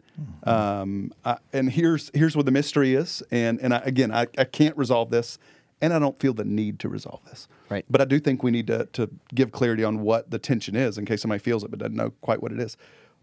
Um, 0.43 1.13
I, 1.25 1.37
and 1.53 1.71
here's 1.71 2.11
here's 2.13 2.35
what 2.35 2.45
the 2.45 2.51
mystery 2.51 2.95
is, 2.95 3.23
and 3.31 3.59
and 3.59 3.73
I, 3.73 3.77
again, 3.85 4.11
I, 4.11 4.27
I 4.37 4.43
can't 4.45 4.75
resolve 4.77 5.09
this, 5.09 5.37
and 5.81 5.93
I 5.93 5.99
don't 5.99 6.17
feel 6.19 6.33
the 6.33 6.45
need 6.45 6.79
to 6.79 6.89
resolve 6.89 7.21
this. 7.25 7.47
Right. 7.69 7.85
But 7.89 8.01
I 8.01 8.05
do 8.05 8.19
think 8.19 8.43
we 8.43 8.51
need 8.51 8.67
to 8.67 8.87
to 8.93 9.09
give 9.33 9.51
clarity 9.51 9.83
on 9.83 10.01
what 10.01 10.31
the 10.31 10.39
tension 10.39 10.75
is, 10.75 10.97
in 10.97 11.05
case 11.05 11.21
somebody 11.21 11.39
feels 11.39 11.63
it 11.63 11.71
but 11.71 11.79
doesn't 11.79 11.95
know 11.95 12.11
quite 12.21 12.41
what 12.41 12.51
it 12.51 12.59
is. 12.59 12.77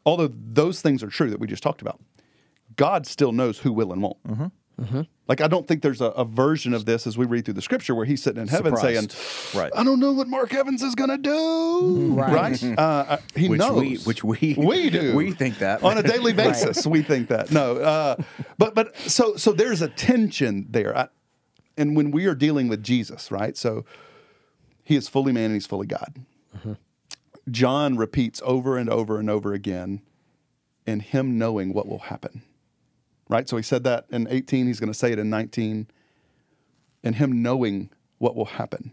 Although 0.04 0.32
those 0.32 0.80
things 0.80 1.02
are 1.02 1.08
true 1.08 1.30
that 1.30 1.40
we 1.40 1.46
just 1.46 1.62
talked 1.62 1.82
about, 1.82 2.00
God 2.76 3.06
still 3.06 3.32
knows 3.32 3.58
who 3.58 3.72
will 3.72 3.92
and 3.92 4.02
won't. 4.02 4.22
Mm-hmm. 4.24 4.46
Like 5.28 5.40
I 5.40 5.48
don't 5.48 5.66
think 5.66 5.80
there's 5.82 6.00
a, 6.02 6.06
a 6.06 6.24
version 6.24 6.74
of 6.74 6.84
this 6.84 7.06
as 7.06 7.16
we 7.16 7.24
read 7.24 7.44
through 7.46 7.54
the 7.54 7.62
scripture 7.62 7.94
where 7.94 8.04
he's 8.04 8.22
sitting 8.22 8.42
in 8.42 8.48
heaven 8.48 8.76
Surprised. 8.76 9.12
saying, 9.12 9.60
Right. 9.62 9.72
"I 9.74 9.82
don't 9.82 9.98
know 10.00 10.12
what 10.12 10.28
Mark 10.28 10.52
Evans 10.52 10.82
is 10.82 10.94
going 10.94 11.08
to 11.10 11.16
do." 11.18 12.12
Right. 12.14 12.62
Uh, 12.62 12.80
uh, 12.80 13.16
he 13.34 13.48
Which 13.48 13.58
knows. 13.58 13.80
we- 13.80 13.96
which 13.98 14.22
we- 14.22 14.54
we 14.58 14.90
do. 15.00 15.16
we 15.16 15.32
think 15.32 15.58
that. 15.60 15.82
on 15.82 15.96
a 15.98 16.02
daily 16.02 16.32
basis. 16.44 16.86
We 16.86 17.02
think 17.02 17.28
that. 17.28 17.50
No, 17.50 17.76
uh, 17.76 18.16
but 18.58 18.74
but 18.74 18.96
so 18.98 19.36
so 19.36 19.52
there's 19.52 19.80
a 19.82 19.88
tension 19.88 20.66
there, 20.70 20.96
I, 20.96 21.08
and 21.78 21.96
when 21.96 22.10
we 22.10 22.26
are 22.26 22.34
dealing 22.34 22.68
with 22.68 22.82
Jesus, 22.82 23.30
right? 23.30 23.56
So 23.56 23.84
he 24.84 24.94
is 24.94 25.08
fully 25.08 25.32
man 25.32 25.46
and 25.46 25.54
he's 25.54 25.66
fully 25.66 25.86
God. 25.86 26.14
John 27.50 27.96
repeats 27.96 28.42
over 28.44 28.76
and 28.76 28.90
over 28.90 29.18
and 29.20 29.30
over 29.30 29.52
again, 29.54 30.02
in 30.86 31.00
him 31.00 31.38
knowing 31.38 31.72
what 31.72 31.86
will 31.86 32.00
happen. 32.00 32.42
Right. 33.28 33.48
So 33.48 33.56
he 33.56 33.62
said 33.62 33.84
that 33.84 34.06
in 34.10 34.28
18. 34.28 34.66
He's 34.66 34.80
going 34.80 34.92
to 34.92 34.98
say 34.98 35.12
it 35.12 35.18
in 35.18 35.30
19. 35.30 35.88
In 37.02 37.12
him 37.14 37.42
knowing 37.42 37.90
what 38.18 38.34
will 38.34 38.46
happen. 38.46 38.92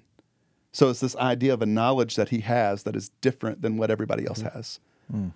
So 0.71 0.89
it's 0.89 0.99
this 0.99 1.15
idea 1.15 1.53
of 1.53 1.61
a 1.61 1.67
knowledge 1.67 2.15
that 2.15 2.29
he 2.29 2.39
has 2.39 2.83
that 2.83 2.95
is 2.95 3.09
different 3.21 3.61
than 3.61 3.77
what 3.77 3.91
everybody 3.91 4.25
else 4.25 4.41
mm. 4.41 4.53
has 4.53 4.79
mm. 5.13 5.31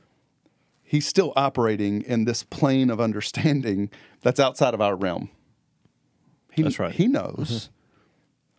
he's 0.83 1.07
still 1.07 1.31
operating 1.36 2.01
in 2.01 2.25
this 2.25 2.43
plane 2.43 2.89
of 2.89 2.99
understanding 2.99 3.89
that's 4.21 4.39
outside 4.39 4.73
of 4.73 4.81
our 4.81 4.95
realm. 4.95 5.29
He, 6.51 6.63
That's 6.63 6.79
right. 6.79 6.93
He 6.93 7.07
knows. 7.07 7.49
Mm-hmm. 7.49 7.71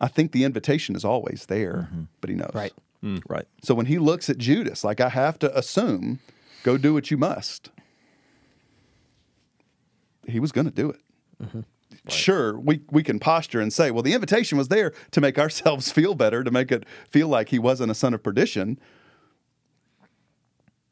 I 0.01 0.07
think 0.07 0.31
the 0.31 0.45
invitation 0.45 0.95
is 0.95 1.03
always 1.03 1.47
there, 1.47 1.89
mm-hmm. 1.91 2.03
but 2.21 2.29
he 2.29 2.35
knows. 2.37 2.51
Right. 2.53 2.73
Mm. 3.03 3.21
Right. 3.27 3.45
So 3.61 3.75
when 3.75 3.85
he 3.85 3.99
looks 3.99 4.29
at 4.29 4.37
Judas, 4.37 4.83
like 4.83 5.01
I 5.01 5.09
have 5.09 5.37
to 5.39 5.57
assume, 5.57 6.19
go 6.63 6.77
do 6.77 6.93
what 6.93 7.11
you 7.11 7.17
must. 7.17 7.69
He 10.29 10.39
was 10.39 10.51
going 10.51 10.65
to 10.65 10.71
do 10.73 10.89
it. 10.89 11.01
Mm-hmm. 11.43 11.61
Sure, 12.07 12.57
we, 12.57 12.81
we 12.91 13.03
can 13.03 13.19
posture 13.19 13.59
and 13.59 13.73
say, 13.73 13.91
well, 13.91 14.03
the 14.03 14.13
invitation 14.13 14.57
was 14.57 14.67
there 14.69 14.93
to 15.11 15.21
make 15.21 15.37
ourselves 15.43 15.91
feel 15.91 16.15
better, 16.15 16.43
to 16.43 16.51
make 16.51 16.71
it 16.71 16.85
feel 17.09 17.27
like 17.27 17.49
he 17.49 17.59
wasn't 17.59 17.91
a 17.91 17.95
son 17.95 18.13
of 18.13 18.23
perdition. 18.23 18.79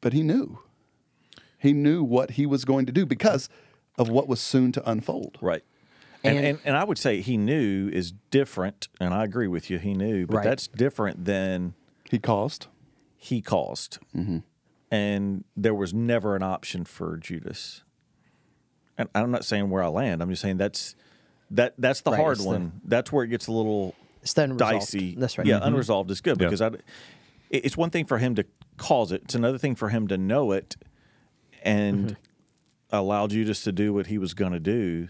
But 0.02 0.13
he 0.13 0.21
knew. 0.23 0.60
He 1.58 1.73
knew 1.73 2.04
what 2.04 2.32
he 2.32 2.45
was 2.45 2.65
going 2.65 2.86
to 2.86 2.91
do 2.91 3.06
because 3.06 3.50
of 3.97 4.10
what 4.10 4.28
was 4.28 4.39
soon 4.39 4.71
to 4.73 4.89
unfold. 4.89 5.38
Right. 5.41 5.63
And, 6.23 6.38
And- 6.38 6.45
and, 6.47 6.60
and 6.65 6.78
I 6.78 6.84
would 6.84 6.97
say 6.97 7.21
he 7.21 7.38
knew 7.38 7.89
is 7.91 8.12
different, 8.32 8.88
and 9.00 9.13
I 9.13 9.23
agree 9.23 9.47
with 9.47 9.69
you. 9.69 9.78
He 9.80 9.93
knew, 9.93 10.28
but 10.28 10.38
Right. 10.38 10.43
that's 10.43 10.67
different 10.67 11.26
than 11.26 11.73
He 12.10 12.19
caused. 12.19 12.67
he 13.15 13.41
caused. 13.41 14.00
Mm-hmm. 14.15 14.39
And 14.91 15.43
there 15.56 15.73
was 15.73 15.93
never 15.93 16.36
an 16.36 16.43
option 16.43 16.86
for 16.86 17.17
Judas. 17.17 17.84
And 18.97 19.10
I'm 19.13 19.31
not 19.31 19.45
saying 19.45 19.69
where 19.69 19.83
I 19.83 19.88
land. 19.88 20.21
I'm 20.21 20.29
just 20.29 20.41
saying 20.41 20.57
that's 20.57 20.95
that 21.51 21.73
that's 21.77 22.01
the 22.01 22.12
Right, 22.12 22.19
hard 22.19 22.38
it's 22.38 22.43
the- 22.43 22.49
one. 22.49 22.81
that's 22.83 23.12
where 23.12 23.23
it 23.23 23.29
gets 23.29 23.47
a 23.47 23.51
little 23.51 23.95
It's 24.21 24.33
the 24.33 24.47
dicey. 24.47 25.15
That's 25.15 25.38
right. 25.38 25.47
Yeah, 25.47 25.57
mm-hmm. 25.57 25.67
unresolved 25.67 26.12
is 26.12 26.21
good 26.21 26.39
Yeah. 26.39 26.47
because 26.47 26.62
I. 26.62 26.71
It's 27.49 27.77
one 27.77 27.91
thing 27.91 28.05
for 28.05 28.17
him 28.17 28.36
to 28.36 28.45
cause 28.75 29.13
it. 29.13 29.21
It's 29.23 29.36
another 29.36 29.57
thing 29.57 29.75
for 29.75 29.89
him 29.89 30.07
to 30.10 30.17
know 30.17 30.51
it, 30.51 30.75
and 31.63 32.07
mm-hmm. 32.07 32.95
allow 32.95 33.27
Judas 33.27 33.63
to 33.63 33.71
do 33.71 33.93
what 33.93 34.07
he 34.07 34.17
was 34.17 34.33
going 34.33 34.51
to 34.51 34.60
do. 34.60 35.07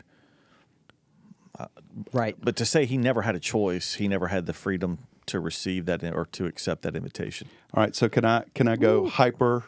Uh, 1.57 1.65
right. 2.13 2.35
But 2.39 2.55
to 2.57 2.65
say 2.65 2.85
he 2.85 2.97
never 2.97 3.23
had 3.23 3.35
a 3.35 3.39
choice, 3.39 3.95
he 3.95 4.07
never 4.07 4.27
had 4.27 4.45
the 4.45 4.53
freedom 4.53 4.99
to 5.25 5.39
receive 5.39 5.85
that 5.87 6.03
or 6.03 6.27
to 6.33 6.45
accept 6.45 6.83
that 6.83 6.95
invitation. 6.95 7.49
All 7.73 7.81
right, 7.81 7.95
so 7.95 8.07
can 8.07 8.23
I 8.23 8.43
can 8.53 8.67
I 8.67 8.75
go 8.75 9.07
hyper 9.07 9.63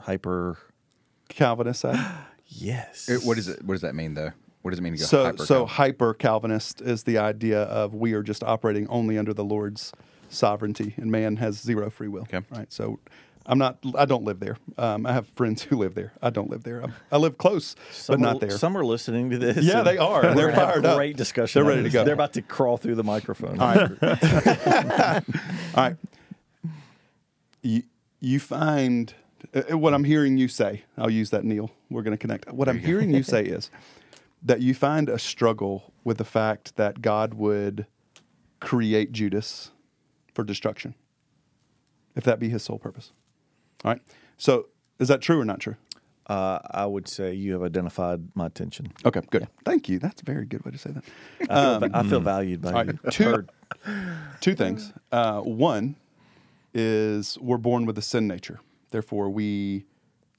Hyper, 0.00 0.58
Calvinist 1.28 1.80
side? 1.80 1.98
yes. 2.50 3.08
It- 3.08 3.24
what 3.24 3.38
is 3.38 3.48
it? 3.48 3.64
What 3.64 3.74
does 3.74 3.82
that 3.82 3.94
mean 3.94 4.14
though? 4.14 4.30
What 4.62 4.72
does 4.72 4.78
it 4.78 4.82
mean 4.82 4.92
to 4.92 4.98
go 4.98 5.06
so 5.06 5.24
hyper? 5.24 5.46
so 5.46 5.64
hyper 5.66 6.12
Calvinist 6.14 6.82
is 6.82 7.04
the 7.04 7.16
idea 7.16 7.62
of 7.62 7.94
we 7.94 8.12
are 8.12 8.22
just 8.22 8.44
operating 8.44 8.86
only 8.88 9.16
under 9.16 9.32
the 9.32 9.44
Lord's 9.44 9.90
sovereignty 10.28 10.92
and 10.98 11.10
man 11.10 11.36
has 11.36 11.58
zero 11.58 11.88
free 11.88 12.08
will. 12.08 12.22
Okay. 12.22 12.42
Right. 12.50 12.70
So 12.70 13.00
I'm 13.46 13.56
not 13.58 13.78
I 13.96 14.04
don't 14.04 14.24
live 14.24 14.38
there. 14.38 14.58
Um, 14.76 15.06
I 15.06 15.12
have 15.12 15.28
friends 15.28 15.62
who 15.62 15.76
live 15.78 15.94
there. 15.94 16.12
I 16.20 16.28
don't 16.28 16.50
live 16.50 16.62
there. 16.62 16.82
I'm, 16.82 16.92
I 17.10 17.16
live 17.16 17.38
close, 17.38 17.74
Some 17.90 18.12
but 18.14 18.20
not 18.20 18.40
there. 18.40 18.50
Some 18.50 18.76
are 18.76 18.84
listening 18.84 19.30
to 19.30 19.38
this. 19.38 19.64
Yeah, 19.64 19.80
they 19.82 19.96
are. 19.96 20.22
we're 20.22 20.34
They're 20.34 20.50
gonna 20.50 20.60
have 20.60 20.72
fired 20.74 20.86
up. 20.86 20.96
Great 20.96 21.16
discussion. 21.16 21.58
They're 21.62 21.70
on 21.70 21.78
ready 21.78 21.88
to 21.88 21.92
go. 21.92 22.04
They're 22.04 22.14
about 22.14 22.34
to 22.34 22.42
crawl 22.42 22.76
through 22.76 22.96
the 22.96 23.04
microphone. 23.04 23.58
All 23.58 23.74
right. 23.74 23.90
All 25.74 25.84
right. 25.84 25.96
You, 27.62 27.82
you 28.20 28.40
find 28.40 29.14
uh, 29.54 29.76
what 29.78 29.94
I'm 29.94 30.04
hearing 30.04 30.36
you 30.38 30.48
say. 30.48 30.82
I'll 30.98 31.10
use 31.10 31.30
that, 31.30 31.44
Neil. 31.44 31.70
We're 31.90 32.02
going 32.02 32.16
to 32.16 32.20
connect. 32.20 32.50
What 32.52 32.68
I'm 32.68 32.78
hearing 32.78 33.10
you 33.12 33.22
say 33.22 33.42
is 33.56 33.70
that 34.42 34.60
you 34.60 34.74
find 34.74 35.08
a 35.08 35.18
struggle 35.18 35.92
with 36.04 36.18
the 36.18 36.24
fact 36.24 36.76
that 36.76 37.02
God 37.02 37.34
would 37.34 37.86
create 38.60 39.12
Judas 39.12 39.70
for 40.34 40.44
destruction, 40.44 40.94
if 42.14 42.24
that 42.24 42.38
be 42.38 42.48
his 42.48 42.62
sole 42.62 42.78
purpose. 42.78 43.12
All 43.84 43.92
right. 43.92 44.02
So 44.38 44.68
is 44.98 45.08
that 45.08 45.20
true 45.20 45.40
or 45.40 45.44
not 45.44 45.60
true? 45.60 45.76
Uh, 46.26 46.60
I 46.70 46.86
would 46.86 47.08
say 47.08 47.34
you 47.34 47.52
have 47.54 47.62
identified 47.62 48.28
my 48.36 48.46
attention. 48.46 48.92
Okay, 49.04 49.20
good. 49.30 49.48
Thank 49.64 49.88
you. 49.88 49.98
That's 49.98 50.22
a 50.22 50.24
very 50.24 50.46
good 50.46 50.64
way 50.64 50.70
to 50.70 50.78
say 50.78 50.90
that. 50.92 51.04
I 51.50 51.60
feel, 51.60 51.80
va- 51.80 51.90
I 51.92 52.02
feel 52.04 52.20
valued 52.20 52.62
by 52.62 52.72
Um, 52.72 52.88
you. 52.88 52.98
right, 53.02 53.12
two, 53.12 53.46
two 54.40 54.54
things. 54.54 54.92
Uh, 55.10 55.40
one 55.40 55.96
is 56.72 57.36
we're 57.40 57.56
born 57.56 57.84
with 57.84 57.98
a 57.98 58.02
sin 58.02 58.28
nature. 58.28 58.60
Therefore, 58.90 59.30
we 59.30 59.84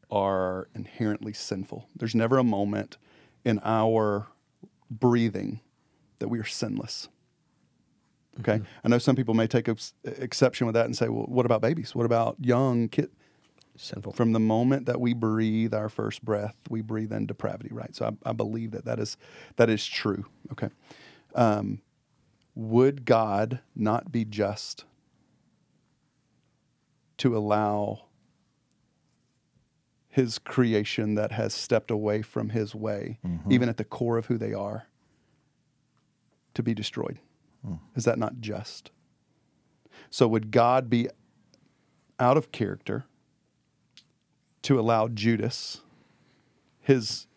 are 0.09 0.67
inherently 0.75 1.33
sinful. 1.33 1.87
There's 1.95 2.15
never 2.15 2.37
a 2.37 2.43
moment 2.43 2.97
in 3.45 3.59
our 3.63 4.27
breathing 4.89 5.61
that 6.19 6.27
we 6.27 6.37
are 6.39 6.45
sinless. 6.45 7.07
Okay. 8.39 8.61
I 8.83 8.87
know 8.87 8.97
some 8.97 9.15
people 9.15 9.33
may 9.33 9.47
take 9.47 9.67
ex- 9.67 9.93
exception 10.03 10.67
with 10.67 10.73
that 10.75 10.85
and 10.85 10.95
say, 10.95 11.09
well, 11.09 11.25
what 11.25 11.45
about 11.45 11.61
babies? 11.61 11.95
What 11.95 12.05
about 12.05 12.37
young 12.39 12.87
kids? 12.87 13.11
Sinful. 13.77 14.13
From 14.13 14.33
the 14.33 14.39
moment 14.39 14.85
that 14.85 14.99
we 14.99 15.13
breathe 15.13 15.73
our 15.73 15.89
first 15.89 16.23
breath, 16.23 16.55
we 16.69 16.81
breathe 16.81 17.11
in 17.11 17.25
depravity, 17.25 17.69
right? 17.71 17.95
So 17.95 18.05
I, 18.05 18.29
I 18.29 18.33
believe 18.33 18.71
that 18.71 18.85
that 18.85 18.99
is 18.99 19.17
that 19.55 19.69
is 19.69 19.85
true. 19.87 20.25
Okay. 20.51 20.69
Um, 21.33 21.81
would 22.53 23.05
God 23.05 23.61
not 23.75 24.11
be 24.11 24.25
just 24.25 24.85
to 27.17 27.35
allow 27.35 28.07
His 30.11 30.37
creation 30.37 31.15
that 31.15 31.31
has 31.31 31.53
stepped 31.53 31.89
away 31.89 32.21
from 32.21 32.49
His 32.49 32.75
way, 32.75 33.17
mm-hmm. 33.25 33.51
even 33.51 33.69
at 33.69 33.77
the 33.77 33.83
core 33.83 34.17
of 34.17 34.27
who 34.27 34.37
they 34.37 34.53
are, 34.53 34.87
to 36.53 36.61
be 36.61 36.73
destroyed? 36.75 37.19
Hmm. 37.65 37.75
Is 37.95 38.03
that 38.03 38.19
not 38.19 38.39
just? 38.39 38.91
So 40.09 40.27
would 40.27 40.51
God 40.51 40.89
be 40.89 41.07
out 42.19 42.37
of 42.37 42.51
character? 42.51 43.05
to 44.63 44.79
allow 44.79 45.07
Judas, 45.07 45.81
his 46.79 47.27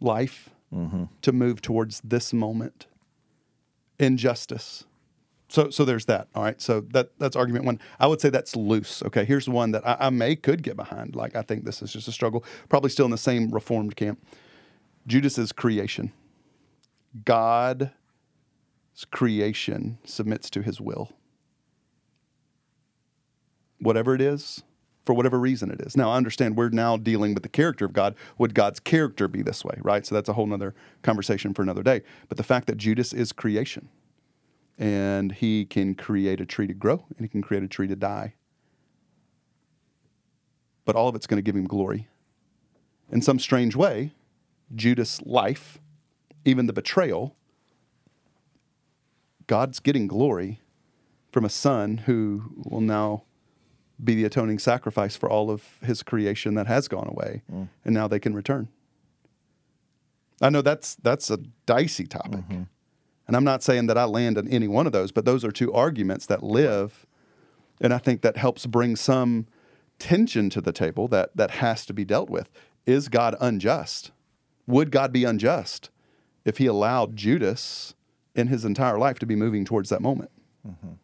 life, 0.00 0.50
mm-hmm. 0.72 1.04
to 1.22 1.32
move 1.32 1.60
towards 1.60 2.00
this 2.02 2.32
moment, 2.32 2.86
injustice, 3.98 4.84
so 5.50 5.68
so 5.68 5.84
there's 5.84 6.06
that. 6.06 6.28
All 6.34 6.44
right. 6.44 6.60
So 6.60 6.82
that 6.92 7.18
that's 7.18 7.34
argument 7.34 7.64
one. 7.64 7.80
I 7.98 8.06
would 8.06 8.20
say 8.20 8.30
that's 8.30 8.54
loose. 8.54 9.02
Okay. 9.02 9.24
Here's 9.24 9.48
one 9.48 9.72
that 9.72 9.86
I, 9.86 9.96
I 10.00 10.10
may 10.10 10.36
could 10.36 10.62
get 10.62 10.76
behind. 10.76 11.16
Like 11.16 11.34
I 11.34 11.42
think 11.42 11.64
this 11.64 11.82
is 11.82 11.92
just 11.92 12.06
a 12.06 12.12
struggle. 12.12 12.44
Probably 12.68 12.88
still 12.88 13.04
in 13.04 13.10
the 13.10 13.18
same 13.18 13.50
reformed 13.50 13.96
camp. 13.96 14.24
Judas's 15.08 15.50
creation. 15.50 16.12
God's 17.24 17.90
creation 19.10 19.98
submits 20.04 20.48
to 20.50 20.62
his 20.62 20.80
will. 20.80 21.10
Whatever 23.80 24.14
it 24.14 24.20
is, 24.20 24.62
for 25.04 25.14
whatever 25.14 25.40
reason 25.40 25.72
it 25.72 25.80
is. 25.80 25.96
Now 25.96 26.10
I 26.10 26.16
understand 26.16 26.56
we're 26.56 26.68
now 26.68 26.96
dealing 26.96 27.34
with 27.34 27.42
the 27.42 27.48
character 27.48 27.84
of 27.84 27.92
God. 27.92 28.14
Would 28.38 28.54
God's 28.54 28.78
character 28.78 29.26
be 29.26 29.42
this 29.42 29.64
way, 29.64 29.76
right? 29.82 30.06
So 30.06 30.14
that's 30.14 30.28
a 30.28 30.34
whole 30.34 30.46
nother 30.46 30.76
conversation 31.02 31.54
for 31.54 31.62
another 31.62 31.82
day. 31.82 32.02
But 32.28 32.36
the 32.36 32.44
fact 32.44 32.68
that 32.68 32.76
Judas 32.76 33.12
is 33.12 33.32
creation 33.32 33.88
and 34.78 35.32
he 35.32 35.64
can 35.64 35.94
create 35.94 36.40
a 36.40 36.46
tree 36.46 36.66
to 36.66 36.74
grow 36.74 37.04
and 37.16 37.20
he 37.20 37.28
can 37.28 37.42
create 37.42 37.62
a 37.62 37.68
tree 37.68 37.88
to 37.88 37.96
die. 37.96 38.34
But 40.84 40.96
all 40.96 41.08
of 41.08 41.14
it's 41.14 41.26
going 41.26 41.38
to 41.38 41.42
give 41.42 41.56
him 41.56 41.66
glory. 41.66 42.08
In 43.10 43.22
some 43.22 43.38
strange 43.38 43.76
way, 43.76 44.12
Judas' 44.74 45.20
life, 45.22 45.78
even 46.44 46.66
the 46.66 46.72
betrayal, 46.72 47.36
God's 49.46 49.80
getting 49.80 50.06
glory 50.06 50.60
from 51.32 51.44
a 51.44 51.48
son 51.48 51.98
who 51.98 52.52
will 52.56 52.80
now 52.80 53.24
be 54.02 54.14
the 54.14 54.24
atoning 54.24 54.58
sacrifice 54.58 55.16
for 55.16 55.28
all 55.28 55.50
of 55.50 55.78
his 55.82 56.02
creation 56.02 56.54
that 56.54 56.66
has 56.66 56.88
gone 56.88 57.08
away, 57.08 57.42
mm. 57.52 57.68
and 57.84 57.94
now 57.94 58.08
they 58.08 58.18
can 58.18 58.34
return. 58.34 58.68
I 60.40 60.48
know 60.48 60.62
that's 60.62 60.94
that's 60.96 61.30
a 61.30 61.38
dicey 61.66 62.06
topic, 62.06 62.40
mm-hmm. 62.40 62.62
And 63.30 63.36
I'm 63.36 63.44
not 63.44 63.62
saying 63.62 63.86
that 63.86 63.96
I 63.96 64.06
land 64.06 64.36
on 64.38 64.48
any 64.48 64.66
one 64.66 64.86
of 64.86 64.92
those, 64.92 65.12
but 65.12 65.24
those 65.24 65.44
are 65.44 65.52
two 65.52 65.72
arguments 65.72 66.26
that 66.26 66.42
live, 66.42 67.06
and 67.80 67.94
I 67.94 67.98
think 67.98 68.22
that 68.22 68.36
helps 68.36 68.66
bring 68.66 68.96
some 68.96 69.46
tension 70.00 70.50
to 70.50 70.60
the 70.60 70.72
table 70.72 71.06
that 71.06 71.36
that 71.36 71.52
has 71.52 71.86
to 71.86 71.92
be 71.92 72.04
dealt 72.04 72.28
with. 72.28 72.50
Is 72.86 73.08
God 73.08 73.36
unjust? 73.40 74.10
Would 74.66 74.90
God 74.90 75.12
be 75.12 75.22
unjust 75.22 75.90
if 76.44 76.58
He 76.58 76.66
allowed 76.66 77.14
Judas 77.14 77.94
in 78.34 78.48
his 78.48 78.64
entire 78.64 78.98
life 78.98 79.20
to 79.20 79.26
be 79.26 79.36
moving 79.36 79.64
towards 79.64 79.90
that 79.90 80.02
moment? 80.02 80.32
Mm-hmm. 80.66 80.94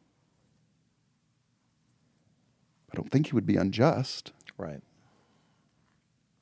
I 2.92 2.96
don't 2.96 3.10
think 3.12 3.28
He 3.28 3.34
would 3.34 3.46
be 3.46 3.56
unjust 3.56 4.32
Right. 4.58 4.80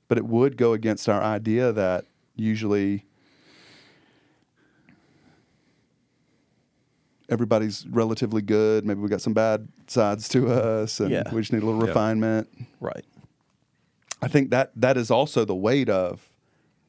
but 0.09 0.17
it 0.17 0.25
would 0.25 0.57
go 0.57 0.73
against 0.73 1.11
our 1.11 1.23
idea 1.23 1.73
that 1.73 2.07
usually 2.37 3.05
everybody's 7.29 7.87
relatively 7.89 8.43
good. 8.43 8.85
Maybe 8.85 9.01
we 9.01 9.09
got 9.09 9.21
some 9.23 9.33
bad 9.35 9.69
sides 9.87 10.29
to 10.31 10.49
us, 10.49 11.01
and 11.01 11.11
Yeah. 11.11 11.33
we 11.33 11.41
just 11.41 11.53
need 11.53 11.63
a 11.63 11.67
little 11.67 11.81
Yeah. 11.83 11.89
refinement. 11.89 12.49
Right. 12.81 13.05
I 14.23 14.29
think 14.29 14.51
that 14.51 14.73
that 14.77 14.97
is 14.97 15.11
also 15.11 15.45
the 15.45 15.55
weight 15.55 15.89
of 15.89 16.31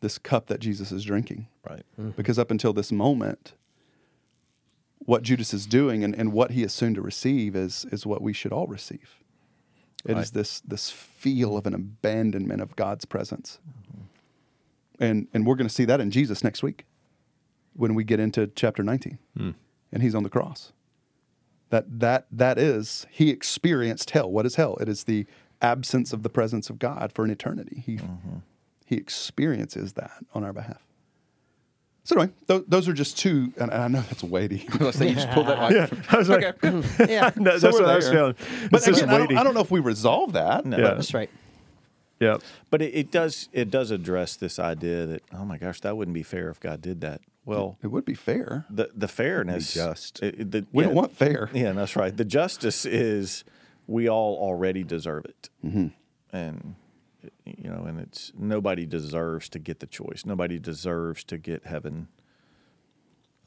this 0.02 0.18
cup 0.18 0.48
that 0.48 0.60
Jesus 0.60 0.92
is 0.92 1.04
drinking, 1.04 1.48
Right. 1.68 1.84
Mm-hmm. 2.00 2.12
because 2.12 2.38
up 2.38 2.52
until 2.52 2.74
this 2.74 2.92
moment, 2.92 3.54
what 5.00 5.24
Judas 5.24 5.54
is 5.54 5.66
doing 5.66 6.04
and, 6.04 6.16
and 6.16 6.32
what 6.34 6.52
he 6.52 6.64
is 6.64 6.74
soon 6.74 6.94
to 6.96 7.02
receive 7.02 7.56
is 7.56 7.86
is 7.92 8.06
what 8.06 8.22
we 8.22 8.34
should 8.34 8.52
all 8.52 8.68
receive. 8.68 9.22
It 10.06 10.12
is 10.12 10.16
Right. 10.18 10.32
this 10.34 10.60
this 10.62 10.90
feel 10.92 11.58
of 11.58 11.66
an 11.68 11.74
abandonment 11.74 12.62
of 12.62 12.76
God's 12.76 13.06
presence. 13.06 13.60
Mm-hmm. 13.68 15.04
And 15.04 15.28
and 15.34 15.46
we're 15.46 15.56
going 15.56 15.68
to 15.68 15.74
see 15.74 15.86
that 15.86 16.00
in 16.00 16.12
Jesus 16.12 16.44
next 16.44 16.64
week 16.64 16.86
when 17.74 17.96
we 17.96 18.04
get 18.04 18.20
into 18.20 18.48
chapter 18.48 18.84
19. 18.84 19.18
Hmm. 19.38 19.52
And 19.96 20.04
he's 20.04 20.14
on 20.14 20.22
the 20.24 20.30
cross. 20.30 20.74
That 21.70 22.00
that 22.00 22.28
that 22.32 22.60
is 22.60 23.08
he 23.10 23.32
experienced 23.32 24.12
hell. 24.12 24.32
What 24.32 24.46
is 24.46 24.56
hell? 24.56 24.78
It 24.80 24.88
is 24.88 25.06
the 25.06 25.26
absence 25.62 26.14
of 26.14 26.22
the 26.22 26.30
presence 26.30 26.70
of 26.70 26.78
God 26.78 27.12
for 27.12 27.26
an 27.26 27.32
eternity. 27.32 27.82
He 27.84 27.96
mm-hmm. 27.96 28.38
he 28.86 28.96
experiences 28.96 29.94
that 29.94 30.12
on 30.34 30.44
our 30.44 30.54
behalf. 30.54 30.86
So 32.04 32.16
anyway, 32.18 32.34
th- 32.48 32.66
those 32.68 32.88
are 32.88 32.94
just 32.94 33.18
two, 33.18 33.52
and 33.58 33.72
and 33.72 33.82
I 33.82 33.88
know 33.88 34.02
that's 34.02 34.24
weighty. 34.24 34.68
Let's 34.80 35.00
say 35.00 35.10
you 35.10 35.16
just 35.16 35.32
pulled 35.32 35.48
that. 35.48 35.58
Like, 35.58 35.74
Yeah, 35.92 36.02
I 36.12 36.18
was 36.18 36.30
like, 36.30 36.64
okay. 36.64 36.84
Yeah. 37.12 37.32
no, 37.36 37.58
So 37.58 37.60
that's 37.60 37.74
we're 37.74 37.82
what 37.82 37.90
I 37.90 37.96
was 37.96 38.10
feeling. 38.10 38.36
But 38.70 38.88
It's 38.88 39.00
again, 39.00 39.10
I 39.10 39.18
don't. 39.18 39.38
I 39.38 39.44
don't 39.44 39.56
know 39.56 39.62
if 39.62 39.72
we 39.72 39.80
resolve 39.80 40.34
that. 40.34 40.66
No. 40.66 40.78
Yeah. 40.78 40.94
That's 40.94 41.14
right. 41.14 41.30
Yeah, 42.20 42.38
But 42.70 42.82
it, 42.82 42.94
it 42.94 43.12
does 43.12 43.50
it 43.52 43.70
does 43.72 43.92
address 43.92 44.36
this 44.36 44.60
idea 44.60 45.06
that 45.06 45.24
oh 45.34 45.44
my 45.46 45.58
gosh 45.58 45.82
that 45.82 45.98
wouldn't 45.98 46.14
be 46.14 46.24
fair 46.24 46.50
if 46.50 46.60
God 46.60 46.82
did 46.82 47.02
that. 47.02 47.22
Well, 47.46 47.78
It 47.84 47.88
would 47.88 48.06
be 48.06 48.16
fair. 48.16 48.66
the 48.70 48.90
the 48.96 49.08
fairness 49.08 49.74
just. 49.74 50.22
it- 50.24 50.40
it- 50.40 50.52
the- 50.52 50.66
We 50.72 50.84
yeah, 50.84 50.88
don't 50.88 50.96
want 50.96 51.12
fair. 51.12 51.50
Yeah, 51.54 51.72
that's 51.74 51.96
right. 51.96 52.16
The 52.16 52.26
justice 52.26 52.86
is 52.86 53.44
we 53.88 54.10
all 54.10 54.36
already 54.38 54.84
deserve 54.84 55.26
it, 55.26 55.50
Mm-hmm. 55.64 55.88
and 56.36 56.76
you 57.46 57.70
know, 57.70 57.84
and 57.86 58.00
it's 58.00 58.32
nobody 58.38 58.86
deserves 58.86 59.48
to 59.50 59.60
get 59.60 59.80
the 59.80 59.88
choice. 59.88 60.26
Nobody 60.26 60.58
deserves 60.60 61.24
to 61.26 61.38
get 61.38 61.66
heaven. 61.66 62.08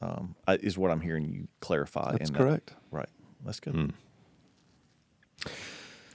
Um, 0.01 0.35
is 0.47 0.77
what 0.77 0.91
I'm 0.91 1.01
hearing 1.01 1.25
you 1.25 1.49
clarify. 1.59 2.11
That's 2.13 2.29
in 2.29 2.33
that. 2.33 2.39
correct. 2.39 2.73
Right. 2.91 3.09
That's 3.43 3.59
good. 3.59 3.73
Hmm. 3.75 3.89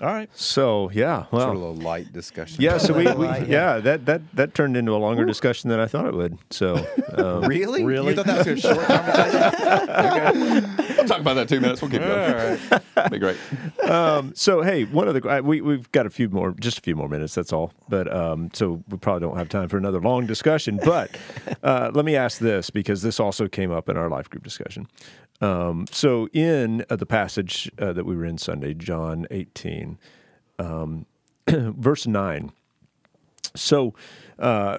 All 0.04 0.12
right. 0.12 0.28
So 0.34 0.90
yeah, 0.92 1.24
well, 1.30 1.46
Sort 1.46 1.56
of 1.56 1.62
a 1.62 1.70
light 1.70 2.12
discussion. 2.12 2.60
yeah. 2.60 2.76
So 2.78 2.92
we, 2.92 3.04
we 3.12 3.26
Right, 3.26 3.48
yeah. 3.48 3.78
that 3.78 4.04
that 4.04 4.20
that 4.36 4.54
turned 4.54 4.76
into 4.76 4.92
a 4.92 4.98
longer 4.98 5.24
discussion 5.24 5.70
than 5.70 5.80
I 5.80 5.86
thought 5.86 6.06
it 6.06 6.14
would. 6.14 6.36
So 6.50 6.86
um, 7.16 7.44
Really? 7.48 7.82
Really? 7.84 8.08
You 8.10 8.14
thought 8.16 8.26
that 8.26 8.46
was 8.46 8.64
a 8.64 8.74
short 8.74 8.86
conversation? 8.86 10.70
We'll 11.04 11.08
talk 11.12 11.20
about 11.20 11.34
that 11.34 11.48
two 11.50 11.60
minutes. 11.60 11.82
We'll 11.82 11.90
keep 11.90 12.00
going. 12.00 12.34
All 12.34 12.80
right. 12.96 13.10
Be 13.10 13.18
great. 13.18 13.36
so 14.36 14.62
hey, 14.62 14.84
one 14.84 15.06
of 15.08 15.14
the 15.20 15.28
I- 15.28 15.40
we 15.42 15.60
we've 15.60 15.90
got 15.92 16.06
a 16.06 16.10
few 16.10 16.28
more, 16.30 16.52
just 16.52 16.78
a 16.78 16.80
few 16.80 16.96
more 16.96 17.08
minutes. 17.08 17.34
That's 17.34 17.52
all. 17.52 17.72
But 17.88 18.10
um, 18.14 18.50
so 18.54 18.82
we 18.88 18.96
probably 18.98 19.20
don't 19.26 19.36
have 19.36 19.48
time 19.50 19.68
for 19.68 19.76
another 19.76 20.00
long 20.00 20.26
discussion. 20.26 20.78
But 20.84 21.16
uh, 21.62 21.90
let 21.94 22.04
me 22.04 22.16
ask 22.16 22.38
this 22.38 22.70
because 22.70 23.02
this 23.02 23.20
also 23.20 23.48
came 23.48 23.70
up 23.70 23.88
in 23.88 23.96
our 23.96 24.08
life 24.08 24.30
group 24.30 24.44
discussion. 24.44 24.86
Um, 25.40 25.86
so 25.90 26.28
in 26.32 26.84
uh, 26.88 26.96
the 26.96 27.06
passage 27.06 27.70
uh, 27.78 27.92
that 27.92 28.06
we 28.06 28.16
were 28.16 28.24
in 28.24 28.38
Sunday, 28.38 28.72
John 28.72 29.26
eighteen, 29.30 29.93
um, 30.58 31.06
verse 31.48 32.06
nine. 32.06 32.52
So, 33.56 33.94
uh, 34.38 34.78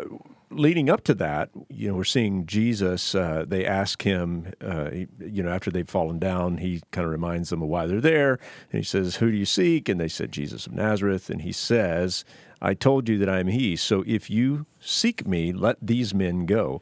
leading 0.49 0.89
up 0.89 1.03
to 1.05 1.13
that, 1.15 1.49
you 1.69 1.87
know, 1.87 1.95
we're 1.95 2.03
seeing 2.03 2.45
Jesus. 2.45 3.15
Uh, 3.15 3.45
they 3.47 3.65
ask 3.65 4.01
him, 4.01 4.51
uh, 4.61 4.89
you 5.19 5.43
know, 5.43 5.49
after 5.49 5.71
they've 5.71 5.89
fallen 5.89 6.19
down, 6.19 6.57
he 6.57 6.81
kind 6.91 7.05
of 7.05 7.11
reminds 7.11 7.49
them 7.49 7.61
of 7.61 7.69
why 7.69 7.85
they're 7.85 8.01
there, 8.01 8.33
and 8.71 8.79
he 8.79 8.83
says, 8.83 9.17
"Who 9.17 9.31
do 9.31 9.37
you 9.37 9.45
seek?" 9.45 9.89
And 9.89 9.99
they 9.99 10.07
said, 10.07 10.31
"Jesus 10.31 10.67
of 10.67 10.73
Nazareth." 10.73 11.29
And 11.29 11.41
he 11.41 11.51
says, 11.51 12.25
"I 12.61 12.73
told 12.73 13.07
you 13.09 13.17
that 13.19 13.29
I 13.29 13.39
am 13.39 13.47
He. 13.47 13.75
So 13.75 14.03
if 14.05 14.29
you 14.29 14.65
seek 14.79 15.27
me, 15.27 15.53
let 15.53 15.77
these 15.81 16.13
men 16.13 16.45
go." 16.45 16.81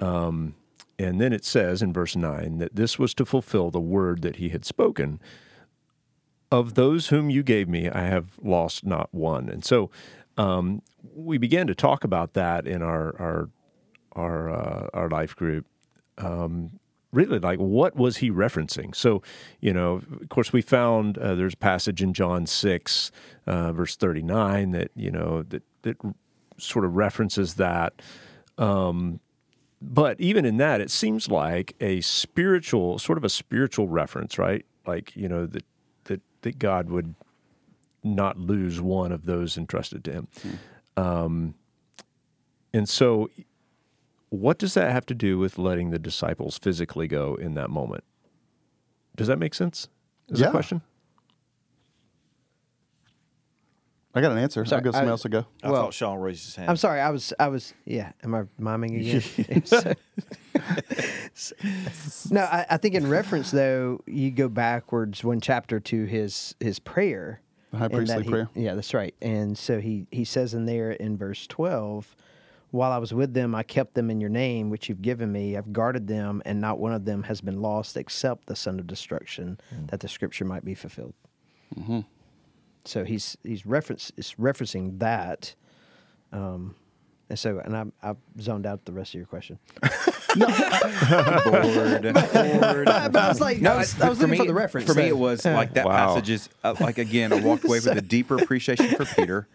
Um, 0.00 0.54
and 0.98 1.20
then 1.20 1.32
it 1.32 1.44
says 1.44 1.82
in 1.82 1.92
verse 1.92 2.16
nine 2.16 2.58
that 2.58 2.76
this 2.76 2.98
was 2.98 3.14
to 3.14 3.24
fulfill 3.24 3.70
the 3.70 3.80
word 3.80 4.22
that 4.22 4.36
he 4.36 4.48
had 4.50 4.64
spoken 4.64 5.20
of 6.50 6.74
those 6.74 7.08
whom 7.08 7.30
you 7.30 7.42
gave 7.42 7.68
me, 7.68 7.88
I 7.88 8.02
have 8.02 8.38
lost 8.42 8.84
not 8.84 9.08
one. 9.12 9.48
And 9.48 9.64
so 9.64 9.90
um, 10.36 10.82
we 11.14 11.38
began 11.38 11.66
to 11.66 11.74
talk 11.74 12.04
about 12.04 12.34
that 12.34 12.66
in 12.66 12.82
our 12.82 13.14
our 13.20 13.48
our 14.12 14.50
uh, 14.50 14.88
our 14.94 15.08
life 15.08 15.34
group. 15.36 15.66
Um, 16.18 16.78
really, 17.12 17.38
like 17.38 17.58
what 17.58 17.96
was 17.96 18.18
he 18.18 18.30
referencing? 18.30 18.94
So, 18.94 19.22
you 19.60 19.72
know, 19.72 20.02
of 20.20 20.28
course, 20.28 20.52
we 20.52 20.62
found 20.62 21.18
uh, 21.18 21.34
there's 21.34 21.54
a 21.54 21.58
passage 21.58 22.02
in 22.02 22.12
John 22.12 22.46
six, 22.46 23.10
uh, 23.46 23.72
verse 23.72 23.96
thirty 23.96 24.22
nine, 24.22 24.70
that 24.72 24.90
you 24.94 25.10
know 25.10 25.42
that 25.42 25.62
that 25.82 25.96
sort 26.58 26.84
of 26.84 26.96
references 26.96 27.54
that. 27.54 28.00
Um, 28.58 29.20
but 29.82 30.18
even 30.20 30.44
in 30.46 30.56
that, 30.56 30.80
it 30.80 30.90
seems 30.90 31.28
like 31.30 31.74
a 31.80 32.00
spiritual, 32.00 32.98
sort 32.98 33.18
of 33.18 33.24
a 33.24 33.28
spiritual 33.28 33.88
reference, 33.88 34.38
right? 34.38 34.64
Like 34.86 35.14
you 35.16 35.28
know 35.28 35.46
that 35.46 35.64
that 36.46 36.58
God 36.60 36.88
would 36.90 37.14
not 38.04 38.38
lose 38.38 38.80
one 38.80 39.10
of 39.10 39.26
those 39.26 39.58
entrusted 39.58 40.04
to 40.04 40.12
Him. 40.12 40.28
Um, 40.96 41.54
and 42.72 42.88
so, 42.88 43.30
what 44.30 44.58
does 44.58 44.74
that 44.74 44.92
have 44.92 45.04
to 45.06 45.14
do 45.14 45.38
with 45.38 45.58
letting 45.58 45.90
the 45.90 45.98
disciples 45.98 46.56
physically 46.58 47.08
go 47.08 47.34
in 47.34 47.54
that 47.54 47.68
moment? 47.68 48.04
Does 49.16 49.26
that 49.26 49.38
make 49.38 49.54
sense? 49.54 49.88
Is 50.28 50.38
Yeah. 50.40 50.46
that 50.46 50.48
a 50.50 50.52
question? 50.52 50.82
I 54.16 54.22
got 54.22 54.32
an 54.32 54.38
answer. 54.38 54.64
Sorry, 54.64 54.78
I'll 54.80 54.84
go 54.84 54.90
somebody 54.92 55.08
I- 55.08 55.10
else 55.10 55.22
to 55.22 55.28
go. 55.28 55.46
I 55.62 55.70
Well, 55.70 55.82
thought 55.84 55.94
Sean 55.94 56.18
raised 56.18 56.44
his 56.46 56.56
hand. 56.56 56.70
I'm 56.70 56.76
sorry. 56.76 57.00
I 57.00 57.10
was. 57.10 57.32
I 57.38 57.48
was. 57.48 57.74
Yeah. 57.84 58.12
Am 58.24 58.34
I 58.34 58.44
miming 58.58 58.96
again? 59.00 59.22
no, 62.30 62.40
I, 62.42 62.66
I 62.70 62.76
think 62.78 62.94
in 62.94 63.08
reference 63.08 63.50
though, 63.50 64.00
you 64.06 64.30
go 64.30 64.48
backwards 64.48 65.22
one 65.22 65.40
chapter 65.40 65.80
to 65.80 66.04
his 66.06 66.54
his 66.60 66.78
prayer. 66.78 67.40
The 67.72 67.78
high 67.78 67.84
and 67.86 67.92
that 67.94 67.98
priestly 67.98 68.22
he- 68.24 68.30
prayer. 68.30 68.48
Yeah, 68.54 68.74
that's 68.74 68.94
right. 68.94 69.14
And 69.20 69.56
so 69.56 69.80
he 69.80 70.06
he 70.10 70.24
says 70.24 70.54
in 70.54 70.64
there 70.66 70.92
in 70.92 71.18
verse 71.18 71.46
twelve, 71.46 72.16
While 72.70 72.92
I 72.92 72.98
was 72.98 73.12
with 73.12 73.34
them, 73.34 73.54
I 73.54 73.62
kept 73.64 73.94
them 73.94 74.10
in 74.10 74.20
your 74.20 74.30
name, 74.30 74.70
which 74.70 74.88
you've 74.88 75.02
given 75.02 75.30
me. 75.30 75.56
I've 75.58 75.72
guarded 75.74 76.06
them, 76.06 76.40
and 76.46 76.60
not 76.60 76.78
one 76.78 76.92
of 76.94 77.04
them 77.04 77.24
has 77.24 77.40
been 77.42 77.60
lost 77.60 77.96
except 77.98 78.46
the 78.46 78.56
son 78.56 78.78
of 78.80 78.86
destruction, 78.86 79.60
hmm. 79.68 79.86
that 79.86 80.00
the 80.00 80.08
scripture 80.08 80.44
might 80.46 80.64
be 80.64 80.74
fulfilled. 80.74 81.14
Mm-hmm. 81.78 82.00
So 82.86 83.04
he's 83.04 83.36
he's 83.42 83.66
reference 83.66 84.12
is 84.16 84.34
referencing 84.38 84.98
that, 85.00 85.54
um, 86.32 86.74
and 87.28 87.38
so 87.38 87.58
and 87.64 87.76
I 87.76 87.84
I 88.10 88.14
zoned 88.40 88.64
out 88.66 88.84
the 88.84 88.92
rest 88.92 89.10
of 89.10 89.14
your 89.18 89.26
question. 89.26 89.58
Bored. 90.36 90.46
Bored. 91.44 92.04
but 92.04 93.16
I 93.16 93.28
was 93.28 93.40
like, 93.40 93.62
I 93.62 93.76
was, 93.76 94.00
I 94.00 94.08
was 94.08 94.18
for 94.18 94.22
looking 94.26 94.30
me, 94.30 94.36
for 94.38 94.44
the 94.46 94.54
reference. 94.54 94.86
For 94.86 94.94
me, 94.94 95.08
it 95.08 95.16
was 95.16 95.44
like 95.44 95.74
that 95.74 95.86
Wow. 95.86 96.08
passage 96.14 96.30
is 96.30 96.48
uh, 96.64 96.74
like 96.80 96.98
again. 96.98 97.32
I 97.32 97.40
walked 97.40 97.64
away 97.64 97.78
with 97.78 97.86
a 97.86 98.00
deeper 98.02 98.36
appreciation 98.42 98.88
for 98.96 99.04
Peter, 99.04 99.48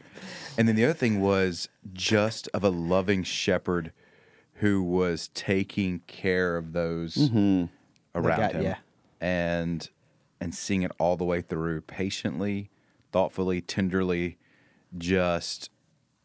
and 0.57 0.67
then 0.67 0.75
the 0.75 0.83
other 0.85 0.93
thing 0.93 1.21
was 1.21 1.69
just 1.93 2.47
of 2.53 2.63
a 2.63 2.69
loving 2.69 3.23
shepherd 3.23 3.91
who 4.55 4.83
was 4.83 5.29
taking 5.29 5.99
care 6.07 6.57
of 6.57 6.73
those 6.73 7.17
around 7.17 7.67
got- 8.15 8.51
him, 8.53 8.63
yeah. 8.63 8.75
and 9.19 9.89
and 10.39 10.55
seeing 10.55 10.81
it 10.81 10.91
all 10.99 11.15
the 11.17 11.25
way 11.25 11.41
through, 11.41 11.81
patiently, 11.81 12.69
thoughtfully, 13.11 13.61
tenderly, 13.61 14.37
just 14.97 15.69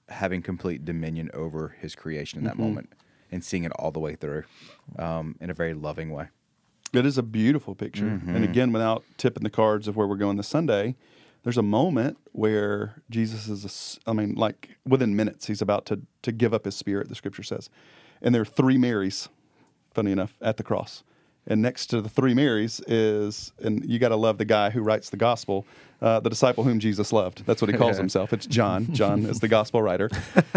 having 0.08 0.42
complete 0.42 0.84
dominion 0.84 1.30
over 1.34 1.76
his 1.80 1.94
creation 1.94 2.38
in 2.38 2.44
that 2.44 2.58
moment, 2.58 2.92
and 3.32 3.42
seeing 3.42 3.64
it 3.64 3.72
all 3.72 3.90
the 3.90 4.00
way 4.00 4.14
through, 4.14 4.44
um, 4.98 5.36
in 5.40 5.50
a 5.50 5.54
very 5.54 5.74
loving 5.74 6.10
way. 6.10 6.28
It 6.92 7.04
is 7.04 7.18
a 7.18 7.22
beautiful 7.22 7.74
picture. 7.74 8.06
And 8.06 8.44
again, 8.44 8.72
without 8.72 9.02
tipping 9.16 9.42
the 9.42 9.50
cards 9.50 9.88
of 9.88 9.96
where 9.96 10.06
we're 10.06 10.16
going 10.16 10.36
this 10.36 10.48
Sunday, 10.48 10.94
there's 11.42 11.58
a 11.58 11.62
moment 11.62 12.18
where 12.32 13.02
Jesus 13.10 13.48
is, 13.48 13.98
a 14.06 14.10
I 14.10 14.12
mean, 14.14 14.34
like 14.34 14.76
within 14.86 15.14
minutes, 15.14 15.46
he's 15.46 15.60
about 15.62 15.86
to, 15.86 16.00
to 16.22 16.32
give 16.32 16.54
up 16.54 16.64
his 16.64 16.76
spirit, 16.76 17.08
the 17.08 17.14
scripture 17.14 17.42
says. 17.42 17.68
And 18.22 18.34
there 18.34 18.42
are 18.42 18.46
three 18.46 18.78
Marys, 18.78 19.28
funny 19.92 20.12
enough, 20.12 20.38
at 20.40 20.56
the 20.56 20.62
cross. 20.62 21.02
And 21.46 21.62
next 21.62 21.86
to 21.86 22.00
the 22.00 22.08
three 22.08 22.34
Marys 22.34 22.80
is, 22.88 23.52
and 23.62 23.88
you 23.88 23.98
got 23.98 24.08
to 24.08 24.16
love 24.16 24.38
the 24.38 24.44
guy 24.44 24.70
who 24.70 24.80
writes 24.80 25.10
the 25.10 25.16
gospel, 25.16 25.64
uh, 26.02 26.20
the 26.20 26.30
disciple 26.30 26.64
whom 26.64 26.80
Jesus 26.80 27.12
loved. 27.12 27.46
That's 27.46 27.62
what 27.62 27.70
he 27.70 27.76
calls 27.76 27.96
himself. 27.96 28.32
It's 28.32 28.46
John. 28.46 28.86
John 28.92 29.24
is 29.24 29.38
the 29.38 29.48
gospel 29.48 29.80
writer. 29.80 30.10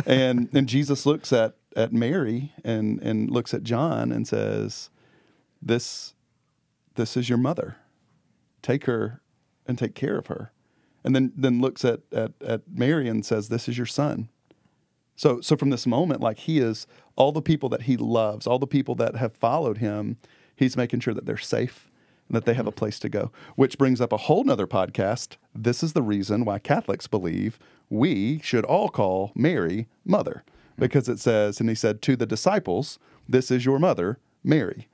And, 0.05 0.49
and 0.53 0.67
Jesus 0.67 1.05
looks 1.05 1.31
at, 1.31 1.55
at 1.75 1.93
Mary 1.93 2.53
and, 2.63 2.99
and 3.03 3.29
looks 3.29 3.53
at 3.53 3.63
John 3.63 4.11
and 4.11 4.27
says, 4.27 4.89
this 5.61 6.13
this 6.95 7.15
is 7.15 7.29
your 7.29 7.37
mother 7.37 7.77
take 8.61 8.85
her 8.85 9.21
and 9.65 9.77
take 9.77 9.95
care 9.95 10.17
of 10.17 10.27
her 10.27 10.51
and 11.03 11.15
then 11.15 11.31
then 11.35 11.61
looks 11.61 11.83
at 11.85 12.01
at, 12.11 12.31
at 12.41 12.61
mary 12.69 13.07
and 13.07 13.25
says 13.25 13.49
this 13.49 13.67
is 13.67 13.77
your 13.77 13.87
son 13.87 14.29
so 15.15 15.41
so 15.41 15.55
from 15.55 15.69
this 15.69 15.85
moment 15.85 16.21
like 16.21 16.39
he 16.39 16.59
is 16.59 16.87
all 17.15 17.31
the 17.31 17.41
people 17.41 17.69
that 17.69 17.83
he 17.83 17.97
loves 17.97 18.47
all 18.47 18.59
the 18.59 18.67
people 18.67 18.95
that 18.95 19.15
have 19.15 19.35
followed 19.35 19.77
him 19.77 20.17
he's 20.59 20.77
making 20.77 20.99
sure 20.99 21.13
that 21.13 21.25
they're 21.25 21.37
safe 21.37 21.89
and 22.27 22.35
that 22.35 22.45
they 22.45 22.53
have 22.53 22.67
a 22.67 22.71
place 22.71 22.99
to 22.99 23.09
go 23.09 23.31
which 23.55 23.77
brings 23.77 24.01
up 24.01 24.11
a 24.11 24.17
whole 24.17 24.43
nother 24.43 24.67
podcast. 24.67 25.37
This 25.55 25.81
is 25.81 25.93
the 25.93 26.03
reason 26.03 26.45
why 26.45 26.59
catholics 26.59 27.07
believe 27.07 27.57
we 27.89 28.39
should 28.39 28.65
all 28.65 28.89
call 28.89 29.31
mary 29.33 29.87
mother 30.05 30.43
hmm. 30.75 30.81
because 30.81 31.09
it 31.09 31.19
says 31.19 31.59
and 31.59 31.69
he 31.69 31.75
said 31.75 32.01
to 32.03 32.15
the 32.15 32.25
disciples 32.25 32.99
this 33.27 33.51
is 33.51 33.65
your 33.65 33.79
mother 33.79 34.19
mary. 34.43 34.87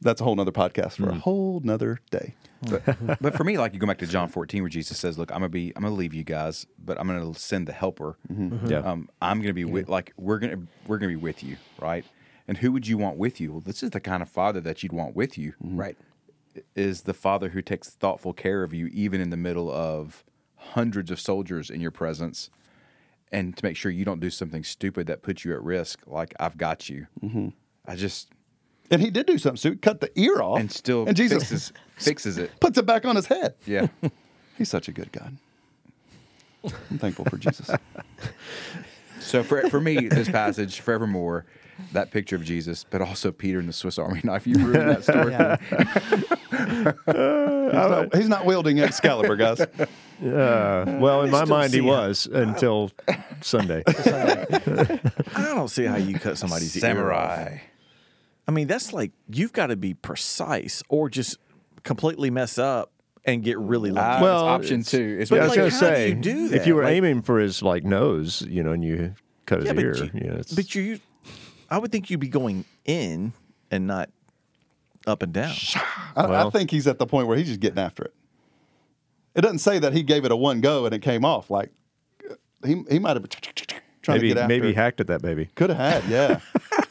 That's 0.00 0.20
a 0.20 0.24
whole 0.24 0.36
nother 0.36 0.52
podcast 0.52 0.92
for 0.92 1.08
a 1.08 1.14
hmm. 1.14 1.20
whole 1.20 1.60
nother 1.64 2.00
day. 2.10 2.34
But, 2.62 2.82
but 3.20 3.34
for 3.34 3.44
me, 3.44 3.58
like 3.58 3.74
you 3.74 3.80
go 3.80 3.86
back 3.86 3.98
to 3.98 4.06
John 4.06 4.28
14, 4.28 4.62
where 4.62 4.68
Jesus 4.68 4.98
says, 4.98 5.18
"Look, 5.18 5.30
I'm 5.30 5.38
gonna 5.38 5.48
be, 5.48 5.72
I'm 5.74 5.82
gonna 5.82 5.94
leave 5.94 6.14
you 6.14 6.24
guys, 6.24 6.66
but 6.78 6.98
I'm 7.00 7.06
gonna 7.06 7.34
send 7.34 7.66
the 7.66 7.72
Helper. 7.72 8.16
Mm-hmm. 8.30 8.42
Mm-hmm. 8.42 8.54
Mm-hmm. 8.56 8.70
Yeah. 8.70 8.78
Um, 8.78 9.08
I'm 9.22 9.40
gonna 9.40 9.54
be 9.54 9.64
with, 9.64 9.88
like 9.88 10.12
we're 10.16 10.38
gonna, 10.38 10.58
we're 10.86 10.98
gonna 10.98 11.12
be 11.12 11.16
with 11.16 11.42
you, 11.42 11.56
right? 11.80 12.04
And 12.48 12.58
who 12.58 12.70
would 12.72 12.86
you 12.86 12.96
want 12.96 13.16
with 13.16 13.40
you? 13.40 13.52
Well, 13.52 13.60
this 13.60 13.82
is 13.82 13.90
the 13.90 14.00
kind 14.00 14.22
of 14.22 14.28
father 14.28 14.60
that 14.60 14.82
you'd 14.82 14.92
want 14.92 15.16
with 15.16 15.36
you, 15.36 15.54
mm-hmm. 15.62 15.76
right. 15.76 15.96
Is 16.74 17.02
the 17.02 17.14
father 17.14 17.50
who 17.50 17.60
takes 17.60 17.90
thoughtful 17.90 18.32
care 18.32 18.62
of 18.62 18.72
you, 18.72 18.86
even 18.86 19.20
in 19.20 19.30
the 19.30 19.36
middle 19.36 19.70
of 19.70 20.24
hundreds 20.56 21.10
of 21.10 21.20
soldiers 21.20 21.68
in 21.68 21.80
your 21.80 21.90
presence, 21.90 22.50
and 23.30 23.56
to 23.56 23.64
make 23.64 23.76
sure 23.76 23.90
you 23.90 24.04
don't 24.04 24.20
do 24.20 24.30
something 24.30 24.64
stupid 24.64 25.06
that 25.06 25.22
puts 25.22 25.44
you 25.44 25.52
at 25.52 25.62
risk. 25.62 26.00
Like 26.06 26.34
I've 26.40 26.56
got 26.56 26.88
you. 26.88 27.08
Mm-hmm. 27.22 27.48
I 27.86 27.96
just 27.96 28.30
And 28.90 29.02
he 29.02 29.10
did 29.10 29.26
do 29.26 29.36
something 29.38 29.58
stupid, 29.58 29.82
cut 29.82 30.00
the 30.00 30.10
ear 30.18 30.40
off. 30.40 30.58
and 30.58 30.72
still 30.72 31.06
and 31.06 31.16
Jesus 31.16 31.42
fixes, 31.42 31.72
fixes 31.96 32.38
it. 32.38 32.50
puts 32.60 32.78
it 32.78 32.86
back 32.86 33.04
on 33.04 33.16
his 33.16 33.26
head. 33.26 33.54
Yeah. 33.66 33.88
He's 34.58 34.70
such 34.70 34.88
a 34.88 34.92
good 34.92 35.12
God. 35.12 35.36
I'm 36.64 36.98
thankful 36.98 37.26
for 37.26 37.36
Jesus. 37.36 37.70
So 39.26 39.42
for 39.42 39.68
for 39.68 39.80
me, 39.80 40.08
this 40.08 40.28
passage, 40.28 40.80
forevermore, 40.80 41.44
that 41.92 42.10
picture 42.10 42.36
of 42.36 42.44
Jesus, 42.44 42.84
but 42.88 43.02
also 43.02 43.32
Peter 43.32 43.58
and 43.58 43.68
the 43.68 43.72
Swiss 43.72 43.98
Army 43.98 44.20
knife. 44.24 44.46
You 44.46 44.54
ruined 44.54 44.88
that 44.88 45.04
story. 45.04 45.34
He's 46.56 47.72
not, 47.74 48.14
he's 48.14 48.28
not 48.28 48.46
wielding 48.46 48.78
Excalibur, 48.80 49.36
guys. 49.36 49.60
Uh, 49.60 49.66
well, 50.20 51.22
in 51.22 51.30
my 51.30 51.44
mind, 51.44 51.72
he 51.72 51.78
see 51.80 51.84
him. 51.84 51.86
was 51.86 52.26
until 52.26 52.90
Sunday. 53.40 53.82
I 53.86 55.52
don't 55.54 55.68
see 55.68 55.84
how 55.84 55.96
you 55.96 56.18
cut 56.18 56.38
somebody's 56.38 56.74
ear 56.76 56.88
off. 56.88 56.96
Samurai. 56.96 57.58
I 58.48 58.50
mean, 58.52 58.68
that's 58.68 58.92
like 58.92 59.12
you've 59.28 59.52
got 59.52 59.66
to 59.66 59.76
be 59.76 59.94
precise 59.94 60.82
or 60.88 61.10
just 61.10 61.38
completely 61.82 62.30
mess 62.30 62.56
up 62.56 62.92
and 63.26 63.42
get 63.42 63.58
really 63.58 63.90
lucky. 63.90 64.06
Ah, 64.06 64.22
Well, 64.22 64.46
that's 64.46 64.64
option 64.66 64.82
two. 64.82 65.18
Is 65.20 65.28
But 65.30 65.36
yeah, 65.36 65.42
I 65.42 65.44
was 65.44 65.50
like, 65.50 65.56
gonna 65.58 65.70
how 65.70 65.80
do 65.80 65.94
say, 65.96 66.08
you 66.08 66.14
do 66.14 66.54
if 66.54 66.66
you 66.66 66.74
were 66.76 66.84
Like- 66.84 66.92
aiming 66.94 67.22
for 67.22 67.38
his 67.38 67.62
like 67.62 67.84
nose, 67.84 68.42
you 68.48 68.62
know, 68.62 68.72
and 68.72 68.84
you 68.84 69.14
cut 69.46 69.60
his 69.60 69.66
yeah, 69.72 69.80
ear, 69.80 69.92
but 69.92 70.00
you, 70.14 70.20
you 70.20 70.30
know, 70.30 70.36
it's, 70.36 70.52
but 70.54 70.74
you, 70.74 71.00
I 71.70 71.78
would 71.78 71.90
think 71.92 72.08
you'd 72.10 72.20
be 72.20 72.28
going 72.28 72.64
in 72.84 73.32
and 73.70 73.86
not 73.86 74.08
up 75.06 75.22
and 75.22 75.32
down. 75.32 75.52
I, 76.16 76.46
I 76.46 76.50
think 76.50 76.70
he's 76.70 76.86
at 76.86 76.98
the 76.98 77.06
point 77.06 77.26
where 77.28 77.36
he's 77.36 77.48
just 77.48 77.60
getting 77.60 77.78
after 77.78 78.04
it. 78.04 78.14
It 79.34 79.42
doesn't 79.42 79.58
say 79.58 79.78
that 79.80 79.92
he 79.92 80.02
gave 80.02 80.24
it 80.24 80.32
a 80.32 80.36
one 80.36 80.60
go 80.60 80.86
and 80.86 80.94
it 80.94 81.02
came 81.02 81.24
off. 81.24 81.50
Like 81.50 81.70
he 82.64 82.82
he 82.90 82.98
might 82.98 83.16
have 83.16 83.22
been 83.22 83.30
trying 84.02 84.16
maybe 84.18 84.28
to 84.28 84.34
get 84.34 84.38
after 84.42 84.48
maybe 84.48 84.68
it. 84.70 84.76
hacked 84.76 85.00
at 85.00 85.08
that 85.08 85.20
baby. 85.22 85.48
Could 85.54 85.70
have 85.70 86.02
had, 86.02 86.10
yeah. 86.10 86.40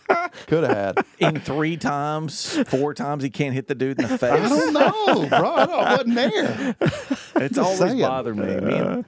Could 0.48 0.64
have 0.64 0.96
had. 0.98 1.06
In 1.20 1.40
three 1.40 1.78
times, 1.78 2.58
four 2.68 2.94
times, 2.94 3.24
he 3.24 3.30
can't 3.30 3.54
hit 3.54 3.68
the 3.68 3.76
dude 3.76 4.00
in 4.02 4.08
the 4.08 4.18
face. 4.18 4.32
I 4.32 4.50
don't 4.50 4.74
know, 4.74 5.28
bro. 5.30 5.54
I, 5.56 5.66
don't, 5.66 5.72
I 5.80 5.92
wasn't 5.98 6.16
there. 6.16 6.76
It's 7.38 7.58
always 7.58 7.80
saying. 7.80 8.00
bothered 8.02 8.38
me. 8.38 8.46
Me 8.46 8.74
and- 8.78 8.88
uh, 8.88 9.04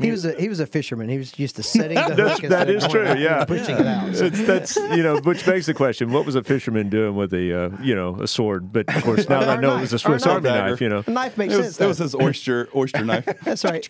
He 0.00 0.10
was 0.10 0.24
a 0.24 0.32
he 0.40 0.48
was 0.48 0.58
a 0.60 0.66
fisherman. 0.66 1.08
He 1.10 1.18
was 1.18 1.38
used 1.38 1.56
to 1.56 1.62
setting 1.62 1.96
the 1.96 2.02
That's- 2.16 2.40
hook. 2.40 2.48
that 2.50 2.70
instead 2.70 2.70
of 2.70 2.76
is 2.76 2.82
going 2.84 2.92
true, 2.92 3.06
out 3.12 3.18
yeah. 3.18 3.44
pushing 3.44 3.76
it 3.76 3.86
out. 3.86 4.14
So- 4.16 4.24
It's, 4.26 4.42
that's 4.46 4.76
you 4.76 5.02
know, 5.02 5.18
which 5.20 5.44
begs 5.44 5.66
the 5.66 5.74
question: 5.74 6.12
What 6.12 6.24
was 6.24 6.34
a 6.34 6.42
fisherman 6.42 6.88
doing 6.88 7.14
with 7.14 7.32
a 7.34 7.64
uh, 7.66 7.70
you 7.82 7.94
know 7.94 8.16
a 8.20 8.26
sword? 8.26 8.72
But 8.72 8.94
of 8.94 9.02
course, 9.04 9.28
now 9.28 9.40
that 9.40 9.48
I 9.50 9.56
know 9.60 9.70
knife. 9.74 9.78
it 9.78 9.80
was 9.82 9.92
a 9.92 9.96
Or 9.96 9.98
Swiss 9.98 10.24
knife. 10.24 10.34
Army 10.34 10.48
Dagger. 10.48 10.70
knife, 10.70 10.80
you 10.80 10.88
know. 10.88 11.04
A 11.06 11.10
knife 11.10 11.36
makes 11.38 11.52
It 11.54 11.56
was, 11.58 11.66
sense. 11.66 11.80
it 11.80 11.86
was 11.86 11.98
his 11.98 12.14
oyster 12.14 12.68
oyster 12.74 13.04
knife. 13.04 13.26
That's 13.44 13.64
right. 13.64 13.86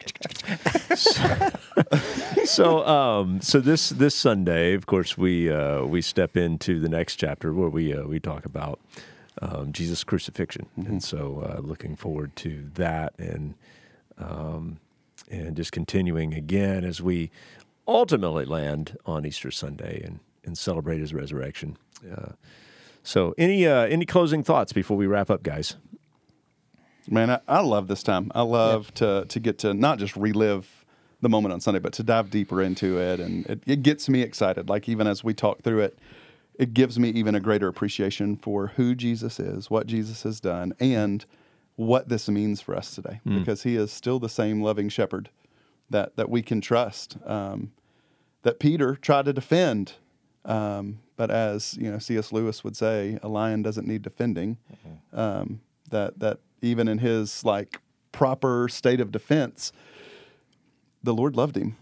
so 2.44 2.86
um 2.86 3.40
so 3.40 3.60
this 3.60 3.90
this 3.90 4.14
Sunday, 4.14 4.74
of 4.74 4.86
course, 4.86 5.16
we 5.16 5.50
uh 5.50 5.84
we 5.84 6.02
step 6.02 6.36
into 6.36 6.80
the 6.80 6.88
next 6.88 7.16
chapter 7.16 7.52
where 7.52 7.68
we 7.68 7.94
uh, 7.94 8.02
we 8.04 8.18
talk 8.20 8.44
about 8.44 8.80
um, 9.40 9.72
Jesus' 9.72 10.04
crucifixion, 10.04 10.66
and 10.76 11.02
so 11.02 11.42
uh, 11.56 11.60
looking 11.60 11.96
forward 11.96 12.34
to 12.36 12.68
that 12.74 13.12
and 13.18 13.54
um 14.18 14.78
and 15.32 15.56
just 15.56 15.72
continuing 15.72 16.34
again 16.34 16.84
as 16.84 17.00
we 17.02 17.30
ultimately 17.88 18.44
land 18.44 18.96
on 19.06 19.26
Easter 19.26 19.50
Sunday 19.50 20.02
and 20.04 20.20
and 20.44 20.58
celebrate 20.58 20.98
His 20.98 21.14
resurrection. 21.14 21.76
Uh, 22.10 22.32
so 23.02 23.34
any 23.38 23.66
uh, 23.66 23.86
any 23.86 24.04
closing 24.06 24.42
thoughts 24.42 24.72
before 24.72 24.96
we 24.96 25.06
wrap 25.06 25.30
up, 25.30 25.42
guys? 25.42 25.76
Man, 27.08 27.30
I, 27.30 27.40
I 27.48 27.60
love 27.60 27.88
this 27.88 28.02
time. 28.02 28.30
I 28.34 28.42
love 28.42 28.92
to 28.94 29.24
to 29.28 29.40
get 29.40 29.58
to 29.58 29.74
not 29.74 29.98
just 29.98 30.16
relive 30.16 30.84
the 31.20 31.28
moment 31.28 31.52
on 31.52 31.60
Sunday, 31.60 31.80
but 31.80 31.92
to 31.94 32.02
dive 32.02 32.30
deeper 32.30 32.60
into 32.60 32.98
it, 32.98 33.20
and 33.20 33.46
it, 33.46 33.62
it 33.66 33.82
gets 33.82 34.08
me 34.08 34.22
excited. 34.22 34.68
Like 34.68 34.88
even 34.88 35.06
as 35.06 35.24
we 35.24 35.34
talk 35.34 35.62
through 35.62 35.80
it, 35.80 35.98
it 36.58 36.74
gives 36.74 36.98
me 36.98 37.10
even 37.10 37.34
a 37.34 37.40
greater 37.40 37.68
appreciation 37.68 38.36
for 38.36 38.68
who 38.68 38.94
Jesus 38.94 39.40
is, 39.40 39.70
what 39.70 39.86
Jesus 39.86 40.22
has 40.24 40.40
done, 40.40 40.74
and 40.78 41.24
what 41.76 42.08
this 42.08 42.28
means 42.28 42.60
for 42.60 42.76
us 42.76 42.94
today. 42.94 43.20
Because 43.24 43.62
He 43.62 43.76
is 43.76 43.90
still 43.92 44.18
the 44.18 44.28
same 44.28 44.62
loving 44.62 44.88
Shepherd 44.88 45.30
that 45.90 46.16
that 46.16 46.28
we 46.30 46.42
can 46.42 46.60
trust. 46.60 47.16
Um, 47.26 47.72
that 48.42 48.58
Peter 48.58 48.96
tried 48.96 49.24
to 49.26 49.32
defend. 49.32 49.94
Um, 50.44 50.98
but 51.16 51.30
as 51.30 51.76
you 51.80 51.90
know, 51.90 51.98
C.S. 51.98 52.32
Lewis 52.32 52.64
would 52.64 52.76
say, 52.76 53.18
a 53.22 53.28
lion 53.28 53.62
doesn't 53.62 53.86
need 53.86 54.02
defending. 54.02 54.58
Um, 55.12 55.60
that 55.90 56.18
that 56.18 56.38
even 56.62 56.88
in 56.88 56.98
his 56.98 57.44
like 57.44 57.80
proper 58.10 58.68
state 58.68 59.00
of 59.00 59.12
defense, 59.12 59.72
the 61.02 61.14
Lord 61.14 61.36
loved 61.36 61.56
him 61.56 61.76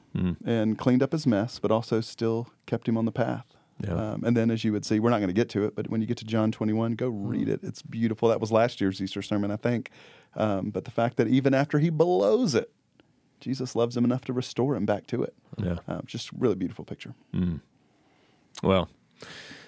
and 0.44 0.76
cleaned 0.76 1.02
up 1.02 1.12
his 1.12 1.26
mess, 1.26 1.58
but 1.58 1.70
also 1.70 2.00
still 2.00 2.48
kept 2.66 2.88
him 2.88 2.96
on 2.96 3.04
the 3.04 3.12
path. 3.12 3.46
Yeah. 3.82 3.94
Um, 3.94 4.24
and 4.24 4.36
then, 4.36 4.50
as 4.50 4.62
you 4.64 4.72
would 4.72 4.84
see, 4.84 5.00
we're 5.00 5.10
not 5.10 5.18
going 5.18 5.28
to 5.28 5.34
get 5.34 5.48
to 5.50 5.64
it, 5.64 5.74
but 5.74 5.88
when 5.88 6.00
you 6.00 6.06
get 6.06 6.18
to 6.18 6.24
John 6.24 6.52
21, 6.52 6.92
go 6.92 7.08
read 7.08 7.48
it. 7.48 7.60
It's 7.62 7.82
beautiful. 7.82 8.28
That 8.28 8.40
was 8.40 8.52
last 8.52 8.80
year's 8.80 9.00
Easter 9.00 9.22
sermon, 9.22 9.50
I 9.50 9.56
think. 9.56 9.90
Um, 10.36 10.70
but 10.70 10.84
the 10.84 10.90
fact 10.90 11.16
that 11.16 11.28
even 11.28 11.54
after 11.54 11.78
he 11.78 11.90
blows 11.90 12.54
it, 12.54 12.70
Jesus 13.40 13.74
loves 13.74 13.96
him 13.96 14.04
enough 14.04 14.24
to 14.26 14.32
restore 14.32 14.76
him 14.76 14.84
back 14.84 15.06
to 15.08 15.22
it. 15.22 15.34
Yeah. 15.56 15.78
Um, 15.88 16.02
just 16.06 16.30
really 16.32 16.54
beautiful 16.56 16.84
picture. 16.84 17.14
Well, 18.62 18.88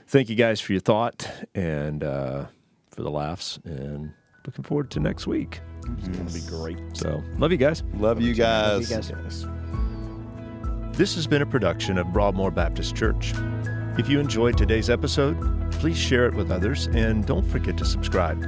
thank 0.07 0.29
you 0.29 0.37
guys 0.37 0.61
for 0.61 0.73
your 0.73 0.81
thought 0.81 1.31
and 1.55 2.05
uh, 2.05 2.47
for 2.91 3.03
the 3.03 3.11
laughs, 3.11 3.59
and 3.65 4.13
looking 4.47 4.65
forward 4.65 4.91
to 4.91 5.01
next 5.01 5.27
week. 5.27 5.61
It's 5.99 6.09
going 6.09 6.27
to 6.27 6.35
be 6.35 6.47
great. 6.47 6.79
So, 6.93 7.23
love 7.39 7.51
you 7.51 7.57
guys. 7.59 7.83
Love 7.95 8.21
you 8.21 8.35
guys. 8.35 8.91
You 8.91 8.97
guys. 8.97 9.11
Yes. 9.25 9.47
This 10.97 11.15
has 11.15 11.27
been 11.27 11.41
a 11.41 11.47
production 11.47 11.97
of 11.97 12.13
Broadmoor 12.13 12.51
Baptist 12.51 12.95
Church. 12.95 13.33
If 13.99 14.09
you 14.09 14.21
enjoyed 14.21 14.57
today's 14.57 14.89
episode, 14.89 15.71
please 15.73 15.99
share 15.99 16.27
it 16.27 16.35
with 16.35 16.51
others 16.51 16.87
and 16.87 17.27
don't 17.27 17.47
forget 17.47 17.77
to 17.77 17.85
subscribe. 17.85 18.41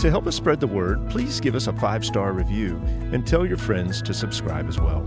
To 0.00 0.10
help 0.10 0.26
us 0.26 0.34
spread 0.34 0.58
the 0.58 0.66
word, 0.66 1.08
please 1.10 1.40
give 1.40 1.54
us 1.54 1.68
a 1.68 1.72
five 1.74 2.04
star 2.04 2.32
review 2.32 2.76
and 3.12 3.24
tell 3.24 3.46
your 3.46 3.56
friends 3.56 4.02
to 4.02 4.12
subscribe 4.12 4.68
as 4.68 4.80
well. 4.80 5.02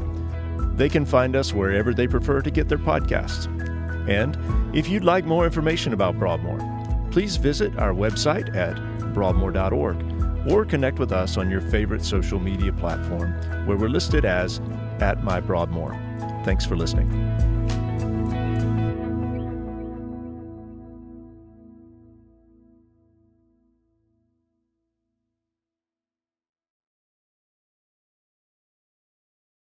They 0.76 0.88
can 0.88 1.06
find 1.06 1.36
us 1.36 1.54
wherever 1.54 1.94
they 1.94 2.08
prefer 2.08 2.42
to 2.42 2.50
get 2.50 2.70
their 2.70 2.78
podcasts. 2.78 3.48
And 4.10 4.38
if 4.76 4.88
you'd 4.88 5.04
like 5.04 5.26
more 5.26 5.46
information 5.46 5.92
about 5.92 6.18
Broadmoor, 6.18 6.60
please 7.12 7.36
visit 7.36 7.78
our 7.78 7.94
website 7.94 8.56
at 8.56 8.78
broadmoor.org 9.14 10.50
or 10.50 10.64
connect 10.64 10.98
with 10.98 11.12
us 11.12 11.36
on 11.36 11.52
your 11.52 11.62
favorite 11.62 12.06
social 12.06 12.40
media 12.40 12.72
platform 12.72 13.34
where 13.68 13.76
we're 13.76 13.90
listed 13.90 14.24
as 14.24 14.62
at 15.02 15.26
my 15.26 15.42
Broadmoor. 15.42 15.92
Thanks 16.46 16.66
for 16.66 16.78
listening. 16.78 17.51